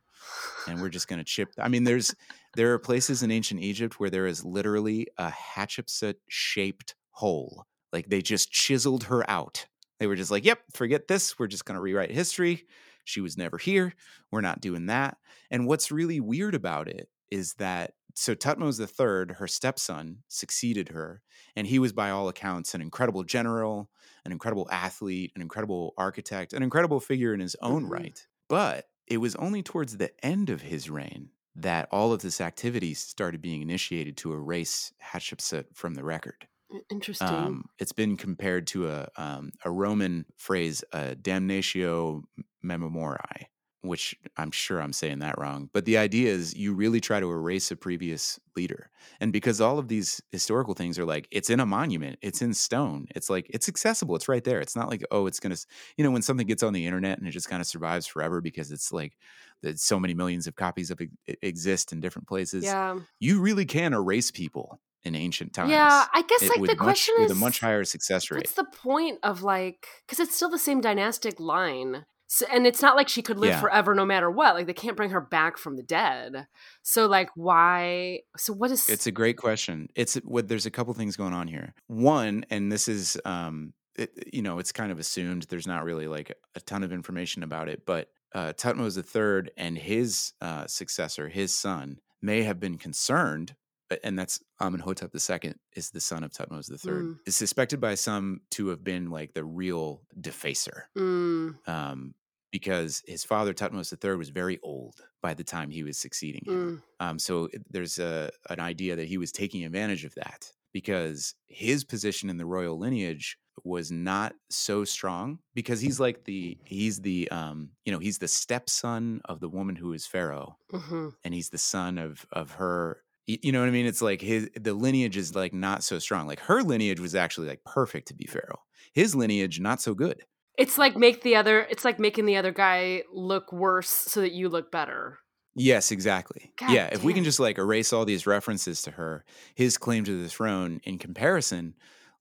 And 0.67 0.81
we're 0.81 0.89
just 0.89 1.07
going 1.07 1.19
to 1.19 1.25
chip. 1.25 1.49
I 1.59 1.67
mean, 1.67 1.83
there's 1.83 2.15
there 2.55 2.73
are 2.73 2.79
places 2.79 3.21
in 3.21 3.29
ancient 3.29 3.61
Egypt 3.61 3.99
where 3.99 4.09
there 4.09 4.25
is 4.25 4.43
literally 4.43 5.05
a 5.19 5.29
Hatshepsut 5.29 6.15
shaped 6.29 6.95
hole. 7.11 7.67
Like 7.93 8.07
they 8.07 8.23
just 8.23 8.51
chiseled 8.51 9.03
her 9.03 9.29
out. 9.29 9.67
They 10.01 10.07
were 10.07 10.15
just 10.15 10.31
like, 10.31 10.43
"Yep, 10.45 10.63
forget 10.73 11.07
this. 11.07 11.37
We're 11.37 11.45
just 11.45 11.63
going 11.63 11.75
to 11.75 11.81
rewrite 11.81 12.09
history. 12.09 12.65
She 13.05 13.21
was 13.21 13.37
never 13.37 13.59
here. 13.59 13.93
We're 14.31 14.41
not 14.41 14.59
doing 14.59 14.87
that." 14.87 15.19
And 15.51 15.67
what's 15.67 15.91
really 15.91 16.19
weird 16.19 16.55
about 16.55 16.87
it 16.87 17.07
is 17.29 17.53
that 17.59 17.93
so 18.15 18.33
Tutmos 18.33 18.79
III, 18.79 19.35
her 19.35 19.47
stepson, 19.47 20.23
succeeded 20.27 20.89
her, 20.89 21.21
and 21.55 21.67
he 21.67 21.77
was 21.77 21.93
by 21.93 22.09
all 22.09 22.27
accounts 22.29 22.73
an 22.73 22.81
incredible 22.81 23.23
general, 23.23 23.91
an 24.25 24.31
incredible 24.31 24.67
athlete, 24.71 25.31
an 25.35 25.43
incredible 25.43 25.93
architect, 25.99 26.51
an 26.51 26.63
incredible 26.63 26.99
figure 26.99 27.31
in 27.31 27.39
his 27.39 27.55
own 27.61 27.85
Mhm. 27.85 27.91
right. 27.91 28.27
But 28.49 28.89
it 29.05 29.17
was 29.17 29.35
only 29.35 29.61
towards 29.61 29.97
the 29.97 30.13
end 30.25 30.49
of 30.49 30.63
his 30.63 30.89
reign 30.89 31.31
that 31.55 31.87
all 31.91 32.11
of 32.11 32.21
this 32.23 32.41
activity 32.41 32.95
started 32.95 33.39
being 33.39 33.61
initiated 33.61 34.17
to 34.17 34.33
erase 34.33 34.93
Hatshepsut 34.99 35.75
from 35.75 35.93
the 35.93 36.03
record. 36.03 36.47
Interesting. 36.89 37.27
Um, 37.27 37.65
it's 37.79 37.91
been 37.91 38.17
compared 38.17 38.67
to 38.67 38.89
a 38.89 39.07
um, 39.17 39.51
a 39.63 39.71
Roman 39.71 40.25
phrase, 40.37 40.83
uh, 40.93 41.15
"damnatio 41.21 42.23
memorae," 42.63 43.45
which 43.81 44.15
I'm 44.37 44.51
sure 44.51 44.81
I'm 44.81 44.93
saying 44.93 45.19
that 45.19 45.37
wrong. 45.37 45.69
But 45.73 45.85
the 45.85 45.97
idea 45.97 46.31
is 46.31 46.55
you 46.55 46.73
really 46.73 47.01
try 47.01 47.19
to 47.19 47.29
erase 47.29 47.69
a 47.71 47.75
previous 47.75 48.39
leader, 48.55 48.89
and 49.19 49.33
because 49.33 49.59
all 49.61 49.77
of 49.79 49.87
these 49.89 50.21
historical 50.31 50.73
things 50.73 50.97
are 50.97 51.05
like 51.05 51.27
it's 51.31 51.49
in 51.49 51.59
a 51.59 51.65
monument, 51.65 52.17
it's 52.21 52.41
in 52.41 52.53
stone, 52.53 53.07
it's 53.15 53.29
like 53.29 53.47
it's 53.49 53.67
accessible, 53.69 54.15
it's 54.15 54.29
right 54.29 54.43
there. 54.43 54.61
It's 54.61 54.75
not 54.75 54.89
like 54.89 55.03
oh, 55.11 55.27
it's 55.27 55.39
gonna, 55.39 55.57
you 55.97 56.03
know, 56.03 56.11
when 56.11 56.21
something 56.21 56.47
gets 56.47 56.63
on 56.63 56.73
the 56.73 56.85
internet 56.85 57.19
and 57.19 57.27
it 57.27 57.31
just 57.31 57.49
kind 57.49 57.61
of 57.61 57.67
survives 57.67 58.07
forever 58.07 58.41
because 58.41 58.71
it's 58.71 58.91
like 58.91 59.17
that 59.61 59.79
so 59.79 59.99
many 59.99 60.13
millions 60.13 60.47
of 60.47 60.55
copies 60.55 60.89
of 60.91 61.01
it 61.01 61.09
exist 61.41 61.91
in 61.91 61.99
different 61.99 62.27
places. 62.27 62.63
yeah. 62.65 62.99
You 63.19 63.41
really 63.41 63.65
can 63.65 63.93
erase 63.93 64.31
people 64.31 64.79
in 65.03 65.15
ancient 65.15 65.53
times 65.53 65.71
Yeah. 65.71 66.05
I 66.13 66.21
guess 66.23 66.41
it 66.43 66.49
like 66.49 66.59
the 66.61 66.67
much- 66.67 66.77
question 66.77 67.15
with 67.19 67.31
is 67.31 67.37
a 67.37 67.39
much 67.39 67.59
higher 67.59 67.83
success 67.83 68.29
rate. 68.29 68.37
What's 68.39 68.53
the 68.53 68.65
point 68.65 69.19
of 69.23 69.41
like, 69.43 69.87
because 70.05 70.19
it's 70.19 70.35
still 70.35 70.49
the 70.49 70.59
same 70.59 70.81
dynastic 70.81 71.39
line. 71.39 72.05
So, 72.27 72.45
and 72.49 72.65
it's 72.65 72.81
not 72.81 72.95
like 72.95 73.09
she 73.09 73.21
could 73.21 73.37
live 73.37 73.49
Yeah. 73.49 73.59
forever 73.59 73.93
no 73.93 74.05
matter 74.05 74.31
what. 74.31 74.55
Like 74.55 74.65
they 74.65 74.73
can't 74.73 74.95
bring 74.95 75.09
her 75.09 75.19
back 75.19 75.57
from 75.57 75.75
the 75.75 75.83
dead. 75.83 76.47
So 76.81 77.05
like 77.07 77.29
why? 77.35 78.19
So 78.37 78.53
what 78.53 78.71
is? 78.71 78.87
It's 78.87 79.05
a 79.05 79.11
great 79.11 79.35
question. 79.37 79.89
It's 79.95 80.15
what 80.23 80.47
there's 80.47 80.65
a 80.65 80.71
couple 80.71 80.93
things 80.93 81.17
going 81.17 81.33
on 81.33 81.47
here. 81.49 81.73
One, 81.87 82.45
and 82.49 82.71
this 82.71 82.87
is 82.87 83.19
um 83.25 83.73
it, 83.97 84.11
you 84.31 84.41
know, 84.41 84.59
it's 84.59 84.71
kind 84.71 84.93
of 84.93 84.99
assumed 84.99 85.43
there's 85.49 85.67
not 85.67 85.83
really 85.83 86.07
like 86.07 86.33
a 86.55 86.61
ton 86.61 86.83
of 86.83 86.93
information 86.93 87.43
about 87.43 87.67
it, 87.67 87.85
but 87.85 88.07
uh 88.33 88.53
Tutmos 88.53 88.95
III 88.97 89.51
and 89.57 89.77
his 89.77 90.31
uh 90.39 90.65
successor, 90.67 91.27
his 91.27 91.53
son, 91.53 91.99
may 92.21 92.43
have 92.43 92.61
been 92.61 92.77
concerned 92.77 93.55
and 94.03 94.17
that's 94.17 94.39
Amenhotep 94.59 95.11
II 95.13 95.53
is 95.75 95.91
the 95.91 96.01
son 96.01 96.23
of 96.23 96.31
Tutmos 96.31 96.69
III. 96.69 96.77
Mm. 96.93 97.19
Is 97.25 97.35
suspected 97.35 97.79
by 97.81 97.95
some 97.95 98.41
to 98.51 98.67
have 98.69 98.83
been 98.83 99.09
like 99.09 99.33
the 99.33 99.43
real 99.45 100.03
defacer. 100.19 100.83
Mm, 100.97 101.67
Um 101.67 102.15
because 102.51 103.01
his 103.07 103.23
father 103.23 103.53
Tutmos 103.53 103.93
III 104.03 104.17
was 104.17 104.29
very 104.29 104.59
old 104.61 104.95
by 105.21 105.33
the 105.33 105.43
time 105.43 105.69
he 105.69 105.83
was 105.83 105.97
succeeding 105.97 106.43
him. 106.45 106.53
mm, 106.53 106.81
Um, 106.99 107.17
so 107.17 107.47
there's 107.69 107.97
a 107.97 108.29
an 108.49 108.59
idea 108.59 108.95
that 108.97 109.07
he 109.07 109.17
was 109.17 109.31
taking 109.31 109.63
advantage 109.63 110.03
of 110.03 110.13
that 110.15 110.51
because 110.73 111.33
his 111.47 111.83
position 111.85 112.29
in 112.29 112.37
the 112.37 112.45
royal 112.45 112.77
lineage 112.77 113.37
was 113.63 113.91
not 113.91 114.33
so 114.49 114.83
strong 114.83 115.39
because 115.53 115.79
he's 115.81 115.99
like 115.99 116.23
the 116.25 116.57
he's 116.65 117.01
the 117.01 117.29
um 117.31 117.71
you 117.85 117.91
know 117.91 117.99
he's 117.99 118.17
the 118.17 118.27
stepson 118.27 119.21
of 119.25 119.39
the 119.39 119.49
woman 119.49 119.75
who 119.75 119.93
is 119.93 120.05
pharaoh 120.07 120.57
hmm 120.71 121.09
and 121.23 121.33
he's 121.33 121.49
the 121.49 121.57
son 121.57 121.97
of 121.97 122.25
of 122.31 122.51
her 122.51 123.03
you 123.41 123.51
know 123.51 123.59
what 123.59 123.67
i 123.67 123.71
mean 123.71 123.85
it's 123.85 124.01
like 124.01 124.21
his 124.21 124.49
the 124.59 124.73
lineage 124.73 125.17
is 125.17 125.35
like 125.35 125.53
not 125.53 125.83
so 125.83 125.99
strong 125.99 126.27
like 126.27 126.39
her 126.41 126.61
lineage 126.63 126.99
was 126.99 127.15
actually 127.15 127.47
like 127.47 127.63
perfect 127.63 128.07
to 128.07 128.13
be 128.13 128.25
pharaoh 128.25 128.61
his 128.93 129.15
lineage 129.15 129.59
not 129.59 129.81
so 129.81 129.93
good 129.93 130.23
It's 130.57 130.77
like 130.77 130.95
make 130.97 131.23
the 131.23 131.35
other. 131.37 131.65
It's 131.69 131.85
like 131.85 131.97
making 131.97 132.25
the 132.25 132.35
other 132.37 132.51
guy 132.51 133.03
look 133.11 133.51
worse 133.53 133.89
so 133.89 134.21
that 134.21 134.33
you 134.33 134.49
look 134.49 134.71
better. 134.71 135.17
Yes, 135.55 135.91
exactly. 135.91 136.51
God 136.57 136.71
yeah, 136.71 136.89
if 136.91 137.03
we 137.03 137.13
can 137.13 137.23
just 137.23 137.39
like 137.39 137.57
erase 137.57 137.91
all 137.91 138.05
these 138.05 138.27
references 138.27 138.81
to 138.83 138.91
her, 138.91 139.25
his 139.55 139.77
claim 139.77 140.03
to 140.03 140.21
the 140.21 140.29
throne 140.29 140.79
in 140.83 140.97
comparison 140.97 141.75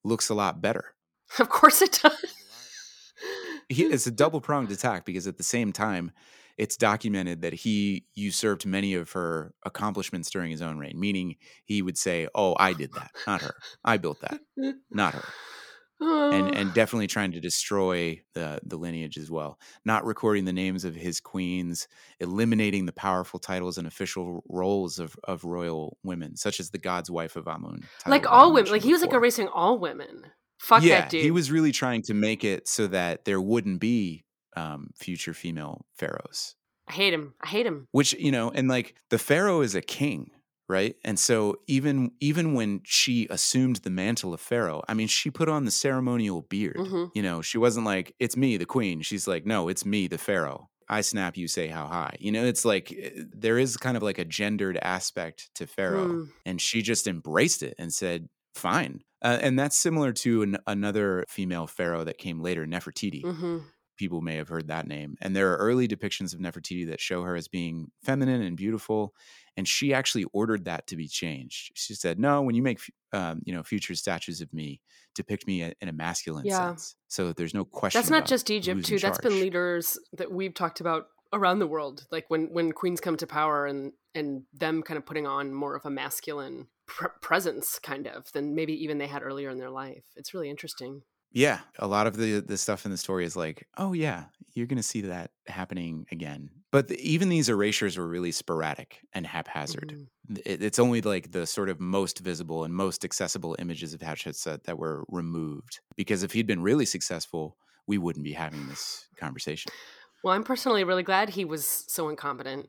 looks 0.04 0.28
a 0.30 0.34
lot 0.34 0.62
better. 0.62 0.94
Of 1.38 1.48
course 1.48 1.82
it 1.82 2.00
does. 2.02 2.24
He, 3.68 3.84
it's 3.84 4.06
a 4.06 4.10
double 4.22 4.40
pronged 4.40 4.72
attack 4.72 5.04
because 5.04 5.26
at 5.26 5.36
the 5.36 5.44
same 5.44 5.72
time, 5.72 6.12
it's 6.60 6.76
documented 6.76 7.40
that 7.40 7.54
he 7.54 8.04
usurped 8.14 8.66
many 8.66 8.92
of 8.92 9.12
her 9.12 9.54
accomplishments 9.64 10.28
during 10.28 10.50
his 10.50 10.60
own 10.60 10.76
reign, 10.76 11.00
meaning 11.00 11.36
he 11.64 11.80
would 11.80 11.96
say, 11.96 12.28
Oh, 12.34 12.54
I 12.58 12.74
did 12.74 12.92
that, 12.92 13.10
not 13.26 13.40
her. 13.40 13.54
I 13.82 13.96
built 13.96 14.20
that, 14.20 14.40
not 14.90 15.14
her. 15.14 15.24
Oh. 16.02 16.30
and 16.32 16.56
and 16.56 16.72
definitely 16.72 17.08
trying 17.08 17.32
to 17.32 17.40
destroy 17.40 18.22
the 18.32 18.58
the 18.64 18.78
lineage 18.78 19.18
as 19.18 19.30
well. 19.30 19.58
Not 19.84 20.06
recording 20.06 20.46
the 20.46 20.52
names 20.54 20.86
of 20.86 20.94
his 20.94 21.20
queens, 21.20 21.88
eliminating 22.20 22.86
the 22.86 22.92
powerful 22.94 23.38
titles 23.38 23.76
and 23.76 23.86
official 23.86 24.42
roles 24.48 24.98
of 24.98 25.14
of 25.24 25.44
royal 25.44 25.98
women, 26.02 26.38
such 26.38 26.58
as 26.58 26.70
the 26.70 26.78
god's 26.78 27.10
wife 27.10 27.36
of 27.36 27.46
Amun. 27.46 27.82
like 28.06 28.26
all 28.26 28.54
women. 28.54 28.72
Like 28.72 28.80
he 28.80 28.94
was 28.94 29.02
like 29.02 29.12
erasing 29.12 29.48
all 29.48 29.78
women. 29.78 30.22
Fuck 30.58 30.84
yeah, 30.84 31.02
that 31.02 31.10
dude. 31.10 31.22
he 31.22 31.30
was 31.30 31.50
really 31.50 31.70
trying 31.70 32.00
to 32.04 32.14
make 32.14 32.44
it 32.44 32.66
so 32.66 32.86
that 32.86 33.26
there 33.26 33.38
wouldn't 33.42 33.78
be 33.78 34.24
um, 34.56 34.90
future 34.96 35.34
female 35.34 35.86
pharaohs. 35.94 36.56
I 36.88 36.92
hate 36.92 37.14
him. 37.14 37.34
I 37.40 37.46
hate 37.48 37.66
him. 37.66 37.86
Which 37.92 38.12
you 38.14 38.32
know, 38.32 38.50
and 38.50 38.68
like 38.68 38.96
the 39.10 39.18
pharaoh 39.18 39.60
is 39.60 39.74
a 39.74 39.80
king, 39.82 40.30
right? 40.68 40.96
And 41.04 41.18
so 41.18 41.56
even 41.66 42.12
even 42.20 42.54
when 42.54 42.80
she 42.84 43.26
assumed 43.30 43.76
the 43.76 43.90
mantle 43.90 44.34
of 44.34 44.40
pharaoh, 44.40 44.82
I 44.88 44.94
mean, 44.94 45.08
she 45.08 45.30
put 45.30 45.48
on 45.48 45.64
the 45.64 45.70
ceremonial 45.70 46.42
beard. 46.42 46.76
Mhm. 46.78 47.10
You 47.14 47.22
know, 47.22 47.42
she 47.42 47.58
wasn't 47.58 47.86
like, 47.86 48.14
"It's 48.18 48.36
me, 48.36 48.56
the 48.56 48.66
queen." 48.66 49.02
She's 49.02 49.26
like, 49.28 49.46
"No, 49.46 49.68
it's 49.68 49.84
me, 49.84 50.08
the 50.08 50.18
pharaoh." 50.18 50.68
I 50.88 51.02
snap, 51.02 51.36
you 51.36 51.46
say 51.46 51.68
how 51.68 51.86
high. 51.86 52.16
You 52.18 52.32
know, 52.32 52.44
it's 52.44 52.64
like 52.64 52.90
eh, 52.92 53.10
there 53.32 53.58
is 53.58 53.76
kind 53.76 53.96
of 53.96 54.02
like 54.02 54.18
a 54.18 54.24
gendered 54.24 54.76
aspect 54.82 55.50
to 55.54 55.66
pharaoh, 55.68 56.16
Hmm. 56.16 56.30
and 56.44 56.60
she 56.60 56.82
just 56.82 57.06
embraced 57.06 57.62
it 57.62 57.74
and 57.78 57.92
said, 57.94 58.28
"Fine." 58.54 59.02
Uh, 59.22 59.38
and 59.40 59.58
that's 59.58 59.76
similar 59.78 60.12
to 60.14 60.42
an, 60.42 60.58
another 60.66 61.24
female 61.28 61.66
pharaoh 61.68 62.04
that 62.04 62.18
came 62.18 62.40
later, 62.40 62.66
Nefertiti 62.66 63.22
hmm 63.22 63.58
people 64.00 64.20
may 64.20 64.36
have 64.36 64.48
heard 64.48 64.66
that 64.68 64.88
name. 64.88 65.16
And 65.20 65.36
there 65.36 65.52
are 65.52 65.56
early 65.58 65.86
depictions 65.86 66.34
of 66.34 66.40
Nefertiti 66.40 66.88
that 66.88 67.00
show 67.00 67.22
her 67.22 67.36
as 67.36 67.46
being 67.46 67.92
feminine 68.02 68.42
and 68.42 68.56
beautiful. 68.56 69.14
And 69.56 69.68
she 69.68 69.92
actually 69.94 70.24
ordered 70.32 70.64
that 70.64 70.86
to 70.88 70.96
be 70.96 71.06
changed. 71.06 71.72
She 71.74 71.94
said, 71.94 72.18
"No, 72.18 72.40
when 72.42 72.54
you 72.54 72.62
make 72.62 72.80
um, 73.12 73.42
you 73.44 73.52
know 73.54 73.62
future 73.62 73.94
statues 73.94 74.40
of 74.40 74.52
me, 74.52 74.80
depict 75.14 75.46
me 75.46 75.62
in 75.62 75.88
a 75.88 75.92
masculine 75.92 76.46
Yeah. 76.46 76.68
sense, 76.70 76.96
so 77.08 77.26
that 77.28 77.36
there's 77.36 77.54
no 77.54 77.64
question." 77.64 77.98
That's 78.00 78.10
not 78.10 78.26
just 78.26 78.50
Egypt 78.50 78.84
too. 78.84 78.98
That's 78.98 79.18
been 79.20 79.38
leaders 79.38 79.98
that 80.14 80.32
we've 80.32 80.54
talked 80.54 80.80
about 80.80 81.08
around 81.32 81.58
the 81.58 81.66
world. 81.66 82.06
Like 82.10 82.24
when 82.28 82.46
when 82.52 82.72
queens 82.72 83.00
come 83.00 83.16
to 83.18 83.26
power 83.26 83.66
and 83.66 83.92
and 84.14 84.42
them 84.52 84.82
kind 84.82 84.98
of 84.98 85.04
putting 85.04 85.26
on 85.26 85.52
more 85.54 85.76
of 85.76 85.84
a 85.84 85.90
masculine 85.90 86.68
pre- 86.86 87.08
presence, 87.20 87.78
kind 87.78 88.06
of 88.06 88.32
than 88.32 88.54
maybe 88.54 88.72
even 88.82 88.98
they 88.98 89.06
had 89.06 89.22
earlier 89.22 89.50
in 89.50 89.58
their 89.58 89.70
life. 89.70 90.04
It's 90.16 90.32
really 90.32 90.48
interesting. 90.50 91.02
Yeah, 91.32 91.60
a 91.78 91.86
lot 91.86 92.06
of 92.06 92.16
the 92.16 92.40
the 92.40 92.58
stuff 92.58 92.84
in 92.84 92.90
the 92.90 92.96
story 92.96 93.24
is 93.24 93.36
like, 93.36 93.68
oh 93.76 93.92
yeah, 93.92 94.26
you're 94.54 94.66
going 94.66 94.76
to 94.78 94.82
see 94.82 95.02
that 95.02 95.30
happening 95.46 96.06
again. 96.10 96.50
But 96.72 96.88
the, 96.88 96.98
even 97.00 97.28
these 97.28 97.48
erasures 97.48 97.96
were 97.96 98.06
really 98.08 98.32
sporadic 98.32 99.06
and 99.12 99.26
haphazard. 99.26 99.92
Mhm. 99.92 100.10
It, 100.44 100.62
it's 100.62 100.78
only 100.78 101.00
like 101.00 101.32
the 101.32 101.46
sort 101.46 101.68
of 101.68 101.80
most 101.80 102.18
visible 102.20 102.64
and 102.64 102.74
most 102.74 103.04
accessible 103.04 103.56
images 103.58 103.94
of 103.94 104.00
Hatshepsut 104.00 104.64
that 104.64 104.78
were 104.78 105.04
removed. 105.08 105.80
Because 105.96 106.22
if 106.22 106.32
he'd 106.32 106.46
been 106.46 106.62
really 106.62 106.86
successful, 106.86 107.56
we 107.86 107.98
wouldn't 107.98 108.24
be 108.24 108.32
having 108.32 108.66
this 108.66 109.08
conversation. 109.16 109.72
Well, 110.22 110.34
I'm 110.34 110.44
personally 110.44 110.84
really 110.84 111.02
glad 111.02 111.30
he 111.30 111.44
was 111.44 111.66
so 111.66 112.08
incompetent. 112.08 112.68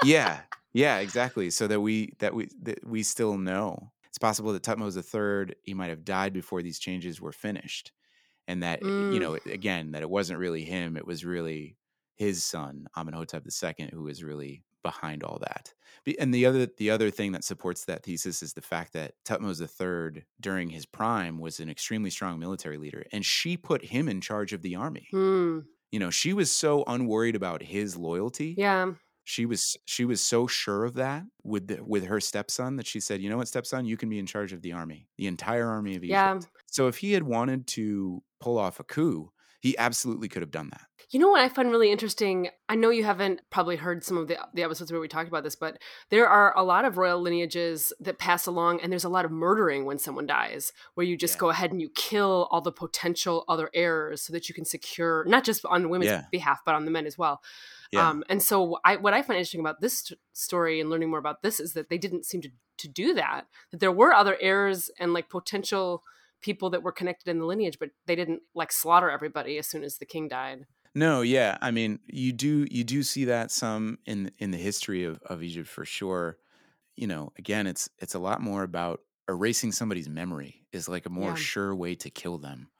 yeah, 0.00 0.42
yeah, 0.72 0.98
exactly. 0.98 1.50
So 1.50 1.66
that 1.66 1.80
we 1.80 2.14
that 2.18 2.34
we 2.34 2.48
that 2.62 2.84
we 2.86 3.02
still 3.02 3.36
know 3.36 3.92
it's 4.10 4.18
possible 4.18 4.52
that 4.52 4.62
Tutmos 4.64 4.96
III 4.96 5.54
he 5.64 5.74
might 5.74 5.90
have 5.90 6.04
died 6.04 6.32
before 6.34 6.62
these 6.62 6.78
changes 6.80 7.20
were 7.20 7.32
finished, 7.32 7.92
and 8.48 8.62
that 8.62 8.82
Mm. 8.82 9.14
you 9.14 9.20
know 9.20 9.34
again 9.46 9.92
that 9.92 10.02
it 10.02 10.10
wasn't 10.10 10.40
really 10.40 10.64
him; 10.64 10.96
it 10.96 11.06
was 11.06 11.24
really 11.24 11.78
his 12.16 12.44
son 12.44 12.86
Amenhotep 12.96 13.44
II 13.46 13.90
who 13.92 14.02
was 14.04 14.24
really 14.24 14.64
behind 14.82 15.22
all 15.24 15.38
that. 15.40 15.74
And 16.20 16.34
the 16.34 16.46
other 16.46 16.66
the 16.66 16.90
other 16.90 17.10
thing 17.10 17.32
that 17.32 17.44
supports 17.44 17.84
that 17.86 18.02
thesis 18.04 18.42
is 18.42 18.54
the 18.54 18.62
fact 18.62 18.92
that 18.94 19.14
Tutmos 19.26 19.60
III 19.60 20.24
during 20.40 20.70
his 20.70 20.86
prime 20.86 21.38
was 21.38 21.60
an 21.60 21.70
extremely 21.70 22.10
strong 22.10 22.38
military 22.40 22.78
leader, 22.78 23.04
and 23.12 23.24
she 23.26 23.56
put 23.56 23.84
him 23.86 24.08
in 24.08 24.20
charge 24.22 24.52
of 24.54 24.62
the 24.62 24.76
army. 24.76 25.08
Hmm. 25.10 25.70
You 25.92 26.00
know, 26.00 26.10
she 26.10 26.32
was 26.34 26.50
so 26.52 26.84
unworried 26.86 27.36
about 27.36 27.62
his 27.62 27.96
loyalty 27.96 28.56
Yeah. 28.56 28.94
She 29.30 29.46
was 29.46 29.76
she 29.84 30.04
was 30.04 30.20
so 30.20 30.46
sure 30.48 30.84
of 30.84 30.94
that 30.94 31.22
with 31.44 31.68
the, 31.68 31.84
with 31.84 32.06
her 32.06 32.18
stepson 32.20 32.76
that 32.76 32.86
she 32.86 32.98
said, 32.98 33.20
"You 33.20 33.30
know 33.30 33.36
what, 33.36 33.46
stepson, 33.48 33.84
you 33.84 33.96
can 33.96 34.08
be 34.08 34.18
in 34.18 34.26
charge 34.26 34.52
of 34.52 34.60
the 34.62 34.72
army, 34.72 35.06
the 35.16 35.28
entire 35.28 35.68
army 35.68 35.94
of 35.94 36.02
Egypt." 36.02 36.10
Yeah. 36.10 36.40
So 36.66 36.88
if 36.88 36.98
he 36.98 37.12
had 37.12 37.22
wanted 37.22 37.66
to 37.68 38.22
pull 38.40 38.58
off 38.58 38.80
a 38.80 38.84
coup, 38.84 39.30
he 39.60 39.76
absolutely 39.78 40.28
could 40.28 40.42
have 40.42 40.50
done 40.50 40.70
that. 40.70 40.86
You 41.10 41.20
know 41.20 41.28
what 41.28 41.40
I 41.42 41.48
find 41.48 41.70
really 41.70 41.90
interesting? 41.92 42.48
I 42.68 42.76
know 42.76 42.90
you 42.90 43.04
haven't 43.04 43.40
probably 43.50 43.76
heard 43.76 44.04
some 44.04 44.16
of 44.16 44.26
the, 44.28 44.38
the 44.54 44.62
episodes 44.62 44.90
where 44.92 45.00
we 45.00 45.08
talked 45.08 45.28
about 45.28 45.42
this, 45.44 45.56
but 45.56 45.78
there 46.08 46.28
are 46.28 46.56
a 46.56 46.62
lot 46.62 46.84
of 46.84 46.96
royal 46.98 47.20
lineages 47.20 47.92
that 48.00 48.18
pass 48.18 48.46
along, 48.46 48.80
and 48.80 48.90
there's 48.92 49.04
a 49.04 49.08
lot 49.08 49.24
of 49.24 49.30
murdering 49.32 49.84
when 49.84 49.98
someone 49.98 50.26
dies, 50.26 50.72
where 50.94 51.04
you 51.06 51.16
just 51.16 51.34
Yeah. 51.34 51.40
go 51.40 51.48
ahead 51.50 51.72
and 51.72 51.80
you 51.80 51.90
kill 51.94 52.48
all 52.50 52.60
the 52.60 52.72
potential 52.72 53.44
other 53.48 53.70
heirs 53.74 54.22
so 54.22 54.32
that 54.32 54.48
you 54.48 54.54
can 54.54 54.64
secure, 54.64 55.24
not 55.26 55.44
just 55.44 55.64
on 55.66 55.88
women's 55.90 56.10
Yeah. 56.10 56.24
behalf, 56.30 56.60
but 56.64 56.74
on 56.74 56.84
the 56.84 56.90
men 56.90 57.06
as 57.06 57.18
well. 57.18 57.42
Yeah. 57.92 58.08
Um, 58.08 58.22
and 58.28 58.42
so 58.42 58.78
I, 58.84 58.96
what 58.96 59.14
I 59.14 59.22
find 59.22 59.36
interesting 59.38 59.60
about 59.60 59.80
this 59.80 59.98
st- 59.98 60.20
story 60.32 60.80
and 60.80 60.90
learning 60.90 61.10
more 61.10 61.18
about 61.18 61.42
this 61.42 61.58
is 61.58 61.72
that 61.72 61.88
they 61.88 61.98
didn't 61.98 62.24
seem 62.24 62.40
to, 62.42 62.50
to 62.78 62.88
do 62.88 63.14
that, 63.14 63.46
that 63.72 63.80
there 63.80 63.90
were 63.92 64.12
other 64.12 64.36
heirs 64.40 64.90
and 64.98 65.12
like 65.12 65.28
potential 65.28 66.02
people 66.40 66.70
that 66.70 66.82
were 66.82 66.92
connected 66.92 67.28
in 67.28 67.38
the 67.38 67.44
lineage, 67.46 67.78
but 67.80 67.90
they 68.06 68.14
didn't 68.14 68.42
like 68.54 68.70
slaughter 68.72 69.10
everybody 69.10 69.58
as 69.58 69.66
soon 69.66 69.82
as 69.82 69.98
the 69.98 70.06
king 70.06 70.28
died. 70.28 70.66
No, 70.94 71.20
yeah. 71.22 71.58
I 71.60 71.70
mean, 71.70 71.98
you 72.06 72.32
do 72.32 72.66
you 72.70 72.82
do 72.84 73.02
see 73.02 73.26
that 73.26 73.50
some 73.50 73.98
in 74.06 74.30
in 74.38 74.50
the 74.50 74.58
history 74.58 75.04
of, 75.04 75.20
of 75.22 75.42
Egypt 75.42 75.68
for 75.68 75.84
sure. 75.84 76.38
You 76.96 77.06
know, 77.06 77.32
again, 77.38 77.66
it's 77.66 77.88
it's 77.98 78.14
a 78.14 78.18
lot 78.18 78.40
more 78.40 78.62
about 78.62 79.00
erasing 79.28 79.70
somebody's 79.72 80.08
memory 80.08 80.64
is 80.72 80.88
like 80.88 81.06
a 81.06 81.10
more 81.10 81.30
Yeah. 81.30 81.34
sure 81.36 81.74
way 81.76 81.94
to 81.96 82.10
kill 82.10 82.38
them 82.38 82.70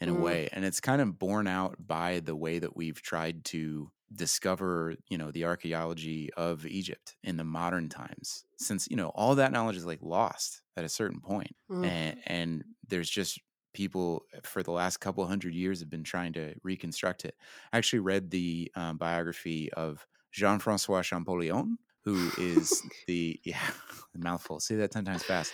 in 0.00 0.08
a 0.08 0.14
Mm. 0.14 0.20
way. 0.20 0.48
And 0.52 0.64
it's 0.64 0.80
kind 0.80 1.00
of 1.00 1.18
borne 1.18 1.46
out 1.46 1.76
by 1.86 2.20
the 2.20 2.34
way 2.34 2.58
that 2.58 2.76
we've 2.76 3.00
tried 3.00 3.44
to 3.46 3.90
discover, 4.14 4.94
you 5.08 5.18
know, 5.18 5.30
the 5.30 5.44
archaeology 5.44 6.30
of 6.36 6.66
Egypt 6.66 7.16
in 7.22 7.36
the 7.36 7.44
modern 7.44 7.88
times. 7.88 8.44
Since, 8.58 8.88
you 8.90 8.96
know, 8.96 9.08
all 9.14 9.36
that 9.36 9.52
knowledge 9.52 9.76
is 9.76 9.86
like 9.86 10.00
lost 10.02 10.62
at 10.76 10.84
a 10.84 10.88
certain 10.88 11.20
point. 11.20 11.54
Mm. 11.70 11.86
And 11.86 12.18
and 12.26 12.64
there's 12.88 13.10
just 13.10 13.40
people 13.72 14.24
for 14.42 14.62
the 14.62 14.72
last 14.72 14.98
couple 14.98 15.24
hundred 15.26 15.54
years 15.54 15.80
have 15.80 15.90
been 15.90 16.04
trying 16.04 16.32
to 16.34 16.54
reconstruct 16.62 17.24
it. 17.24 17.34
I 17.72 17.78
actually 17.78 18.00
read 18.00 18.30
the 18.30 18.70
um, 18.74 18.96
biography 18.96 19.72
of 19.72 20.06
Jean 20.32 20.58
Francois 20.58 21.02
Champollion, 21.02 21.78
who 22.04 22.30
is 22.38 22.82
the 23.06 23.40
yeah 23.44 23.70
mouthful. 24.16 24.60
Say 24.60 24.76
that 24.76 24.90
ten 24.90 25.04
times 25.04 25.22
fast. 25.22 25.52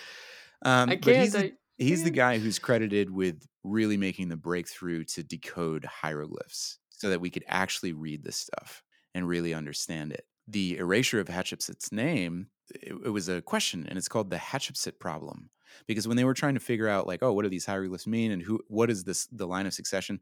Um, 0.63 0.89
I 0.89 0.95
but 0.95 1.01
can't. 1.03 1.17
he's 1.17 1.35
I, 1.35 1.51
he's 1.77 2.03
the 2.03 2.11
guy 2.11 2.39
who's 2.39 2.59
credited 2.59 3.09
with 3.11 3.45
really 3.63 3.97
making 3.97 4.29
the 4.29 4.37
breakthrough 4.37 5.03
to 5.03 5.23
decode 5.23 5.85
hieroglyphs, 5.85 6.79
so 6.97 7.09
that 7.09 7.21
we 7.21 7.29
could 7.29 7.45
actually 7.47 7.93
read 7.93 8.23
this 8.23 8.37
stuff 8.37 8.83
and 9.13 9.27
really 9.27 9.53
understand 9.53 10.11
it. 10.11 10.25
The 10.47 10.77
erasure 10.77 11.19
of 11.19 11.27
Hatshepsut's 11.27 11.91
name 11.91 12.47
it, 12.71 12.93
it 13.05 13.09
was 13.09 13.29
a 13.29 13.41
question, 13.41 13.85
and 13.87 13.97
it's 13.97 14.09
called 14.09 14.29
the 14.29 14.37
Hatshepsut 14.37 14.99
problem 14.99 15.49
because 15.85 16.07
when 16.07 16.17
they 16.17 16.23
were 16.23 16.33
trying 16.33 16.53
to 16.55 16.59
figure 16.59 16.87
out 16.87 17.07
like 17.07 17.21
oh 17.21 17.33
what 17.33 17.43
do 17.43 17.49
these 17.49 17.65
hieroglyphs 17.65 18.07
mean 18.07 18.31
and 18.31 18.41
who 18.41 18.59
what 18.67 18.89
is 18.89 19.03
this 19.03 19.27
the 19.27 19.47
line 19.47 19.65
of 19.65 19.73
succession? 19.73 20.19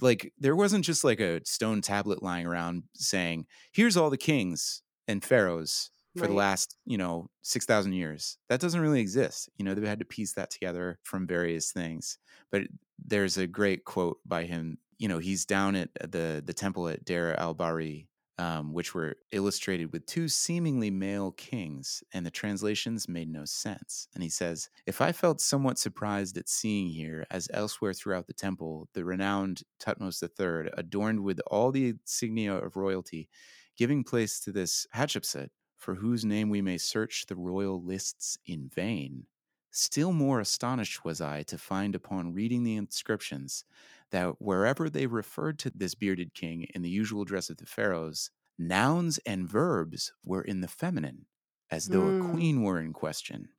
Like 0.00 0.32
there 0.38 0.56
wasn't 0.56 0.84
just 0.84 1.04
like 1.04 1.20
a 1.20 1.44
stone 1.44 1.80
tablet 1.80 2.22
lying 2.22 2.46
around 2.46 2.84
saying 2.94 3.46
here's 3.72 3.96
all 3.96 4.10
the 4.10 4.16
kings 4.16 4.82
and 5.06 5.24
pharaohs 5.24 5.90
for 6.16 6.26
the 6.26 6.34
last 6.34 6.76
you 6.84 6.98
know 6.98 7.30
6000 7.42 7.92
years. 7.92 8.38
That 8.48 8.60
doesn't 8.60 8.80
really 8.80 9.00
exist. 9.00 9.48
You 9.56 9.64
know 9.64 9.74
they 9.74 9.86
had 9.88 10.00
to 10.00 10.04
piece 10.04 10.34
that 10.34 10.50
together 10.50 10.98
from 11.02 11.26
various 11.26 11.72
things 11.72 12.18
but 12.50 12.62
there's 12.98 13.38
a 13.38 13.46
great 13.46 13.84
quote 13.84 14.18
by 14.26 14.44
him 14.44 14.78
you 14.98 15.08
know 15.08 15.18
he's 15.18 15.44
down 15.44 15.76
at 15.76 15.90
the 15.94 16.42
the 16.44 16.54
temple 16.54 16.88
at 16.88 17.04
Deir 17.04 17.34
el 17.38 17.54
Bahari 17.54 18.08
um, 18.38 18.72
which 18.72 18.94
were 18.94 19.16
illustrated 19.32 19.92
with 19.92 20.06
two 20.06 20.28
seemingly 20.28 20.90
male 20.90 21.32
kings, 21.32 22.04
and 22.12 22.24
the 22.24 22.30
translations 22.30 23.08
made 23.08 23.30
no 23.30 23.44
sense. 23.44 24.06
And 24.14 24.22
he 24.22 24.28
says, 24.28 24.70
If 24.86 25.00
I 25.00 25.10
felt 25.10 25.40
somewhat 25.40 25.78
surprised 25.78 26.38
at 26.38 26.48
seeing 26.48 26.88
here, 26.88 27.26
as 27.30 27.48
elsewhere 27.52 27.92
throughout 27.92 28.28
the 28.28 28.32
temple, 28.32 28.88
the 28.94 29.04
renowned 29.04 29.62
Tutmos 29.80 30.22
III, 30.22 30.70
adorned 30.76 31.20
with 31.24 31.40
all 31.48 31.72
the 31.72 31.88
insignia 31.88 32.54
of 32.54 32.76
royalty, 32.76 33.28
giving 33.76 34.04
place 34.04 34.38
to 34.40 34.52
this 34.52 34.86
Hatshepsut, 34.94 35.48
for 35.76 35.96
whose 35.96 36.24
name 36.24 36.48
we 36.48 36.62
may 36.62 36.78
search 36.78 37.26
the 37.26 37.36
royal 37.36 37.82
lists 37.82 38.38
in 38.46 38.68
vain. 38.72 39.26
Still 39.70 40.12
more 40.12 40.40
astonished 40.40 41.04
was 41.04 41.20
I 41.20 41.42
to 41.44 41.58
find 41.58 41.94
upon 41.94 42.32
reading 42.34 42.64
the 42.64 42.76
inscriptions 42.76 43.64
that 44.10 44.40
wherever 44.40 44.88
they 44.88 45.06
referred 45.06 45.58
to 45.60 45.70
this 45.70 45.94
bearded 45.94 46.34
king 46.34 46.66
in 46.74 46.82
the 46.82 46.88
usual 46.88 47.24
dress 47.24 47.50
of 47.50 47.58
the 47.58 47.66
pharaohs, 47.66 48.30
nouns 48.58 49.18
and 49.26 49.48
verbs 49.48 50.12
were 50.24 50.42
in 50.42 50.62
the 50.62 50.68
feminine, 50.68 51.26
as 51.70 51.88
though 51.88 52.02
Mm. 52.02 52.26
a 52.26 52.30
queen 52.32 52.62
were 52.62 52.80
in 52.80 52.92
question. 52.92 53.50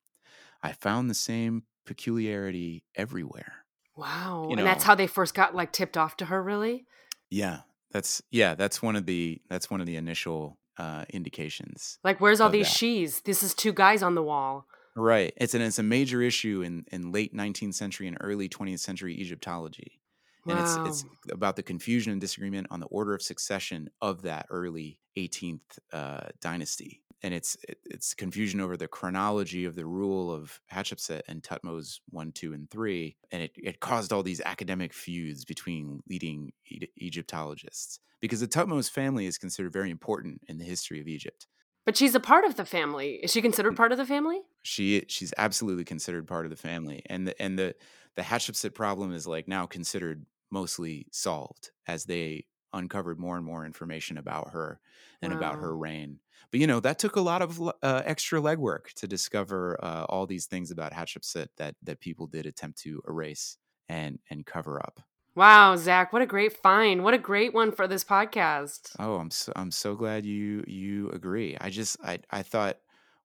I 0.61 0.71
found 0.73 1.09
the 1.09 1.13
same 1.13 1.63
peculiarity 1.85 2.83
everywhere. 2.95 3.65
Wow. 3.95 4.47
you 4.49 4.57
and 4.57 4.65
that's 4.65 4.83
how 4.83 4.95
they 4.95 5.07
first 5.07 5.33
got 5.35 5.53
like 5.55 5.71
tipped 5.71 5.97
off 5.97 6.17
to 6.17 6.25
her, 6.25 6.41
really? 6.41 6.85
Yeah, 7.29 7.59
that's 7.91 8.21
yeah, 8.31 8.55
that's 8.55 8.81
one 8.81 8.95
of 8.95 9.05
the 9.05 9.41
that's 9.49 9.69
one 9.69 9.79
of 9.81 9.87
the 9.87 9.95
initial 9.97 10.57
uh, 10.77 11.03
indications. 11.09 11.99
Like, 12.03 12.19
where's 12.21 12.39
all 12.39 12.49
these 12.49 12.67
that. 12.67 12.77
she's? 12.77 13.21
This 13.21 13.43
is 13.43 13.53
two 13.53 13.73
guys 13.73 14.01
on 14.01 14.15
the 14.15 14.23
wall. 14.23 14.65
Right. 14.99 15.33
It's 15.37 15.53
an 15.53 15.61
it's 15.61 15.79
a 15.79 15.83
major 15.83 16.21
issue 16.21 16.61
in 16.61 16.85
in 16.91 17.11
late 17.11 17.33
19th 17.33 17.75
century 17.75 18.07
and 18.07 18.17
early 18.19 18.49
20th 18.49 18.79
century 18.79 19.15
Egyptology. 19.15 20.01
And 20.47 20.59
it's 20.59 20.77
it's 20.83 21.05
about 21.31 21.55
the 21.55 21.63
confusion 21.63 22.11
and 22.11 22.19
disagreement 22.19 22.67
on 22.69 22.79
the 22.79 22.87
order 22.87 23.13
of 23.13 23.21
succession 23.21 23.89
of 24.01 24.23
that 24.23 24.47
early 24.49 24.99
18th 25.15 25.79
uh, 25.93 26.29
dynasty. 26.41 27.03
And 27.21 27.33
it's 27.33 27.55
it, 27.67 27.79
it's 27.85 28.13
confusion 28.13 28.59
over 28.59 28.75
the 28.75 28.87
chronology 28.87 29.63
of 29.65 29.75
the 29.75 29.85
rule 29.85 30.31
of 30.33 30.59
Hatshepsut 30.71 31.21
and 31.27 31.43
Tutmos 31.43 31.99
1, 32.09 32.31
2, 32.33 32.53
and 32.53 32.69
3. 32.69 33.15
And 33.31 33.43
it, 33.43 33.51
it 33.55 33.79
caused 33.79 34.11
all 34.11 34.23
these 34.23 34.41
academic 34.41 34.93
feuds 34.93 35.45
between 35.45 36.01
leading 36.09 36.51
E- 36.67 36.87
Egyptologists. 36.97 37.99
Because 38.21 38.41
the 38.41 38.47
Tutmos 38.47 38.89
family 38.89 39.27
is 39.27 39.37
considered 39.37 39.71
very 39.71 39.91
important 39.91 40.41
in 40.47 40.57
the 40.57 40.65
history 40.65 40.99
of 40.99 41.07
Egypt. 41.07 41.47
But 41.85 41.97
she's 41.97 42.15
a 42.15 42.19
part 42.19 42.45
of 42.45 42.55
the 42.55 42.65
family. 42.65 43.19
Is 43.23 43.31
she 43.31 43.41
considered 43.41 43.75
part 43.75 43.91
of 43.91 43.97
the 43.97 44.05
family? 44.05 44.41
she 44.63 45.03
she's 45.07 45.33
absolutely 45.37 45.85
considered 45.85 46.27
part 46.27 46.45
of 46.45 46.49
the 46.49 46.55
family 46.57 47.01
and 47.07 47.27
the 47.27 47.41
and 47.41 47.57
the 47.57 47.75
the 48.15 48.21
Hatshepsut 48.21 48.73
problem 48.73 49.13
is 49.13 49.25
like 49.27 49.47
now 49.47 49.65
considered 49.65 50.25
mostly 50.51 51.07
solved 51.11 51.71
as 51.87 52.05
they 52.05 52.45
uncovered 52.73 53.19
more 53.19 53.37
and 53.37 53.45
more 53.45 53.65
information 53.65 54.17
about 54.17 54.51
her 54.51 54.79
and 55.21 55.33
about 55.33 55.55
her 55.59 55.75
reign 55.75 56.19
but 56.51 56.59
you 56.59 56.67
know 56.67 56.79
that 56.79 56.99
took 56.99 57.15
a 57.15 57.21
lot 57.21 57.41
of 57.41 57.59
uh, 57.81 58.01
extra 58.05 58.39
legwork 58.39 58.93
to 58.95 59.07
discover 59.07 59.77
uh, 59.83 60.05
all 60.07 60.27
these 60.27 60.45
things 60.45 60.71
about 60.71 60.93
Hatshepsut 60.93 61.47
that 61.57 61.75
that 61.81 61.99
people 61.99 62.27
did 62.27 62.45
attempt 62.45 62.79
to 62.79 63.01
erase 63.07 63.57
and 63.87 64.19
and 64.29 64.45
cover 64.45 64.79
up 64.79 65.01
Wow, 65.39 65.77
Zach, 65.77 66.11
what 66.11 66.21
a 66.21 66.25
great 66.25 66.57
find. 66.57 67.01
What 67.01 67.13
a 67.13 67.17
great 67.17 67.53
one 67.53 67.71
for 67.71 67.87
this 67.87 68.03
podcast. 68.03 68.97
Oh, 68.99 69.15
I'm 69.17 69.31
so, 69.31 69.53
I'm 69.55 69.71
so 69.71 69.95
glad 69.95 70.25
you 70.25 70.63
you 70.67 71.09
agree. 71.11 71.55
I 71.61 71.69
just 71.69 71.97
I 72.03 72.19
I 72.31 72.41
thought 72.43 72.77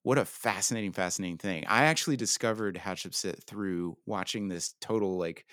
what 0.03 0.19
a 0.19 0.25
fascinating 0.25 0.93
fascinating 0.93 1.39
thing. 1.39 1.65
I 1.67 1.85
actually 1.85 2.17
discovered 2.17 2.77
Hatshepsut 2.77 3.45
through 3.45 3.97
watching 4.07 4.49
this 4.49 4.75
total 4.81 5.19
like 5.19 5.47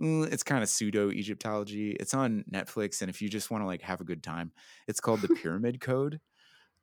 mm, 0.00 0.30
it's 0.32 0.42
kind 0.44 0.62
of 0.62 0.68
pseudo 0.68 1.10
Egyptology. 1.10 1.92
It's 2.00 2.14
on 2.14 2.44
Netflix 2.52 3.00
and 3.02 3.10
if 3.10 3.20
you 3.22 3.28
just 3.28 3.50
want 3.50 3.62
to 3.62 3.66
like 3.66 3.82
have 3.82 4.00
a 4.00 4.04
good 4.04 4.22
time, 4.22 4.52
it's 4.88 5.00
called 5.00 5.22
The 5.22 5.28
Pyramid 5.30 5.80
Code. 5.80 6.20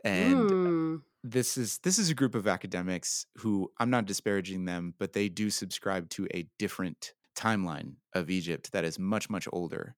And 0.05 0.53
Mm, 0.53 1.01
this 1.23 1.57
is 1.57 1.79
this 1.79 1.99
is 1.99 2.09
a 2.09 2.15
group 2.15 2.35
of 2.35 2.47
academics 2.47 3.25
who 3.37 3.71
I'm 3.79 3.89
not 3.89 4.05
disparaging 4.05 4.65
them, 4.65 4.93
but 4.99 5.13
they 5.13 5.29
do 5.29 5.49
subscribe 5.49 6.09
to 6.11 6.27
a 6.33 6.47
different 6.59 7.13
timeline 7.35 7.93
of 8.13 8.29
Egypt 8.29 8.71
that 8.71 8.85
is 8.85 8.99
much 8.99 9.29
much 9.29 9.47
older 9.51 9.95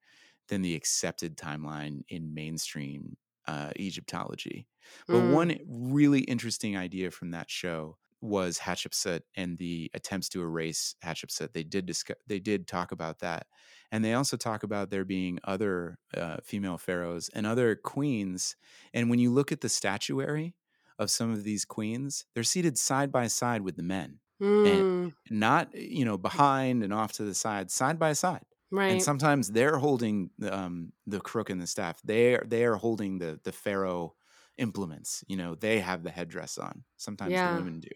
than 0.50 0.62
the 0.62 0.76
accepted 0.76 1.38
timeline 1.38 2.02
in 2.10 2.34
mainstream 2.34 3.18
uh, 3.48 3.72
Egyptology. 3.80 4.68
But 5.08 5.22
mm. 5.22 5.34
one 5.34 5.60
really 5.68 6.22
interesting 6.22 6.78
idea 6.78 7.12
from 7.12 7.32
that 7.32 7.50
show 7.50 7.98
was 8.22 8.58
Hatshepsut 8.58 9.22
and 9.36 9.58
the 9.58 9.92
attempts 9.94 10.30
to 10.30 10.42
erase 10.42 10.96
Hatshepsut. 11.04 11.54
They 11.54 11.64
did 11.64 11.86
discuss, 11.86 12.18
they 12.26 12.40
did 12.40 12.68
talk 12.68 12.92
about 12.92 13.20
that, 13.20 13.46
and 13.92 14.04
they 14.04 14.14
also 14.14 14.38
talk 14.38 14.64
about 14.64 14.90
there 14.90 15.06
being 15.06 15.40
other 15.44 16.00
uh, 16.16 16.38
female 16.44 16.78
pharaohs 16.78 17.30
and 17.34 17.46
other 17.46 17.76
queens. 17.76 18.56
And 18.94 19.10
when 19.10 19.20
you 19.20 19.32
look 19.32 19.52
at 19.52 19.62
the 19.62 19.70
statuary 19.70 20.56
of 20.98 21.12
some 21.12 21.32
of 21.32 21.44
these 21.44 21.64
queens, 21.64 22.26
they're 22.34 22.44
seated 22.44 22.78
side 22.78 23.12
by 23.12 23.28
side 23.28 23.62
with 23.62 23.76
the 23.76 23.84
men, 23.84 24.20
Mm, 24.42 25.14
not 25.30 25.74
you 25.76 26.06
know 26.06 26.18
behind 26.18 26.84
and 26.84 26.94
off 26.94 27.14
to 27.14 27.24
the 27.24 27.34
side, 27.34 27.72
side 27.72 27.98
by 27.98 28.14
side 28.14 28.46
right. 28.72 28.92
and 28.92 29.02
sometimes 29.02 29.50
they're 29.52 29.78
holding 29.78 30.30
um, 30.50 30.94
the 31.08 31.20
crook 31.20 31.50
and 31.50 31.60
the 31.62 31.68
staff. 31.68 32.00
They 32.04 32.36
are 32.36 32.46
they 32.48 32.64
are 32.66 32.76
holding 32.76 33.18
the 33.18 33.40
the 33.44 33.52
pharaoh 33.52 34.16
implements. 34.58 35.24
You 35.28 35.38
know, 35.38 35.56
they 35.56 35.80
have 35.80 36.04
the 36.04 36.12
headdress 36.12 36.58
on. 36.60 36.84
Sometimes 36.98 37.32
Yeah. 37.32 37.52
the 37.54 37.58
women 37.58 37.80
do, 37.80 37.90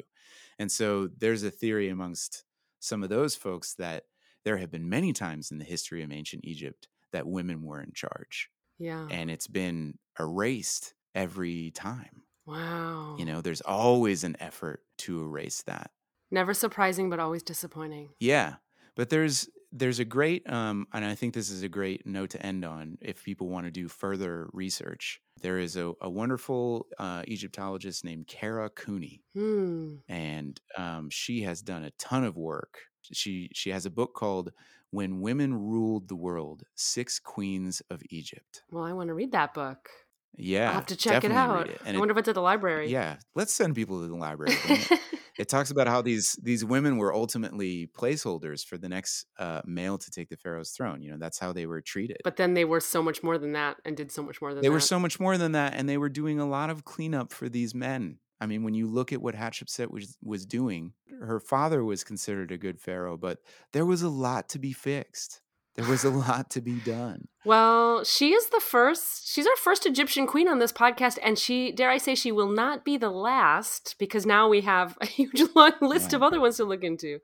and 0.57 0.71
so 0.71 1.07
there's 1.07 1.43
a 1.43 1.51
theory 1.51 1.89
amongst 1.89 2.43
some 2.79 3.03
of 3.03 3.09
those 3.09 3.35
folks 3.35 3.75
that 3.75 4.05
there 4.43 4.57
have 4.57 4.71
been 4.71 4.89
many 4.89 5.13
times 5.13 5.51
in 5.51 5.59
the 5.59 5.65
history 5.65 6.01
of 6.01 6.11
ancient 6.11 6.43
Egypt 6.45 6.87
that 7.11 7.27
women 7.27 7.61
were 7.61 7.81
in 7.81 7.91
charge, 7.93 8.49
yeah. 8.79 9.07
and 9.11 9.29
it's 9.29 9.47
been 9.47 9.99
erased 10.19 10.95
every 11.13 11.69
time. 11.71 12.23
wow. 12.47 13.15
You 13.19 13.25
know, 13.25 13.41
there's 13.41 13.61
always 13.61 14.23
an 14.23 14.35
effort 14.39 14.83
to 14.99 15.21
erase 15.21 15.61
that. 15.63 15.91
Never 16.31 16.53
surprising, 16.53 17.09
but 17.09 17.19
always 17.19 17.43
disappointing. 17.43 18.09
Yeah, 18.19 18.55
but 18.95 19.09
there's 19.09 19.49
there's 19.73 19.99
a 19.99 20.05
great 20.05 20.49
um, 20.49 20.87
and 20.93 21.03
I 21.05 21.15
think 21.15 21.33
this 21.33 21.49
is 21.49 21.63
a 21.63 21.69
great 21.69 22.05
note 22.05 22.31
to 22.31 22.45
end 22.45 22.65
on 22.65 22.97
if 23.01 23.23
people 23.23 23.47
want 23.47 23.65
to 23.65 23.71
do 23.71 23.87
further 23.87 24.49
research. 24.53 25.21
There 25.41 25.57
is 25.59 25.75
a, 25.75 25.93
a 26.01 26.09
wonderful 26.09 26.87
uh, 26.99 27.23
Egyptologist 27.27 28.03
named 28.05 28.27
Kara 28.27 28.69
Cooney, 28.69 29.21
Hmm. 29.33 29.95
and 30.07 30.59
um, 30.77 31.09
she 31.09 31.41
has 31.43 31.61
done 31.61 31.83
a 31.83 31.91
ton 31.91 32.23
of 32.23 32.37
work. 32.37 32.79
She 33.11 33.49
she 33.53 33.71
has 33.71 33.85
a 33.85 33.89
book 33.89 34.13
called 34.13 34.51
"When 34.91 35.19
Women 35.21 35.53
Ruled 35.53 36.07
the 36.09 36.15
World: 36.15 36.63
Six 36.75 37.19
Queens 37.19 37.81
of 37.89 38.01
Egypt." 38.09 38.63
Well, 38.71 38.83
I 38.83 38.93
want 38.93 39.07
to 39.07 39.13
read 39.13 39.31
that 39.31 39.53
book. 39.53 39.89
Yeah, 40.37 40.67
I'll 40.69 40.75
have 40.75 40.85
to 40.87 40.95
check 40.95 41.23
it 41.25 41.31
out. 41.31 41.67
it. 41.69 41.81
I 41.83 41.87
And 41.87 41.95
it- 41.97 41.99
wonder 41.99 42.13
if 42.13 42.17
it's 42.19 42.29
at 42.29 42.35
the 42.35 42.41
library. 42.41 42.89
yeah, 42.89 43.17
let's 43.35 43.53
send 43.53 43.75
people 43.75 44.01
to 44.01 44.07
the 44.07 44.15
library. 44.15 44.55
it 45.41 45.49
talks 45.49 45.71
about 45.71 45.87
how 45.87 46.01
these 46.01 46.33
these 46.43 46.63
women 46.63 46.97
were 46.97 47.13
ultimately 47.13 47.87
placeholders 47.87 48.63
for 48.63 48.77
the 48.77 48.87
next 48.87 49.25
uh, 49.39 49.61
male 49.65 49.97
to 49.97 50.11
take 50.11 50.29
the 50.29 50.37
pharaoh's 50.37 50.69
throne. 50.71 51.01
You 51.01 51.11
know, 51.11 51.17
that's 51.17 51.39
how 51.39 51.51
they 51.51 51.65
were 51.65 51.81
treated. 51.81 52.17
but 52.23 52.35
then 52.37 52.53
they 52.53 52.65
were 52.65 52.79
so 52.79 53.01
much 53.01 53.23
more 53.23 53.37
than 53.37 53.53
that 53.53 53.77
and 53.83 53.97
did 53.97 54.11
so 54.11 54.21
much 54.21 54.39
more 54.41 54.53
than 54.53 54.61
they 54.61 54.67
that. 54.67 54.73
were 54.73 54.79
so 54.79 54.99
much 54.99 55.19
more 55.19 55.37
than 55.37 55.53
that, 55.53 55.73
and 55.73 55.89
they 55.89 55.97
were 55.97 56.09
doing 56.09 56.39
a 56.39 56.47
lot 56.47 56.69
of 56.69 56.85
cleanup 56.85 57.33
for 57.33 57.49
these 57.49 57.73
men. 57.73 58.19
I 58.39 58.45
mean, 58.45 58.63
when 58.63 58.73
you 58.73 58.87
look 58.87 59.11
at 59.13 59.21
what 59.21 59.35
Hatshepsut 59.35 59.89
was 59.91 60.17
was 60.23 60.45
doing, 60.45 60.93
her 61.21 61.39
father 61.39 61.83
was 61.83 62.03
considered 62.03 62.51
a 62.51 62.57
good 62.57 62.79
pharaoh, 62.79 63.17
but 63.17 63.39
there 63.73 63.85
was 63.85 64.03
a 64.03 64.09
lot 64.09 64.47
to 64.49 64.59
be 64.59 64.73
fixed. 64.73 65.41
There 65.75 65.85
was 65.85 66.03
a 66.03 66.09
lot 66.09 66.49
to 66.51 66.61
be 66.61 66.79
done. 66.81 67.27
Well, 67.45 68.03
she 68.03 68.33
is 68.33 68.47
the 68.49 68.59
first. 68.59 69.27
She's 69.31 69.47
our 69.47 69.55
first 69.55 69.85
Egyptian 69.85 70.27
queen 70.27 70.47
on 70.47 70.59
this 70.59 70.73
podcast, 70.73 71.17
and 71.23 71.39
she, 71.39 71.71
dare 71.71 71.89
I 71.89 71.97
say, 71.97 72.13
she 72.13 72.31
will 72.31 72.49
not 72.51 72.83
be 72.83 72.97
the 72.97 73.09
last 73.09 73.95
because 73.97 74.25
now 74.25 74.49
we 74.49 74.61
have 74.61 74.97
a 75.01 75.05
huge 75.17 75.41
long 75.55 75.71
list 75.81 76.11
Yeah. 76.11 76.17
of 76.17 76.23
other 76.23 76.39
ones 76.41 76.57
to 76.57 76.65
look 76.65 76.83
into. 76.83 77.19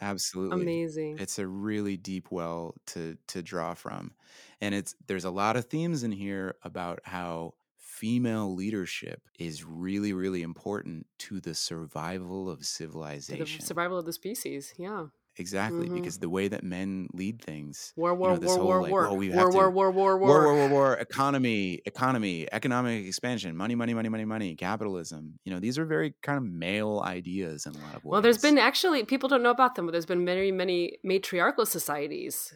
Absolutely. 0.00 0.62
Amazing. 0.62 1.18
It's 1.18 1.38
a 1.38 1.46
really 1.46 1.96
deep 1.96 2.28
well 2.30 2.74
to 2.88 3.16
to 3.28 3.42
draw 3.42 3.74
from. 3.74 4.12
And 4.60 4.74
it's 4.74 4.94
there's 5.06 5.24
a 5.24 5.30
lot 5.30 5.56
of 5.56 5.66
themes 5.66 6.02
in 6.02 6.12
here 6.12 6.54
about 6.62 7.00
how 7.04 7.54
female 7.78 8.52
leadership 8.54 9.22
is 9.38 9.64
really 9.64 10.12
really 10.12 10.42
important 10.42 11.06
to 11.18 11.40
the 11.40 11.54
survival 11.54 12.48
of 12.48 12.58
To 12.58 12.60
the 12.60 12.64
civilization. 12.66 13.60
survival 13.64 13.98
of 13.98 14.06
the 14.06 14.12
species. 14.12 14.72
Yeah. 14.76 15.06
Exactly, 15.42 15.86
mm-hmm. 15.86 15.96
because 15.96 16.18
the 16.18 16.28
way 16.28 16.46
that 16.46 16.62
men 16.62 17.08
lead 17.12 17.42
things, 17.42 17.92
war, 17.96 18.14
war, 18.14 18.28
you 18.28 18.34
know, 18.34 18.40
this 18.40 18.56
war, 18.56 18.58
whole, 18.58 18.68
war, 18.68 18.82
like, 18.82 18.92
war, 18.92 19.06
oh, 19.08 19.14
we 19.14 19.28
war, 19.28 19.38
have 19.38 19.54
war, 19.54 19.64
to, 19.64 19.70
war, 19.70 19.90
war, 19.90 20.16
war, 20.16 20.18
war, 20.18 20.42
war, 20.44 20.54
war, 20.54 20.68
war, 20.68 20.94
economy, 20.94 21.80
economy, 21.84 22.46
economic 22.52 23.04
expansion, 23.04 23.56
money, 23.56 23.74
money, 23.74 23.92
money, 23.92 24.08
money, 24.08 24.24
money, 24.24 24.54
capitalism. 24.54 25.40
You 25.44 25.52
know, 25.52 25.58
these 25.58 25.78
are 25.78 25.84
very 25.84 26.14
kind 26.22 26.38
of 26.38 26.44
male 26.44 27.02
ideas 27.04 27.66
in 27.66 27.74
a 27.74 27.78
lot 27.78 27.96
of 27.96 28.04
ways. 28.04 28.12
Well, 28.12 28.22
there's 28.22 28.38
been 28.38 28.56
actually 28.56 29.02
people 29.02 29.28
don't 29.28 29.42
know 29.42 29.50
about 29.50 29.74
them, 29.74 29.84
but 29.84 29.90
there's 29.90 30.06
been 30.06 30.24
many, 30.24 30.52
many 30.52 30.98
matriarchal 31.02 31.66
societies 31.66 32.54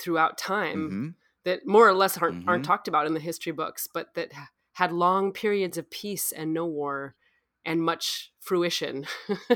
throughout 0.00 0.38
time 0.38 0.78
mm-hmm. 0.78 1.08
that 1.44 1.66
more 1.66 1.88
or 1.88 1.94
less 1.94 2.16
aren't 2.18 2.36
mm-hmm. 2.36 2.48
aren't 2.48 2.64
talked 2.64 2.86
about 2.86 3.08
in 3.08 3.14
the 3.14 3.20
history 3.20 3.50
books, 3.50 3.88
but 3.92 4.14
that 4.14 4.30
had 4.74 4.92
long 4.92 5.32
periods 5.32 5.76
of 5.76 5.90
peace 5.90 6.30
and 6.30 6.54
no 6.54 6.64
war 6.64 7.16
and 7.64 7.82
much 7.82 8.32
fruition. 8.38 9.06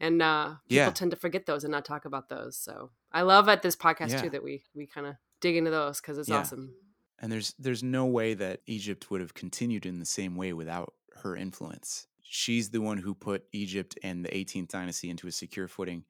and 0.00 0.22
uh, 0.22 0.56
people 0.68 0.76
Yeah. 0.76 0.90
tend 0.90 1.10
to 1.10 1.16
forget 1.16 1.46
those 1.46 1.64
and 1.64 1.72
not 1.72 1.84
talk 1.84 2.04
about 2.04 2.28
those. 2.28 2.56
So 2.56 2.90
I 3.12 3.22
love 3.22 3.48
at 3.48 3.62
this 3.62 3.76
podcast 3.76 4.10
Yeah. 4.10 4.22
too 4.22 4.30
that 4.30 4.42
we 4.42 4.64
we 4.74 4.86
kind 4.86 5.06
of 5.06 5.16
dig 5.40 5.56
into 5.56 5.70
those 5.70 6.00
because 6.00 6.18
it's 6.18 6.28
Yeah. 6.28 6.38
awesome. 6.38 6.74
And 7.20 7.32
there's 7.32 7.54
there's 7.58 7.82
no 7.82 8.06
way 8.06 8.34
that 8.34 8.60
Egypt 8.66 9.10
would 9.10 9.20
have 9.20 9.34
continued 9.34 9.86
in 9.86 9.98
the 9.98 10.04
same 10.06 10.36
way 10.36 10.52
without 10.52 10.94
her 11.22 11.34
influence. 11.36 12.06
She's 12.22 12.70
the 12.70 12.80
one 12.80 12.98
who 12.98 13.14
put 13.14 13.44
Egypt 13.52 13.98
and 14.02 14.24
the 14.24 14.28
18th 14.36 14.68
dynasty 14.68 15.08
into 15.10 15.26
a 15.26 15.32
secure 15.32 15.66
footing 15.66 16.04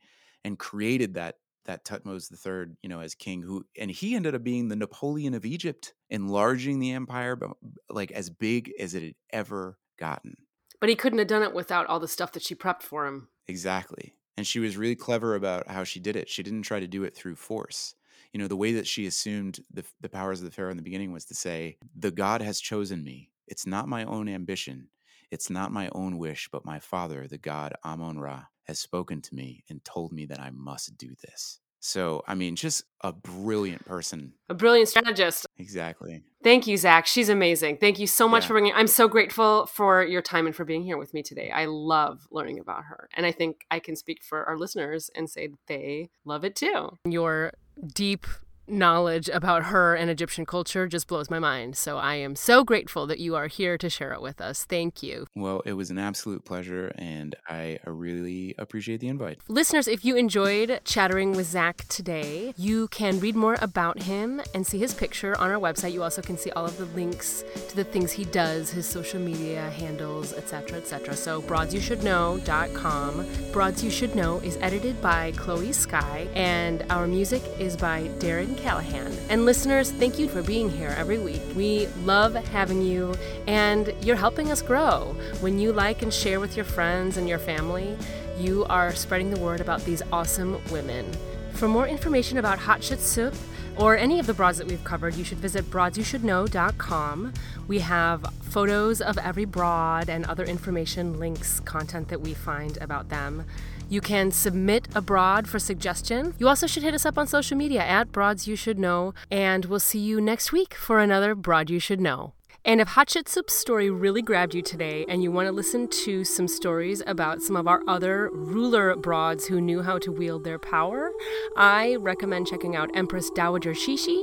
and 0.44 0.58
created 0.58 1.14
that 1.14 1.38
that 1.64 1.84
Tutmos 1.84 2.30
III, 2.32 2.74
you 2.82 2.88
know, 2.88 3.00
as 3.00 3.14
king 3.14 3.42
who 3.42 3.66
and 3.78 3.90
he 3.90 4.14
ended 4.16 4.34
up 4.34 4.42
being 4.42 4.68
the 4.68 4.76
Napoleon 4.76 5.34
of 5.34 5.44
Egypt, 5.44 5.94
enlarging 6.10 6.78
the 6.80 6.92
empire 6.92 7.36
but 7.36 7.50
like 7.90 8.10
as 8.10 8.30
big 8.30 8.72
as 8.78 8.94
it 8.94 9.02
had 9.02 9.14
ever 9.30 9.78
gotten. 9.98 10.36
But 10.80 10.88
he 10.88 10.96
couldn't 10.96 11.18
have 11.18 11.28
done 11.28 11.42
it 11.42 11.52
without 11.54 11.86
all 11.86 12.00
the 12.00 12.08
stuff 12.08 12.32
that 12.32 12.42
she 12.42 12.54
prepped 12.54 12.82
for 12.82 13.06
him. 13.06 13.28
Exactly. 13.48 14.14
And 14.36 14.46
she 14.46 14.60
was 14.60 14.76
really 14.76 14.94
clever 14.94 15.34
about 15.34 15.68
how 15.68 15.84
she 15.84 15.98
did 15.98 16.14
it. 16.14 16.28
She 16.28 16.42
didn't 16.42 16.62
try 16.62 16.78
to 16.78 16.86
do 16.86 17.02
it 17.04 17.14
through 17.16 17.36
force. 17.36 17.94
You 18.32 18.38
know, 18.38 18.46
the 18.46 18.56
way 18.56 18.72
that 18.72 18.86
she 18.86 19.06
assumed 19.06 19.60
the, 19.72 19.84
the 20.00 20.08
powers 20.08 20.40
of 20.40 20.44
the 20.44 20.50
Pharaoh 20.50 20.70
in 20.70 20.76
the 20.76 20.82
beginning 20.82 21.12
was 21.12 21.24
to 21.26 21.34
say, 21.34 21.78
The 21.96 22.10
God 22.10 22.42
has 22.42 22.60
chosen 22.60 23.02
me. 23.02 23.30
It's 23.46 23.66
not 23.66 23.88
my 23.88 24.04
own 24.04 24.28
ambition. 24.28 24.88
It's 25.30 25.50
not 25.50 25.72
my 25.72 25.88
own 25.92 26.18
wish, 26.18 26.48
but 26.52 26.64
my 26.64 26.78
father, 26.78 27.26
the 27.26 27.38
God 27.38 27.72
Amon 27.84 28.18
Ra, 28.18 28.44
has 28.64 28.78
spoken 28.78 29.22
to 29.22 29.34
me 29.34 29.64
and 29.68 29.84
told 29.84 30.12
me 30.12 30.26
that 30.26 30.40
I 30.40 30.50
must 30.50 30.96
do 30.98 31.14
this. 31.22 31.60
So, 31.88 32.22
I 32.28 32.34
mean, 32.34 32.54
just 32.54 32.84
a 33.00 33.12
brilliant 33.14 33.86
person. 33.86 34.34
A 34.50 34.54
brilliant 34.54 34.90
strategist. 34.90 35.46
Exactly. 35.56 36.22
Thank 36.44 36.66
you, 36.66 36.76
Zach. 36.76 37.06
She's 37.06 37.30
amazing. 37.30 37.78
Thank 37.78 37.98
you 37.98 38.06
so 38.06 38.28
much 38.28 38.42
Yeah. 38.44 38.48
for 38.48 38.54
bringing. 38.54 38.72
I'm 38.74 38.86
so 38.86 39.08
grateful 39.08 39.66
for 39.66 40.04
your 40.04 40.20
time 40.20 40.46
and 40.46 40.54
for 40.54 40.66
being 40.66 40.82
here 40.84 40.98
with 40.98 41.14
me 41.14 41.22
today. 41.22 41.50
I 41.50 41.64
love 41.64 42.26
learning 42.30 42.58
about 42.58 42.84
her, 42.84 43.08
and 43.16 43.24
I 43.24 43.32
think 43.32 43.64
I 43.70 43.78
can 43.80 43.96
speak 43.96 44.22
for 44.22 44.44
our 44.44 44.58
listeners 44.58 45.10
and 45.14 45.30
say 45.30 45.46
that 45.46 45.58
they 45.66 46.10
love 46.26 46.44
it 46.44 46.54
too. 46.54 46.98
Your 47.06 47.52
deep 47.94 48.26
knowledge 48.70 49.28
about 49.28 49.64
her 49.64 49.94
and 49.94 50.10
Egyptian 50.10 50.46
culture 50.46 50.86
just 50.86 51.06
blows 51.06 51.30
my 51.30 51.38
mind. 51.38 51.76
So 51.76 51.98
I 51.98 52.14
am 52.16 52.36
so 52.36 52.64
grateful 52.64 53.06
that 53.06 53.18
you 53.18 53.34
are 53.36 53.46
here 53.46 53.78
to 53.78 53.88
share 53.88 54.12
it 54.12 54.20
with 54.20 54.40
us. 54.40 54.64
Thank 54.64 55.02
you. 55.02 55.26
Well, 55.34 55.62
it 55.64 55.72
was 55.74 55.90
an 55.90 55.98
absolute 55.98 56.44
pleasure, 56.44 56.92
and 56.96 57.34
I 57.48 57.78
really 57.86 58.54
appreciate 58.58 59.00
the 59.00 59.08
invite. 59.08 59.40
Listeners, 59.48 59.88
if 59.88 60.04
you 60.04 60.16
enjoyed 60.16 60.80
chattering 60.84 61.32
with 61.32 61.46
Zach 61.46 61.86
today, 61.88 62.52
you 62.56 62.88
can 62.88 63.20
read 63.20 63.34
more 63.36 63.56
about 63.60 64.02
him 64.02 64.40
and 64.54 64.66
see 64.66 64.78
his 64.78 64.92
picture 64.94 65.38
on 65.38 65.50
our 65.50 65.58
website. 65.60 65.92
You 65.92 66.02
also 66.02 66.22
can 66.22 66.36
see 66.36 66.50
all 66.50 66.64
of 66.64 66.76
the 66.76 66.86
links 66.86 67.44
to 67.68 67.76
the 67.76 67.84
things 67.84 68.12
he 68.12 68.24
does, 68.24 68.70
his 68.70 68.86
social 68.86 69.20
media 69.20 69.70
handles, 69.70 70.32
etc., 70.32 70.78
etc. 70.78 71.14
So 71.14 71.40
broadsyoushouldknow.com. 71.42 73.26
Broads 73.52 73.84
You 73.84 73.90
Should 73.90 74.14
Know 74.14 74.38
is 74.40 74.56
edited 74.60 75.00
by 75.00 75.32
Chloe 75.32 75.72
Sky, 75.72 76.28
and 76.34 76.84
our 76.90 77.06
music 77.06 77.42
is 77.58 77.76
by 77.76 78.08
Darren 78.18 78.57
Callahan. 78.58 79.12
And 79.28 79.44
listeners, 79.44 79.90
thank 79.90 80.18
you 80.18 80.28
for 80.28 80.42
being 80.42 80.70
here 80.70 80.94
every 80.96 81.18
week. 81.18 81.40
We 81.54 81.86
love 82.04 82.34
having 82.34 82.82
you, 82.82 83.14
and 83.46 83.94
you're 84.02 84.16
helping 84.16 84.50
us 84.50 84.62
grow. 84.62 85.16
When 85.40 85.58
you 85.58 85.72
like 85.72 86.02
and 86.02 86.12
share 86.12 86.40
with 86.40 86.56
your 86.56 86.64
friends 86.64 87.16
and 87.16 87.28
your 87.28 87.38
family, 87.38 87.96
you 88.38 88.64
are 88.66 88.94
spreading 88.94 89.30
the 89.30 89.40
word 89.40 89.60
about 89.60 89.84
these 89.84 90.02
awesome 90.12 90.60
women. 90.70 91.10
For 91.52 91.66
more 91.68 91.88
information 91.88 92.38
about 92.38 92.58
Hatshepsut 92.58 93.36
or 93.76 93.96
any 93.96 94.18
of 94.18 94.26
the 94.26 94.34
broads 94.34 94.58
that 94.58 94.66
we've 94.66 94.84
covered, 94.84 95.14
you 95.14 95.24
should 95.24 95.38
visit 95.38 95.70
broadsyoushouldknow.com. 95.70 97.32
We 97.66 97.80
have 97.80 98.24
photos 98.42 99.00
of 99.00 99.18
every 99.18 99.44
broad 99.44 100.08
and 100.08 100.24
other 100.26 100.44
information, 100.44 101.18
links, 101.18 101.60
content 101.60 102.08
that 102.08 102.20
we 102.20 102.34
find 102.34 102.76
about 102.78 103.08
them. 103.08 103.44
You 103.90 104.02
can 104.02 104.30
submit 104.32 104.86
a 104.94 105.00
broad 105.00 105.48
for 105.48 105.58
suggestion. 105.58 106.34
You 106.38 106.46
also 106.46 106.66
should 106.66 106.82
hit 106.82 106.92
us 106.92 107.06
up 107.06 107.16
on 107.16 107.26
social 107.26 107.56
media 107.56 107.80
at 107.80 108.12
Broads 108.12 108.46
You 108.46 108.54
Should 108.54 108.78
Know, 108.78 109.14
and 109.30 109.64
we'll 109.64 109.80
see 109.80 109.98
you 109.98 110.20
next 110.20 110.52
week 110.52 110.74
for 110.74 111.00
another 111.00 111.34
Broad 111.34 111.70
You 111.70 111.78
Should 111.80 112.00
Know. 112.00 112.34
And 112.66 112.82
if 112.82 112.88
Hatshepsut's 112.88 113.54
story 113.54 113.88
really 113.88 114.20
grabbed 114.20 114.54
you 114.54 114.60
today 114.60 115.06
and 115.08 115.22
you 115.22 115.32
want 115.32 115.46
to 115.46 115.52
listen 115.52 115.88
to 116.04 116.22
some 116.22 116.48
stories 116.48 117.02
about 117.06 117.40
some 117.40 117.56
of 117.56 117.66
our 117.66 117.80
other 117.88 118.28
ruler 118.30 118.94
broads 118.94 119.46
who 119.46 119.58
knew 119.58 119.80
how 119.80 119.98
to 120.00 120.12
wield 120.12 120.44
their 120.44 120.58
power, 120.58 121.10
I 121.56 121.96
recommend 121.96 122.46
checking 122.46 122.76
out 122.76 122.90
Empress 122.94 123.30
Dowager 123.30 123.72
Cixi, 123.72 124.22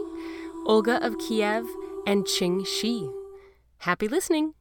Olga 0.68 1.04
of 1.04 1.18
Kiev, 1.18 1.66
and 2.06 2.28
Ching 2.28 2.64
Shih. 2.64 3.10
Happy 3.80 4.08
listening! 4.08 4.54